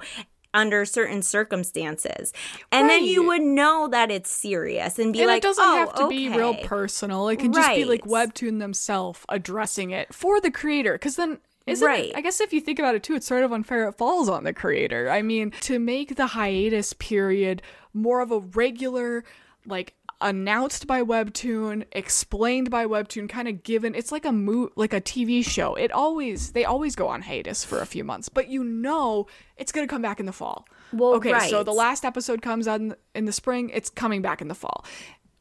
under 0.56 0.84
certain 0.84 1.22
circumstances 1.22 2.32
and 2.72 2.88
then 2.88 3.04
you 3.04 3.26
would 3.26 3.42
know 3.42 3.88
that 3.88 4.10
it's 4.10 4.30
serious 4.30 4.98
and 4.98 5.12
be 5.12 5.20
and 5.20 5.28
like 5.28 5.38
it 5.38 5.42
doesn't 5.42 5.64
oh, 5.64 5.76
have 5.76 5.94
to 5.94 6.08
be 6.08 6.28
real 6.28 6.54
personal. 6.54 7.28
It 7.28 7.38
can 7.38 7.52
just 7.52 7.74
be 7.74 7.84
like 7.84 8.04
Webtoon 8.04 8.58
themselves 8.58 9.20
addressing 9.28 9.90
it 9.90 10.12
for 10.14 10.40
the 10.40 10.50
creator. 10.50 10.92
Because 10.92 11.16
then, 11.16 11.38
isn't 11.66 11.86
Right. 11.86 12.10
it, 12.10 12.16
I 12.16 12.20
guess 12.20 12.40
if 12.40 12.52
you 12.52 12.60
think 12.60 12.78
about 12.78 12.94
it 12.94 13.02
too, 13.02 13.14
it's 13.14 13.26
sort 13.26 13.44
of 13.44 13.52
unfair. 13.52 13.88
It 13.88 13.96
falls 13.96 14.28
on 14.28 14.44
the 14.44 14.52
creator. 14.52 15.10
I 15.10 15.22
mean, 15.22 15.52
to 15.62 15.78
make 15.78 16.16
the 16.16 16.28
hiatus 16.28 16.92
period 16.92 17.62
more 17.92 18.20
of 18.20 18.30
a 18.30 18.38
regular, 18.38 19.24
like 19.66 19.94
announced 20.20 20.86
by 20.86 21.02
webtoon 21.02 21.84
explained 21.92 22.70
by 22.70 22.86
webtoon 22.86 23.28
kind 23.28 23.48
of 23.48 23.62
given 23.62 23.94
it's 23.94 24.10
like 24.10 24.24
a 24.24 24.32
mo- 24.32 24.70
like 24.76 24.92
a 24.92 25.00
tv 25.00 25.44
show. 25.44 25.74
It 25.74 25.92
always 25.92 26.52
they 26.52 26.64
always 26.64 26.96
go 26.96 27.08
on 27.08 27.22
hiatus 27.22 27.64
for 27.64 27.80
a 27.80 27.86
few 27.86 28.02
months 28.04 28.28
but 28.28 28.48
you 28.48 28.64
know 28.64 29.26
it's 29.56 29.72
going 29.72 29.86
to 29.86 29.90
come 29.90 30.02
back 30.02 30.20
in 30.20 30.26
the 30.26 30.32
fall. 30.32 30.66
Well, 30.92 31.14
okay 31.14 31.48
so 31.48 31.62
the 31.62 31.72
last 31.72 32.04
episode 32.04 32.42
comes 32.42 32.66
out 32.66 32.80
in 33.14 33.24
the 33.24 33.32
spring 33.32 33.70
it's 33.70 33.90
coming 33.90 34.22
back 34.22 34.40
in 34.40 34.48
the 34.48 34.54
fall. 34.54 34.84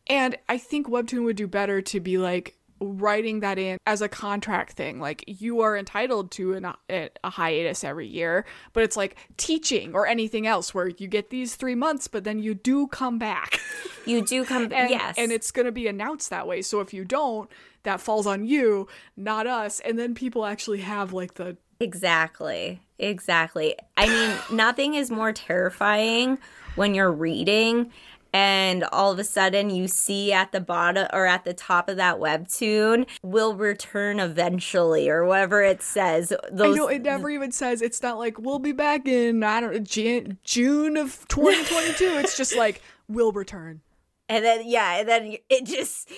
And 0.08 0.38
i 0.50 0.58
think 0.58 0.88
webtoon 0.88 1.24
would 1.24 1.38
do 1.38 1.48
better 1.48 1.82
to 1.82 2.00
be 2.00 2.18
like 2.18 2.58
writing 2.80 3.40
that 3.40 3.58
in 3.58 3.78
as 3.86 4.02
a 4.02 4.10
contract 4.10 4.74
thing. 4.74 5.00
Like 5.00 5.24
you 5.28 5.62
are 5.62 5.78
entitled 5.78 6.32
to 6.32 6.54
an, 6.54 6.66
a, 6.90 7.10
a 7.24 7.30
hiatus 7.30 7.84
every 7.84 8.08
year, 8.08 8.46
but 8.74 8.84
it's 8.84 8.98
like 8.98 9.18
teaching 9.38 9.94
or 9.94 10.08
anything 10.08 10.46
else 10.46 10.74
where 10.74 10.88
you 10.88 11.08
get 11.08 11.30
these 11.30 11.56
three 11.56 11.76
months, 11.76 12.08
but 12.08 12.24
then 12.24 12.40
you 12.40 12.54
do 12.54 12.88
come 12.88 13.18
back. 13.18 13.60
You 14.06 14.24
do 14.24 14.46
come 14.46 14.68
back. 14.68 14.92
yes. 14.92 15.16
and 15.18 15.32
it's 15.32 15.50
going 15.50 15.66
to 15.66 15.72
be 15.72 15.88
announced 15.88 16.30
that 16.30 16.48
way. 16.48 16.62
So 16.62 16.80
if 16.80 16.94
you 16.94 17.06
don't, 17.06 17.50
that 17.82 18.00
falls 18.00 18.28
on 18.28 18.46
you, 18.46 18.88
not 19.18 19.48
us. 19.48 19.80
And 19.80 19.98
then 19.98 20.14
people 20.14 20.46
actually 20.46 20.82
have 20.82 21.12
like 21.12 21.34
the 21.34 21.58
Exactly. 21.80 22.82
Exactly. 23.00 23.76
I 23.98 24.08
mean, 24.08 24.58
nothing 24.58 24.94
is 24.94 25.12
more 25.12 25.32
terrifying 25.34 26.38
when 26.76 26.94
you're 26.94 27.12
reading 27.12 27.92
and 28.36 28.84
all 28.92 29.14
of 29.14 29.18
a 29.20 29.24
sudden 29.24 29.70
you 29.70 29.88
see 29.88 30.34
at 30.34 30.52
the 30.52 30.60
bottom 30.60 31.08
or 31.14 31.26
at 31.26 31.46
the 31.46 31.54
top 31.54 31.88
of 31.88 31.96
that 31.96 32.18
webtoon 32.18 33.08
will 33.24 33.56
return 33.56 34.20
eventually 34.20 35.10
or 35.10 35.24
whatever 35.24 35.64
it 35.64 35.82
says. 35.82 36.34
Those 36.52 36.76
I 36.76 36.78
know 36.78 36.88
it 36.90 37.02
never 37.02 37.30
even 37.30 37.54
says 37.54 37.82
it's 37.82 38.04
not 38.04 38.18
like 38.18 38.38
we'll 38.38 38.60
be 38.60 38.74
back 38.74 39.08
in 39.08 39.42
I 39.42 39.62
don't 39.62 39.72
know 39.74 39.80
Jan- 39.80 40.38
June 40.44 40.98
of 40.98 41.26
2022. 41.30 42.18
it's 42.18 42.36
just 42.36 42.56
like 42.58 42.82
we'll 43.08 43.32
return. 43.32 43.80
and 44.28 44.44
then 44.44 44.64
yeah, 44.66 44.98
and 45.00 45.08
then 45.08 45.38
it 45.50 45.66
just 45.66 46.12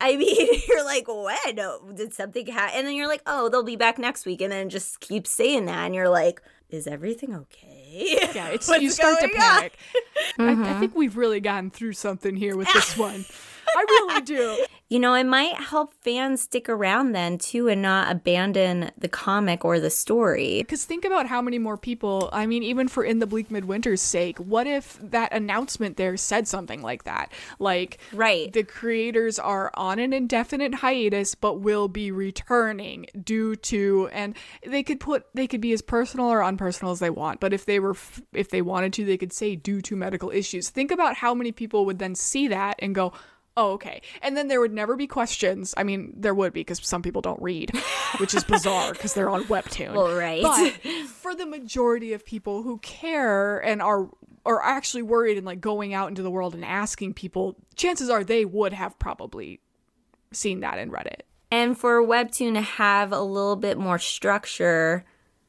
I 0.00 0.16
mean, 0.16 0.60
you're 0.68 0.84
like, 0.84 1.06
when 1.08 1.38
Oh, 1.60 1.92
did 1.96 2.12
something 2.12 2.46
happen? 2.48 2.76
And 2.76 2.86
then 2.86 2.94
you're 2.94 3.08
like, 3.08 3.22
oh, 3.26 3.48
they'll 3.48 3.62
be 3.62 3.76
back 3.76 3.96
next 3.96 4.26
week, 4.26 4.42
and 4.42 4.52
then 4.52 4.66
it 4.66 4.70
just 4.70 5.00
keep 5.00 5.26
saying 5.26 5.64
that, 5.66 5.86
and 5.86 5.94
you're 5.94 6.08
like, 6.10 6.42
is 6.74 6.86
everything 6.86 7.34
okay? 7.34 8.18
Yeah, 8.34 8.48
it's 8.52 8.68
you 8.68 8.90
start 8.90 9.20
to 9.20 9.28
going 9.28 9.40
on? 9.40 9.40
panic. 9.40 9.78
Mm-hmm. 10.38 10.64
I, 10.64 10.76
I 10.76 10.80
think 10.80 10.96
we've 10.96 11.16
really 11.16 11.38
gotten 11.38 11.70
through 11.70 11.92
something 11.92 12.34
here 12.34 12.56
with 12.56 12.72
this 12.72 12.96
one. 12.98 13.24
I 13.76 13.80
really 13.88 14.20
do. 14.22 14.66
You 14.90 15.00
know, 15.00 15.14
it 15.14 15.24
might 15.24 15.54
help 15.54 15.94
fans 16.02 16.42
stick 16.42 16.68
around 16.68 17.12
then 17.12 17.38
too 17.38 17.68
and 17.68 17.82
not 17.82 18.12
abandon 18.12 18.92
the 18.96 19.08
comic 19.08 19.64
or 19.64 19.80
the 19.80 19.90
story. 19.90 20.58
Because 20.58 20.84
think 20.84 21.04
about 21.04 21.26
how 21.26 21.40
many 21.42 21.58
more 21.58 21.76
people, 21.76 22.28
I 22.32 22.46
mean, 22.46 22.62
even 22.62 22.86
for 22.86 23.02
In 23.02 23.18
the 23.18 23.26
Bleak 23.26 23.48
Midwinter's 23.50 24.02
sake, 24.02 24.38
what 24.38 24.66
if 24.66 24.98
that 25.02 25.32
announcement 25.32 25.96
there 25.96 26.16
said 26.16 26.46
something 26.46 26.82
like 26.82 27.04
that? 27.04 27.32
Like, 27.58 27.98
Right. 28.12 28.52
the 28.52 28.62
creators 28.62 29.38
are 29.38 29.72
on 29.74 29.98
an 29.98 30.12
indefinite 30.12 30.74
hiatus, 30.76 31.34
but 31.34 31.54
will 31.60 31.88
be 31.88 32.10
returning 32.10 33.06
due 33.24 33.56
to, 33.56 34.08
and 34.12 34.36
they 34.64 34.82
could 34.82 35.00
put, 35.00 35.24
they 35.34 35.46
could 35.46 35.62
be 35.62 35.72
as 35.72 35.82
personal 35.82 36.26
or 36.26 36.40
unpersonal 36.40 36.92
as 36.92 37.00
they 37.00 37.10
want, 37.10 37.40
but 37.40 37.52
if 37.52 37.64
they 37.64 37.80
were, 37.80 37.96
if 38.32 38.50
they 38.50 38.62
wanted 38.62 38.92
to, 38.92 39.04
they 39.04 39.16
could 39.16 39.32
say 39.32 39.56
due 39.56 39.80
to 39.80 39.96
medical 39.96 40.30
issues. 40.30 40.68
Think 40.68 40.90
about 40.92 41.16
how 41.16 41.34
many 41.34 41.52
people 41.52 41.86
would 41.86 41.98
then 41.98 42.14
see 42.14 42.48
that 42.48 42.76
and 42.80 42.94
go, 42.94 43.12
Oh, 43.56 43.72
okay. 43.72 44.02
And 44.20 44.36
then 44.36 44.48
there 44.48 44.60
would 44.60 44.72
never 44.72 44.96
be 44.96 45.06
questions. 45.06 45.74
I 45.76 45.84
mean, 45.84 46.12
there 46.16 46.34
would 46.34 46.52
be 46.52 46.60
because 46.60 46.80
some 46.82 47.02
people 47.02 47.22
don't 47.22 47.40
read, 47.40 47.70
which 48.18 48.34
is 48.34 48.42
bizarre 48.44 48.92
because 48.92 49.14
they're 49.14 49.30
on 49.30 49.44
Webtoon. 49.44 49.94
Well, 49.94 50.16
right. 50.16 50.42
But 50.42 50.72
for 51.06 51.34
the 51.36 51.46
majority 51.46 52.12
of 52.12 52.24
people 52.24 52.62
who 52.62 52.78
care 52.78 53.60
and 53.60 53.80
are 53.80 54.08
are 54.46 54.62
actually 54.62 55.02
worried 55.02 55.38
and 55.38 55.46
like 55.46 55.60
going 55.60 55.94
out 55.94 56.08
into 56.08 56.22
the 56.22 56.30
world 56.30 56.54
and 56.54 56.64
asking 56.64 57.14
people, 57.14 57.56
chances 57.76 58.10
are 58.10 58.24
they 58.24 58.44
would 58.44 58.72
have 58.72 58.98
probably 58.98 59.60
seen 60.32 60.60
that 60.60 60.78
and 60.78 60.92
read 60.92 61.06
it. 61.06 61.24
And 61.50 61.78
for 61.78 62.02
Webtoon 62.02 62.54
to 62.54 62.60
have 62.60 63.12
a 63.12 63.20
little 63.20 63.56
bit 63.56 63.78
more 63.78 63.98
structure, 63.98 65.04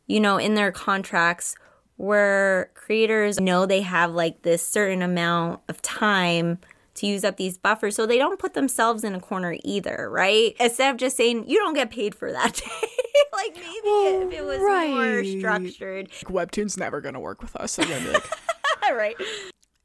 you 0.06 0.20
know, 0.20 0.38
in 0.38 0.54
their 0.54 0.72
contracts 0.72 1.56
where 1.98 2.72
creators 2.76 3.40
know 3.40 3.66
they 3.66 3.82
have 3.82 4.12
like 4.12 4.44
this 4.44 4.66
certain 4.66 5.02
amount 5.02 5.62
of 5.68 5.82
time 5.82 6.60
to 6.96 7.08
use 7.08 7.24
up 7.24 7.38
these 7.38 7.58
buffers 7.58 7.96
so 7.96 8.06
they 8.06 8.18
don't 8.18 8.40
put 8.40 8.54
themselves 8.54 9.04
in 9.04 9.14
a 9.16 9.20
corner 9.20 9.58
either, 9.64 10.10
right? 10.10 10.56
Instead 10.60 10.92
of 10.92 10.98
just 10.98 11.16
saying 11.18 11.48
you 11.48 11.58
don't 11.60 11.74
get 11.74 11.92
paid 11.92 12.16
for 12.16 12.32
that 12.32 12.54
day. 12.56 12.88
like 13.34 13.56
maybe 13.56 13.66
if 13.66 14.34
it 14.34 14.46
was 14.46 14.60
more 14.60 14.68
right. 14.68 15.38
structured. 15.38 16.10
Webtoon's 16.26 16.78
never 16.78 17.02
gonna 17.02 17.20
work 17.20 17.42
with 17.42 17.56
us. 17.56 17.78
Be 17.78 17.86
like, 17.86 18.30
right. 18.92 19.16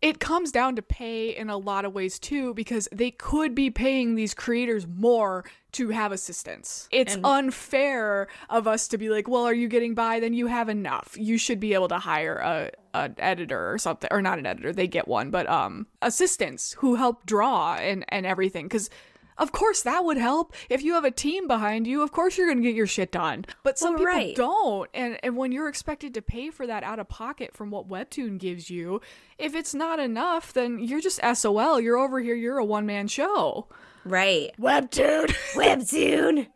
it 0.00 0.20
comes 0.20 0.52
down 0.52 0.76
to 0.76 0.82
pay 0.82 1.36
in 1.36 1.50
a 1.50 1.56
lot 1.56 1.84
of 1.84 1.92
ways 1.92 2.18
too 2.18 2.54
because 2.54 2.88
they 2.92 3.10
could 3.10 3.54
be 3.54 3.70
paying 3.70 4.14
these 4.14 4.32
creators 4.34 4.86
more 4.86 5.44
to 5.72 5.90
have 5.90 6.12
assistance. 6.12 6.88
It's 6.90 7.16
unfair 7.22 8.28
of 8.48 8.66
us 8.66 8.88
to 8.88 8.98
be 8.98 9.08
like, 9.10 9.28
"Well, 9.28 9.44
are 9.44 9.54
you 9.54 9.68
getting 9.68 9.94
by? 9.94 10.20
Then 10.20 10.34
you 10.34 10.46
have 10.46 10.68
enough. 10.68 11.16
You 11.18 11.38
should 11.38 11.60
be 11.60 11.74
able 11.74 11.88
to 11.88 11.98
hire 11.98 12.36
a 12.36 12.70
an 12.94 13.14
editor 13.18 13.72
or 13.72 13.78
something 13.78 14.08
or 14.10 14.20
not 14.22 14.38
an 14.38 14.46
editor, 14.46 14.72
they 14.72 14.86
get 14.88 15.06
one, 15.08 15.30
but 15.30 15.48
um 15.48 15.86
assistants 16.02 16.74
who 16.78 16.94
help 16.96 17.24
draw 17.26 17.74
and 17.76 18.04
and 18.08 18.26
everything 18.26 18.68
cuz 18.68 18.90
of 19.38 19.52
course 19.52 19.82
that 19.84 20.04
would 20.04 20.18
help. 20.18 20.52
If 20.68 20.82
you 20.82 20.92
have 20.92 21.04
a 21.04 21.10
team 21.10 21.48
behind 21.48 21.86
you, 21.86 22.02
of 22.02 22.12
course 22.12 22.36
you're 22.36 22.46
going 22.46 22.58
to 22.58 22.62
get 22.62 22.74
your 22.74 22.86
shit 22.86 23.10
done. 23.10 23.46
But 23.62 23.78
some 23.78 23.94
Well, 23.94 24.00
people 24.00 24.12
right. 24.14 24.36
don't. 24.36 24.90
And 24.92 25.18
and 25.22 25.34
when 25.34 25.50
you're 25.50 25.68
expected 25.68 26.12
to 26.14 26.20
pay 26.20 26.50
for 26.50 26.66
that 26.66 26.82
out 26.82 26.98
of 26.98 27.08
pocket 27.08 27.56
from 27.56 27.70
what 27.70 27.88
Webtoon 27.88 28.36
gives 28.38 28.68
you, 28.68 29.00
if 29.38 29.54
it's 29.54 29.74
not 29.74 29.98
enough, 29.98 30.52
then 30.52 30.78
you're 30.78 31.00
just 31.00 31.20
SOL. 31.34 31.80
You're 31.80 31.96
over 31.96 32.20
here, 32.20 32.34
you're 32.34 32.58
a 32.58 32.64
one-man 32.66 33.08
show. 33.08 33.66
Right. 34.04 34.50
Webtoon. 34.60 35.28
Webtoon. 35.54 36.48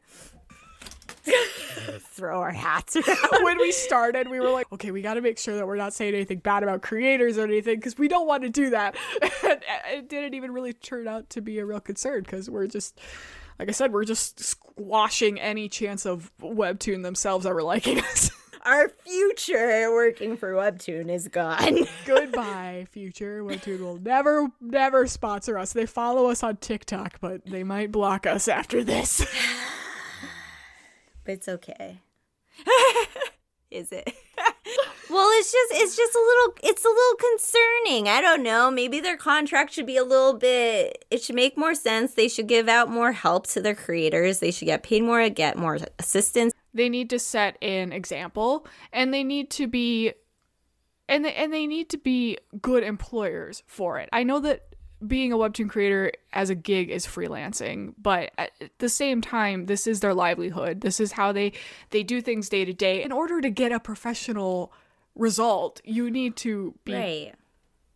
Throw 1.98 2.40
our 2.40 2.50
hats 2.50 2.96
around. 2.96 3.18
when 3.42 3.58
we 3.58 3.72
started, 3.72 4.28
we 4.28 4.40
were 4.40 4.50
like, 4.50 4.70
okay, 4.72 4.90
we 4.90 5.02
got 5.02 5.14
to 5.14 5.20
make 5.20 5.38
sure 5.38 5.56
that 5.56 5.66
we're 5.66 5.76
not 5.76 5.94
saying 5.94 6.14
anything 6.14 6.38
bad 6.38 6.62
about 6.62 6.82
creators 6.82 7.38
or 7.38 7.44
anything 7.44 7.76
because 7.76 7.98
we 7.98 8.08
don't 8.08 8.26
want 8.26 8.42
to 8.42 8.48
do 8.48 8.70
that. 8.70 8.96
and 9.42 9.60
it 9.92 10.08
didn't 10.08 10.34
even 10.34 10.52
really 10.52 10.72
turn 10.72 11.08
out 11.08 11.30
to 11.30 11.40
be 11.40 11.58
a 11.58 11.66
real 11.66 11.80
concern 11.80 12.22
because 12.22 12.50
we're 12.50 12.66
just, 12.66 13.00
like 13.58 13.68
I 13.68 13.72
said, 13.72 13.92
we're 13.92 14.04
just 14.04 14.40
squashing 14.40 15.40
any 15.40 15.68
chance 15.68 16.04
of 16.04 16.30
Webtoon 16.40 17.02
themselves 17.02 17.46
ever 17.46 17.62
liking 17.62 18.00
us. 18.00 18.30
Our 18.64 18.88
future 18.88 19.92
working 19.92 20.38
for 20.38 20.52
Webtoon 20.54 21.10
is 21.10 21.28
gone. 21.28 21.86
Goodbye, 22.06 22.86
future. 22.90 23.42
Webtoon 23.44 23.80
will 23.80 23.98
never, 23.98 24.48
never 24.58 25.06
sponsor 25.06 25.58
us. 25.58 25.74
They 25.74 25.84
follow 25.84 26.30
us 26.30 26.42
on 26.42 26.56
TikTok, 26.56 27.20
but 27.20 27.44
they 27.44 27.62
might 27.62 27.92
block 27.92 28.26
us 28.26 28.48
after 28.48 28.82
this. 28.82 29.26
but 31.24 31.34
it's 31.34 31.48
okay. 31.48 32.00
Is 33.70 33.90
it? 33.90 34.06
well, 35.10 35.28
it's 35.38 35.52
just 35.52 35.72
it's 35.74 35.96
just 35.96 36.14
a 36.14 36.18
little 36.18 36.54
it's 36.62 36.84
a 36.84 36.88
little 36.88 37.16
concerning. 37.32 38.08
I 38.08 38.20
don't 38.20 38.42
know. 38.42 38.70
Maybe 38.70 39.00
their 39.00 39.16
contract 39.16 39.72
should 39.72 39.86
be 39.86 39.96
a 39.96 40.04
little 40.04 40.34
bit 40.34 41.04
it 41.10 41.22
should 41.22 41.34
make 41.34 41.58
more 41.58 41.74
sense. 41.74 42.14
They 42.14 42.28
should 42.28 42.46
give 42.46 42.68
out 42.68 42.88
more 42.88 43.12
help 43.12 43.46
to 43.48 43.60
their 43.60 43.74
creators. 43.74 44.38
They 44.38 44.50
should 44.50 44.66
get 44.66 44.82
paid 44.82 45.02
more, 45.02 45.28
get 45.28 45.58
more 45.58 45.78
assistance. 45.98 46.52
they 46.72 46.88
need 46.88 47.10
to 47.10 47.18
set 47.18 47.56
an 47.62 47.92
example 47.92 48.66
and 48.92 49.12
they 49.12 49.24
need 49.24 49.50
to 49.50 49.66
be 49.66 50.12
and 51.08 51.24
they, 51.24 51.34
and 51.34 51.52
they 51.52 51.66
need 51.66 51.90
to 51.90 51.98
be 51.98 52.38
good 52.62 52.82
employers 52.82 53.62
for 53.66 53.98
it. 53.98 54.08
I 54.12 54.22
know 54.22 54.40
that 54.40 54.73
being 55.06 55.32
a 55.32 55.36
webtoon 55.36 55.68
creator 55.68 56.12
as 56.32 56.50
a 56.50 56.54
gig 56.54 56.90
is 56.90 57.06
freelancing, 57.06 57.94
but 58.00 58.30
at 58.38 58.50
the 58.78 58.88
same 58.88 59.20
time 59.20 59.66
this 59.66 59.86
is 59.86 60.00
their 60.00 60.14
livelihood. 60.14 60.80
This 60.80 61.00
is 61.00 61.12
how 61.12 61.32
they 61.32 61.52
they 61.90 62.02
do 62.02 62.20
things 62.20 62.48
day 62.48 62.64
to 62.64 62.72
day. 62.72 63.02
In 63.02 63.12
order 63.12 63.40
to 63.40 63.50
get 63.50 63.72
a 63.72 63.80
professional 63.80 64.72
result, 65.14 65.80
you 65.84 66.10
need 66.10 66.36
to 66.36 66.74
be 66.84 66.94
Right. 66.94 67.34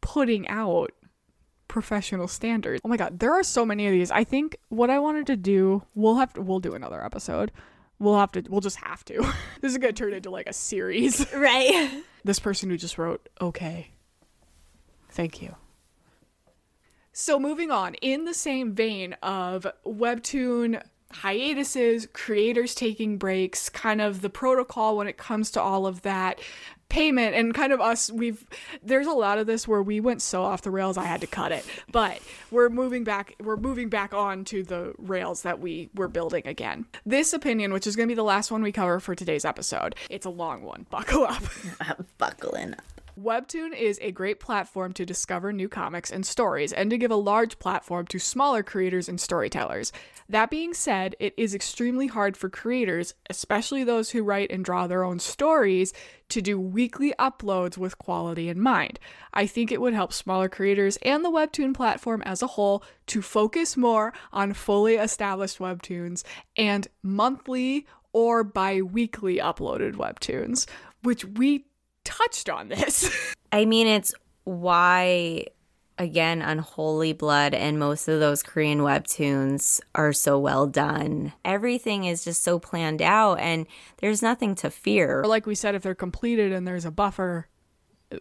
putting 0.01 0.47
out 0.49 0.93
professional 1.67 2.29
standards. 2.29 2.81
Oh 2.85 2.89
my 2.89 2.97
god, 2.97 3.19
there 3.19 3.33
are 3.33 3.43
so 3.43 3.67
many 3.67 3.87
of 3.87 3.93
these. 3.93 4.11
I 4.11 4.25
think 4.25 4.57
what 4.69 4.89
I 4.91 4.99
wanted 4.99 5.27
to 5.27 5.37
do, 5.37 5.83
we'll 5.95 6.17
have 6.17 6.33
to 6.35 6.43
we'll 6.43 6.61
do 6.61 6.75
another 6.75 7.05
episode. 7.05 7.53
We'll 7.99 8.19
have 8.19 8.33
to 8.33 8.45
we'll 8.49 8.61
just 8.61 8.77
have 8.77 9.05
to. 9.07 9.15
this 9.61 9.73
is 9.73 9.79
going 9.79 9.93
to 9.95 10.03
turn 10.05 10.15
into 10.15 10.31
like 10.31 10.47
a 10.47 10.53
series. 10.53 11.27
Right. 11.35 12.03
this 12.25 12.39
person 12.39 12.71
who 12.71 12.77
just 12.77 12.97
wrote, 12.99 13.29
"Okay. 13.41 13.89
Thank 15.11 15.43
you." 15.43 15.57
So 17.21 17.41
moving 17.41 17.73
on, 17.73 17.95
in 17.95 18.27
the 18.27 18.33
same 18.33 18.75
vein 18.75 19.15
of 19.25 19.67
webtoon 19.85 20.81
hiatuses, 21.11 22.07
creators 22.13 22.77
taking 22.77 23.19
breaks, 23.19 23.69
kind 23.69 24.01
of 24.01 24.21
the 24.23 24.31
protocol 24.31 24.97
when 24.97 25.09
it 25.09 25.17
comes 25.17 25.51
to 25.51 25.61
all 25.61 25.85
of 25.85 26.03
that, 26.03 26.39
payment 26.89 27.35
and 27.35 27.55
kind 27.55 27.73
of 27.73 27.81
us 27.83 28.11
we've 28.11 28.47
there's 28.83 29.07
a 29.07 29.13
lot 29.13 29.37
of 29.37 29.47
this 29.47 29.69
where 29.69 29.83
we 29.83 30.01
went 30.01 30.23
so 30.23 30.43
off 30.43 30.63
the 30.63 30.71
rails 30.71 30.97
I 30.97 31.07
had 31.07 31.21
to 31.23 31.27
cut 31.27 31.51
it. 31.51 31.67
But 31.91 32.21
we're 32.53 32.69
moving 32.69 33.03
back 33.03 33.35
we're 33.41 33.57
moving 33.57 33.89
back 33.89 34.15
on 34.15 34.45
to 34.47 34.63
the 34.63 34.95
rails 34.97 35.43
that 35.43 35.59
we 35.59 35.91
were 35.97 36.09
building 36.09 36.47
again. 36.47 36.87
This 37.05 37.33
opinion, 37.33 37.73
which 37.73 37.89
is 37.89 37.97
going 37.97 38.07
to 38.07 38.13
be 38.13 38.17
the 38.17 38.23
last 38.23 38.53
one 38.53 38.63
we 38.63 38.71
cover 38.71 39.01
for 39.01 39.17
today's 39.17 39.45
episode. 39.45 39.97
It's 40.09 40.25
a 40.25 40.31
long 40.31 40.63
one. 40.63 40.87
Buckle 40.89 41.25
up. 41.25 41.43
I'm 41.81 42.07
buckling 42.17 42.75
up. 42.75 42.98
Webtoon 43.19 43.77
is 43.77 43.99
a 44.01 44.13
great 44.13 44.39
platform 44.39 44.93
to 44.93 45.05
discover 45.05 45.53
new 45.53 45.69
comics 45.69 46.13
and 46.13 46.25
stories 46.25 46.73
and 46.73 46.89
to 46.91 46.99
give 46.99 47.11
a 47.11 47.17
large 47.17 47.59
platform 47.59 48.07
to 48.07 48.19
smaller 48.21 48.63
creators 48.63 49.09
and 49.09 49.21
storytellers. 49.21 49.93
That 50.29 50.51
being 50.51 50.73
said, 50.73 51.17
it 51.19 51.35
is 51.37 51.53
extremely 51.53 52.07
hard 52.07 52.37
for 52.37 52.49
creators, 52.49 53.15
especially 53.29 53.83
those 53.83 54.11
who 54.11 54.23
write 54.23 54.53
and 54.53 54.65
draw 54.65 54.87
their 54.87 55.03
own 55.03 55.19
stories, 55.19 55.93
to 56.29 56.41
do 56.41 56.61
weekly 56.61 57.13
uploads 57.19 57.77
with 57.77 57.99
quality 57.99 58.49
in 58.49 58.61
mind. 58.61 59.01
I 59.35 59.47
think 59.47 59.73
it 59.73 59.81
would 59.81 59.95
help 59.95 60.13
smaller 60.13 60.49
creators 60.49 60.97
and 60.99 61.25
the 61.25 61.31
Webtoon 61.31 61.75
platform 61.75 62.23
as 62.23 62.41
a 62.41 62.47
whole 62.47 62.85
to 63.07 63.21
focus 63.21 63.77
more 63.77 64.13
on 64.33 64.53
fully 64.53 64.95
established 64.95 65.59
Webtoons 65.59 66.23
and 66.57 66.87
monthly 67.03 67.87
or 68.13 68.45
bi 68.45 68.81
weekly 68.81 69.39
uploaded 69.39 69.95
Webtoons, 69.95 70.67
which 71.03 71.25
we 71.25 71.65
touched 72.09 72.49
on 72.49 72.69
this. 72.69 73.35
I 73.53 73.65
mean, 73.65 73.87
it's 73.87 74.15
why 74.45 75.47
again, 75.99 76.41
Unholy 76.41 77.13
Blood 77.13 77.55
and 77.55 77.79
most 77.79 78.09
of 78.09 78.21
those 78.21 78.43
Korean 78.43 78.79
webtoons 78.81 79.81
are 79.95 80.13
so 80.13 80.39
well 80.39 80.67
done. 80.67 81.33
Everything 81.45 82.05
is 82.05 82.25
just 82.25 82.43
so 82.43 82.59
planned 82.59 83.03
out 83.03 83.41
and 83.41 83.67
there's 83.99 84.23
nothing 84.23 84.55
to 84.57 84.71
fear. 84.71 85.25
Like 85.25 85.47
we 85.47 85.55
said, 85.55 85.75
if 85.75 85.83
they're 85.83 85.95
completed 85.95 86.53
and 86.53 86.67
there's 86.67 86.85
a 86.85 86.91
buffer, 86.91 87.49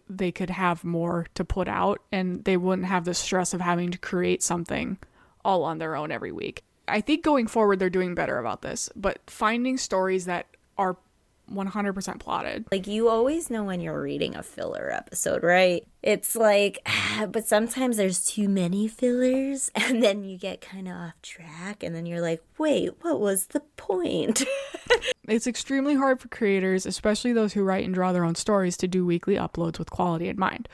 they 0.08 0.32
could 0.32 0.50
have 0.50 0.84
more 0.84 1.26
to 1.34 1.44
put 1.44 1.68
out 1.68 2.02
and 2.12 2.44
they 2.44 2.56
wouldn't 2.56 2.88
have 2.88 3.04
the 3.04 3.14
stress 3.14 3.54
of 3.54 3.60
having 3.60 3.90
to 3.90 3.98
create 3.98 4.42
something 4.42 4.98
all 5.44 5.62
on 5.62 5.78
their 5.78 5.94
own 5.94 6.10
every 6.10 6.32
week. 6.32 6.64
I 6.88 7.00
think 7.00 7.22
going 7.22 7.46
forward, 7.46 7.78
they're 7.78 7.90
doing 7.90 8.14
better 8.14 8.38
about 8.38 8.62
this, 8.62 8.90
but 8.96 9.18
finding 9.28 9.76
stories 9.76 10.24
that 10.24 10.46
are 10.76 10.96
100% 11.52 12.18
plotted. 12.20 12.66
Like 12.70 12.86
you 12.86 13.08
always 13.08 13.50
know 13.50 13.64
when 13.64 13.80
you're 13.80 14.00
reading 14.00 14.34
a 14.34 14.42
filler 14.42 14.90
episode, 14.92 15.42
right? 15.42 15.86
It's 16.02 16.36
like, 16.36 16.78
ah, 16.86 17.26
but 17.30 17.46
sometimes 17.46 17.96
there's 17.96 18.24
too 18.24 18.48
many 18.48 18.88
fillers 18.88 19.70
and 19.74 20.02
then 20.02 20.24
you 20.24 20.38
get 20.38 20.60
kind 20.60 20.88
of 20.88 20.94
off 20.94 21.22
track 21.22 21.82
and 21.82 21.94
then 21.94 22.06
you're 22.06 22.20
like, 22.20 22.42
wait, 22.58 22.92
what 23.02 23.20
was 23.20 23.46
the 23.48 23.60
point? 23.76 24.44
it's 25.28 25.46
extremely 25.46 25.94
hard 25.94 26.20
for 26.20 26.28
creators, 26.28 26.86
especially 26.86 27.32
those 27.32 27.52
who 27.52 27.62
write 27.62 27.84
and 27.84 27.94
draw 27.94 28.12
their 28.12 28.24
own 28.24 28.34
stories, 28.34 28.76
to 28.78 28.88
do 28.88 29.04
weekly 29.04 29.34
uploads 29.34 29.78
with 29.78 29.90
quality 29.90 30.28
in 30.28 30.38
mind. 30.38 30.68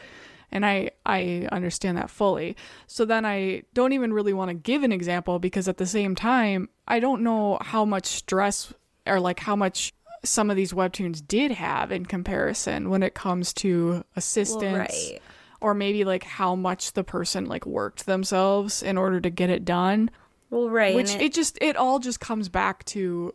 And 0.52 0.64
I, 0.64 0.92
I 1.04 1.48
understand 1.50 1.98
that 1.98 2.10
fully. 2.10 2.56
So 2.86 3.04
then 3.04 3.24
I 3.24 3.62
don't 3.74 3.92
even 3.92 4.12
really 4.12 4.32
want 4.32 4.50
to 4.50 4.54
give 4.54 4.84
an 4.84 4.92
example 4.92 5.40
because 5.40 5.66
at 5.66 5.78
the 5.78 5.86
same 5.86 6.14
time, 6.14 6.68
I 6.86 7.00
don't 7.00 7.22
know 7.22 7.58
how 7.60 7.84
much 7.84 8.06
stress 8.06 8.72
or 9.06 9.18
like 9.20 9.40
how 9.40 9.56
much 9.56 9.92
some 10.24 10.50
of 10.50 10.56
these 10.56 10.72
webtoons 10.72 11.26
did 11.26 11.50
have 11.50 11.92
in 11.92 12.06
comparison 12.06 12.90
when 12.90 13.02
it 13.02 13.14
comes 13.14 13.52
to 13.52 14.04
assistance 14.16 14.62
well, 14.62 14.78
right. 14.78 15.22
or 15.60 15.74
maybe 15.74 16.04
like 16.04 16.24
how 16.24 16.54
much 16.54 16.92
the 16.92 17.04
person 17.04 17.46
like 17.46 17.66
worked 17.66 18.06
themselves 18.06 18.82
in 18.82 18.98
order 18.98 19.20
to 19.20 19.30
get 19.30 19.50
it 19.50 19.64
done 19.64 20.10
well 20.50 20.68
right 20.68 20.94
which 20.94 21.14
it-, 21.14 21.22
it 21.22 21.34
just 21.34 21.58
it 21.60 21.76
all 21.76 21.98
just 21.98 22.20
comes 22.20 22.48
back 22.48 22.84
to 22.84 23.34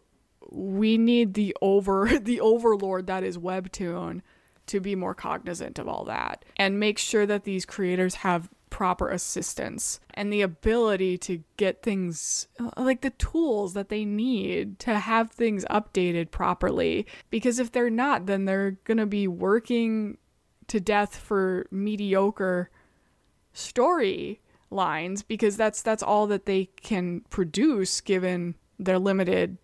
we 0.52 0.98
need 0.98 1.34
the 1.34 1.56
over 1.62 2.20
the 2.20 2.42
overlord 2.42 3.08
that 3.08 3.24
is 3.24 3.38
webtoon 3.38 4.22
to 4.66 4.80
be 4.80 4.96
more 4.96 5.16
cognizant 5.16 5.80
of 5.80 5.88
all 5.88 6.04
that 6.06 6.46
and 6.58 6.80
make 6.80 6.98
sure 6.98 7.26
that 7.26 7.44
these 7.44 7.66
creators 7.66 8.16
have 8.16 8.50
proper 8.70 9.09
assistance 9.09 9.99
and 10.13 10.32
the 10.32 10.41
ability 10.41 11.17
to 11.17 11.43
get 11.57 11.82
things 11.82 12.47
uh, 12.59 12.70
like 12.78 13.01
the 13.01 13.09
tools 13.11 13.74
that 13.74 13.89
they 13.89 14.05
need 14.05 14.80
to 14.80 14.99
have 14.99 15.32
things 15.32 15.65
updated 15.70 16.32
properly. 16.32 17.05
Because 17.30 17.59
if 17.59 17.72
they're 17.72 17.89
not, 17.89 18.26
then 18.26 18.45
they're 18.45 18.72
going 18.84 18.97
to 18.97 19.05
be 19.05 19.28
working 19.28 20.17
to 20.67 20.80
death 20.80 21.15
for 21.15 21.65
mediocre 21.72 22.70
story 23.53 24.39
lines 24.72 25.24
because 25.24 25.57
that's 25.57 25.82
that's 25.82 26.03
all 26.03 26.28
that 26.28 26.45
they 26.45 26.65
can 26.82 27.22
produce 27.30 28.01
given 28.01 28.53
their 28.78 28.99
limited 28.99 29.57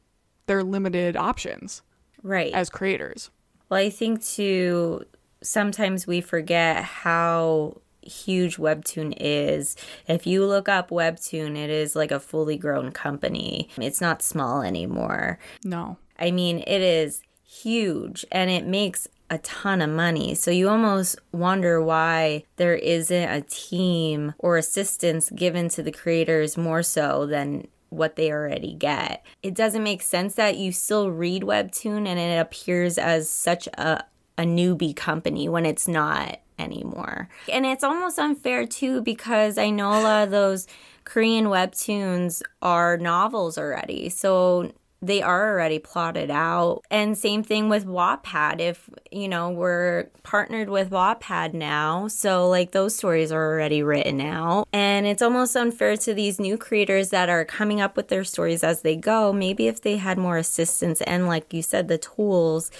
their 0.47 0.63
limited 0.63 1.15
options 1.15 1.83
right 2.23 2.51
as 2.53 2.71
creators 2.71 3.29
well 3.69 3.79
i 3.79 3.87
think 3.87 4.23
too 4.23 5.05
sometimes 5.43 6.07
we 6.07 6.21
forget 6.21 6.83
how 6.83 7.79
huge 8.05 8.57
Webtoon 8.57 9.13
is. 9.19 9.75
If 10.07 10.25
you 10.25 10.45
look 10.45 10.69
up 10.69 10.89
Webtoon, 10.89 11.57
it 11.57 11.69
is 11.69 11.95
like 11.95 12.11
a 12.11 12.19
fully 12.19 12.57
grown 12.57 12.91
company. 12.91 13.69
It's 13.77 14.01
not 14.01 14.21
small 14.21 14.61
anymore. 14.61 15.39
No. 15.63 15.97
I 16.19 16.31
mean, 16.31 16.59
it 16.59 16.81
is 16.81 17.21
huge 17.43 18.25
and 18.31 18.49
it 18.49 18.65
makes 18.65 19.07
a 19.29 19.37
ton 19.39 19.81
of 19.81 19.89
money. 19.89 20.35
So 20.35 20.51
you 20.51 20.69
almost 20.69 21.17
wonder 21.31 21.81
why 21.81 22.43
there 22.57 22.75
isn't 22.75 23.29
a 23.29 23.41
team 23.41 24.33
or 24.37 24.57
assistance 24.57 25.29
given 25.31 25.69
to 25.69 25.83
the 25.83 25.91
creators 25.91 26.57
more 26.57 26.83
so 26.83 27.25
than 27.25 27.67
what 27.89 28.15
they 28.15 28.31
already 28.31 28.73
get. 28.73 29.25
It 29.41 29.55
doesn't 29.55 29.83
make 29.83 30.01
sense 30.01 30.35
that 30.35 30.57
you 30.57 30.71
still 30.71 31.09
read 31.09 31.43
Webtoon 31.43 32.07
and 32.07 32.19
it 32.19 32.39
appears 32.39 32.97
as 32.97 33.29
such 33.29 33.67
a, 33.67 34.03
a 34.37 34.43
newbie 34.43 34.95
company 34.95 35.49
when 35.49 35.65
it's 35.65 35.87
not 35.87 36.39
anymore. 36.57 37.29
And 37.51 37.65
it's 37.65 37.83
almost 37.83 38.19
unfair 38.19 38.65
too 38.65 39.01
because 39.01 39.57
I 39.57 39.69
know 39.69 39.89
a 39.89 40.01
lot 40.01 40.23
of 40.23 40.31
those 40.31 40.67
Korean 41.03 41.45
webtoons 41.45 42.41
are 42.61 42.97
novels 42.97 43.57
already. 43.57 44.09
So 44.09 44.71
they 45.01 45.21
are 45.21 45.51
already 45.51 45.77
plotted 45.77 46.31
out. 46.31 46.81
And 46.89 47.17
same 47.17 47.43
thing 47.43 47.69
with 47.69 47.85
Wattpad. 47.85 48.59
If, 48.59 48.89
you 49.11 49.27
know, 49.27 49.51
we're 49.51 50.05
partnered 50.23 50.69
with 50.69 50.89
Wattpad 50.89 51.53
now, 51.53 52.07
so 52.07 52.49
like 52.49 52.71
those 52.71 52.95
stories 52.95 53.31
are 53.31 53.53
already 53.53 53.83
written 53.83 54.19
out. 54.19 54.67
And 54.73 55.05
it's 55.05 55.21
almost 55.21 55.55
unfair 55.55 55.95
to 55.97 56.13
these 56.13 56.39
new 56.39 56.57
creators 56.57 57.09
that 57.09 57.29
are 57.29 57.45
coming 57.45 57.81
up 57.81 57.95
with 57.95 58.07
their 58.07 58.23
stories 58.23 58.63
as 58.63 58.81
they 58.81 58.95
go. 58.95 59.31
Maybe 59.31 59.67
if 59.67 59.81
they 59.81 59.97
had 59.97 60.17
more 60.17 60.37
assistance 60.37 61.01
and, 61.01 61.27
like 61.27 61.53
you 61.53 61.61
said, 61.61 61.87
the 61.87 61.99
tools 61.99 62.71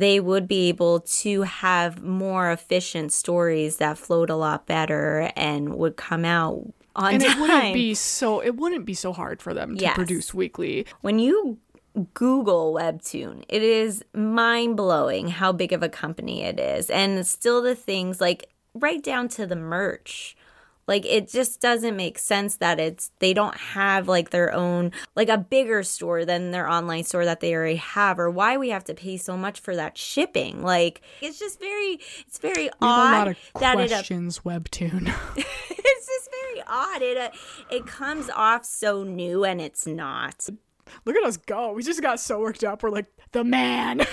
they 0.00 0.20
would 0.20 0.46
be 0.46 0.68
able 0.68 1.00
to 1.00 1.42
have 1.42 2.02
more 2.02 2.50
efficient 2.50 3.12
stories 3.12 3.76
that 3.76 3.98
flowed 3.98 4.30
a 4.30 4.36
lot 4.36 4.66
better 4.66 5.30
and 5.36 5.74
would 5.76 5.96
come 5.96 6.24
out 6.24 6.72
on 6.94 7.14
and 7.14 7.22
time. 7.22 7.32
it 7.32 7.40
wouldn't 7.40 7.74
be 7.74 7.94
so 7.94 8.40
it 8.40 8.56
wouldn't 8.56 8.86
be 8.86 8.94
so 8.94 9.12
hard 9.12 9.42
for 9.42 9.54
them 9.54 9.76
to 9.76 9.82
yes. 9.82 9.94
produce 9.94 10.32
weekly. 10.34 10.86
When 11.00 11.18
you 11.18 11.58
Google 12.14 12.74
Webtoon, 12.74 13.44
it 13.48 13.62
is 13.62 14.04
mind 14.12 14.76
blowing 14.76 15.28
how 15.28 15.52
big 15.52 15.72
of 15.72 15.82
a 15.82 15.88
company 15.88 16.42
it 16.42 16.60
is, 16.60 16.90
and 16.90 17.26
still 17.26 17.62
the 17.62 17.74
things 17.74 18.20
like 18.20 18.50
right 18.74 19.02
down 19.02 19.28
to 19.28 19.46
the 19.46 19.56
merch 19.56 20.36
like 20.86 21.04
it 21.04 21.28
just 21.28 21.60
doesn't 21.60 21.96
make 21.96 22.18
sense 22.18 22.56
that 22.56 22.78
it's 22.78 23.10
they 23.18 23.34
don't 23.34 23.56
have 23.56 24.08
like 24.08 24.30
their 24.30 24.52
own 24.52 24.92
like 25.14 25.28
a 25.28 25.38
bigger 25.38 25.82
store 25.82 26.24
than 26.24 26.50
their 26.50 26.68
online 26.68 27.04
store 27.04 27.24
that 27.24 27.40
they 27.40 27.54
already 27.54 27.76
have 27.76 28.18
or 28.18 28.30
why 28.30 28.56
we 28.56 28.70
have 28.70 28.84
to 28.84 28.94
pay 28.94 29.16
so 29.16 29.36
much 29.36 29.60
for 29.60 29.74
that 29.76 29.98
shipping. 29.98 30.62
Like 30.62 31.02
it's 31.20 31.38
just 31.38 31.58
very 31.58 32.00
it's 32.20 32.38
very 32.38 32.64
we 32.64 32.70
odd 32.82 33.12
a 33.12 33.18
lot 33.18 33.28
of 33.28 33.36
that 33.60 33.74
questions 33.74 34.38
it, 34.38 34.46
uh, 34.46 34.50
webtoon. 34.50 35.14
it's 35.36 36.06
just 36.06 36.30
very 36.30 36.62
odd. 36.66 37.02
It 37.02 37.16
uh, 37.16 37.30
it 37.70 37.86
comes 37.86 38.30
off 38.30 38.64
so 38.64 39.02
new 39.02 39.44
and 39.44 39.60
it's 39.60 39.86
not. 39.86 40.48
Look 41.04 41.16
at 41.16 41.24
us 41.24 41.36
go. 41.36 41.72
We 41.72 41.82
just 41.82 42.00
got 42.00 42.20
so 42.20 42.40
worked 42.40 42.62
up. 42.62 42.82
We're 42.82 42.90
like 42.90 43.06
the 43.32 43.44
man. 43.44 44.00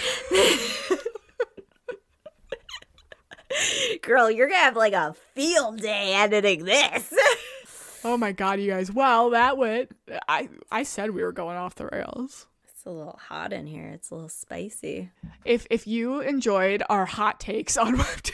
Girl, 4.02 4.30
you're 4.30 4.48
gonna 4.48 4.60
have 4.60 4.76
like 4.76 4.94
a 4.94 5.16
field 5.36 5.80
day 5.80 6.14
editing 6.14 6.66
this. 6.66 7.14
oh 8.04 8.18
my 8.18 8.32
god, 8.32 8.60
you 8.60 8.72
guys. 8.72 8.92
Well, 8.92 9.32
that 9.32 9.58
went 9.58 9.92
I 10.28 10.50
I 10.72 10.84
said 10.84 11.12
we 11.12 11.24
were 11.24 11.32
going 11.32 11.58
off 11.58 11.76
the 11.76 11.88
rails. 11.88 12.48
It's 12.68 12.86
a 12.86 12.92
little 12.92 13.20
hot 13.30 13.54
in 13.54 13.66
here. 13.66 13.90
It's 13.90 14.10
a 14.12 14.16
little 14.16 14.30
spicy. 14.30 15.10
If 15.46 15.68
if 15.70 15.88
you 15.88 16.20
enjoyed 16.22 16.84
our 16.90 17.06
hot 17.06 17.40
takes 17.40 17.78
on 17.78 17.98
Webtoon. 17.98 18.34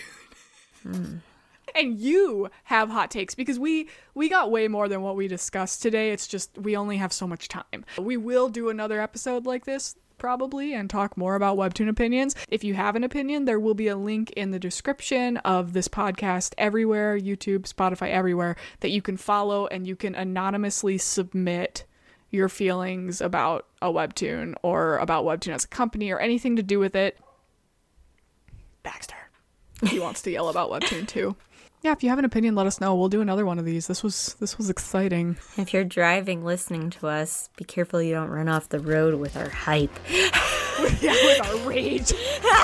Hmm. 0.83 1.15
And 1.75 1.99
you 1.99 2.49
have 2.63 2.89
hot 2.89 3.11
takes 3.11 3.35
because 3.35 3.59
we 3.59 3.89
we 4.15 4.27
got 4.27 4.49
way 4.49 4.67
more 4.67 4.87
than 4.87 5.01
what 5.01 5.15
we 5.15 5.27
discussed 5.27 5.81
today. 5.81 6.11
It's 6.11 6.27
just 6.27 6.57
we 6.57 6.75
only 6.75 6.97
have 6.97 7.13
so 7.13 7.27
much 7.27 7.47
time. 7.47 7.85
We 7.97 8.17
will 8.17 8.49
do 8.49 8.69
another 8.69 8.99
episode 8.99 9.45
like 9.45 9.65
this 9.65 9.95
probably 10.19 10.73
and 10.73 10.89
talk 10.89 11.17
more 11.17 11.35
about 11.35 11.57
Webtoon 11.57 11.89
opinions. 11.89 12.35
If 12.49 12.63
you 12.63 12.73
have 12.75 12.95
an 12.95 13.03
opinion, 13.03 13.45
there 13.45 13.59
will 13.59 13.73
be 13.73 13.87
a 13.87 13.95
link 13.95 14.31
in 14.31 14.51
the 14.51 14.59
description 14.59 15.37
of 15.37 15.73
this 15.73 15.87
podcast 15.87 16.53
everywhere 16.57 17.17
YouTube, 17.17 17.61
Spotify, 17.61 18.09
everywhere 18.09 18.55
that 18.81 18.91
you 18.91 19.01
can 19.01 19.17
follow 19.17 19.67
and 19.67 19.87
you 19.87 19.95
can 19.95 20.15
anonymously 20.15 20.97
submit 20.97 21.85
your 22.29 22.49
feelings 22.49 23.21
about 23.21 23.65
a 23.81 23.87
Webtoon 23.87 24.53
or 24.61 24.97
about 24.97 25.25
Webtoon 25.25 25.53
as 25.53 25.63
a 25.63 25.69
company 25.69 26.11
or 26.11 26.19
anything 26.19 26.55
to 26.55 26.63
do 26.63 26.79
with 26.79 26.95
it. 26.95 27.17
Baxter. 28.83 29.15
If 29.81 29.89
he 29.89 29.99
wants 29.99 30.21
to 30.23 30.31
yell 30.31 30.49
about 30.49 30.69
Webtoon 30.69 31.07
too 31.07 31.35
yeah, 31.81 31.93
if 31.93 32.03
you 32.03 32.09
have 32.09 32.19
an 32.19 32.25
opinion, 32.25 32.55
let 32.55 32.67
us 32.67 32.81
know. 32.81 32.93
We'll 32.93 33.07
do 33.07 33.21
another 33.21 33.45
one 33.45 33.57
of 33.57 33.63
these. 33.63 33.87
This 33.87 34.03
was 34.03 34.35
this 34.41 34.57
was 34.57 34.69
exciting. 34.69 35.37
If 35.57 35.73
you're 35.73 35.85
driving, 35.85 36.43
listening 36.43 36.89
to 36.91 37.07
us, 37.07 37.49
be 37.55 37.63
careful 37.63 38.01
you 38.01 38.13
don't 38.13 38.29
run 38.29 38.49
off 38.49 38.67
the 38.67 38.79
road 38.79 39.15
with 39.15 39.37
our 39.37 39.49
hype. 39.49 39.97
yeah, 40.09 41.13
with 41.13 41.45
our 41.45 41.69
rage. 41.69 42.11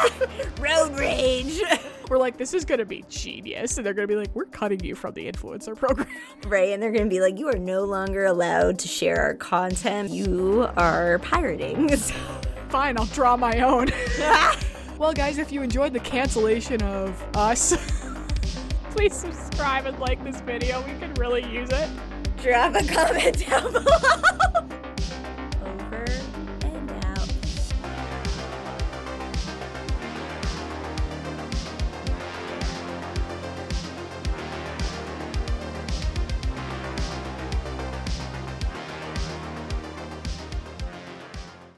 road 0.60 1.00
rage. 1.00 1.62
We're 2.10 2.18
like, 2.18 2.38
this 2.38 2.54
is 2.54 2.66
gonna 2.66 2.86
be 2.86 3.04
genius, 3.10 3.78
and 3.78 3.86
they're 3.86 3.94
gonna 3.94 4.06
be 4.06 4.16
like, 4.16 4.30
we're 4.36 4.46
cutting 4.46 4.84
you 4.84 4.94
from 4.94 5.16
the 5.16 5.32
influencer 5.32 5.76
program. 5.76 6.08
Right, 6.46 6.70
and 6.70 6.84
they're 6.84 6.92
going 6.92 7.06
to 7.06 7.10
be 7.10 7.20
like, 7.20 7.40
you 7.40 7.48
are 7.50 7.58
no 7.58 7.84
longer 7.84 8.26
allowed 8.26 8.78
to 8.80 8.88
share 8.88 9.20
our 9.20 9.34
content. 9.34 10.12
You 10.12 10.70
are 10.78 11.18
pirating. 11.18 11.90
Fine, 12.70 13.00
I'll 13.00 13.08
draw 13.08 13.36
my 13.36 13.60
own. 13.62 13.88
well, 15.00 15.14
guys, 15.14 15.40
if 15.40 15.52
you 15.52 15.64
enjoyed 15.64 15.94
the 15.94 16.00
cancellation 16.00 16.84
of 16.84 17.20
us, 17.36 18.05
please 18.96 19.14
subscribe 19.14 19.86
and 19.86 20.00
like 20.00 20.24
this 20.24 20.40
video. 20.42 20.82
We 20.88 20.94
could 20.94 21.18
really 21.20 21.46
use 21.52 21.70
it. 21.72 21.90
Drop 22.42 22.76
a 22.76 22.88
comment 22.88 23.46
down 23.46 23.74
below. 23.74 24.80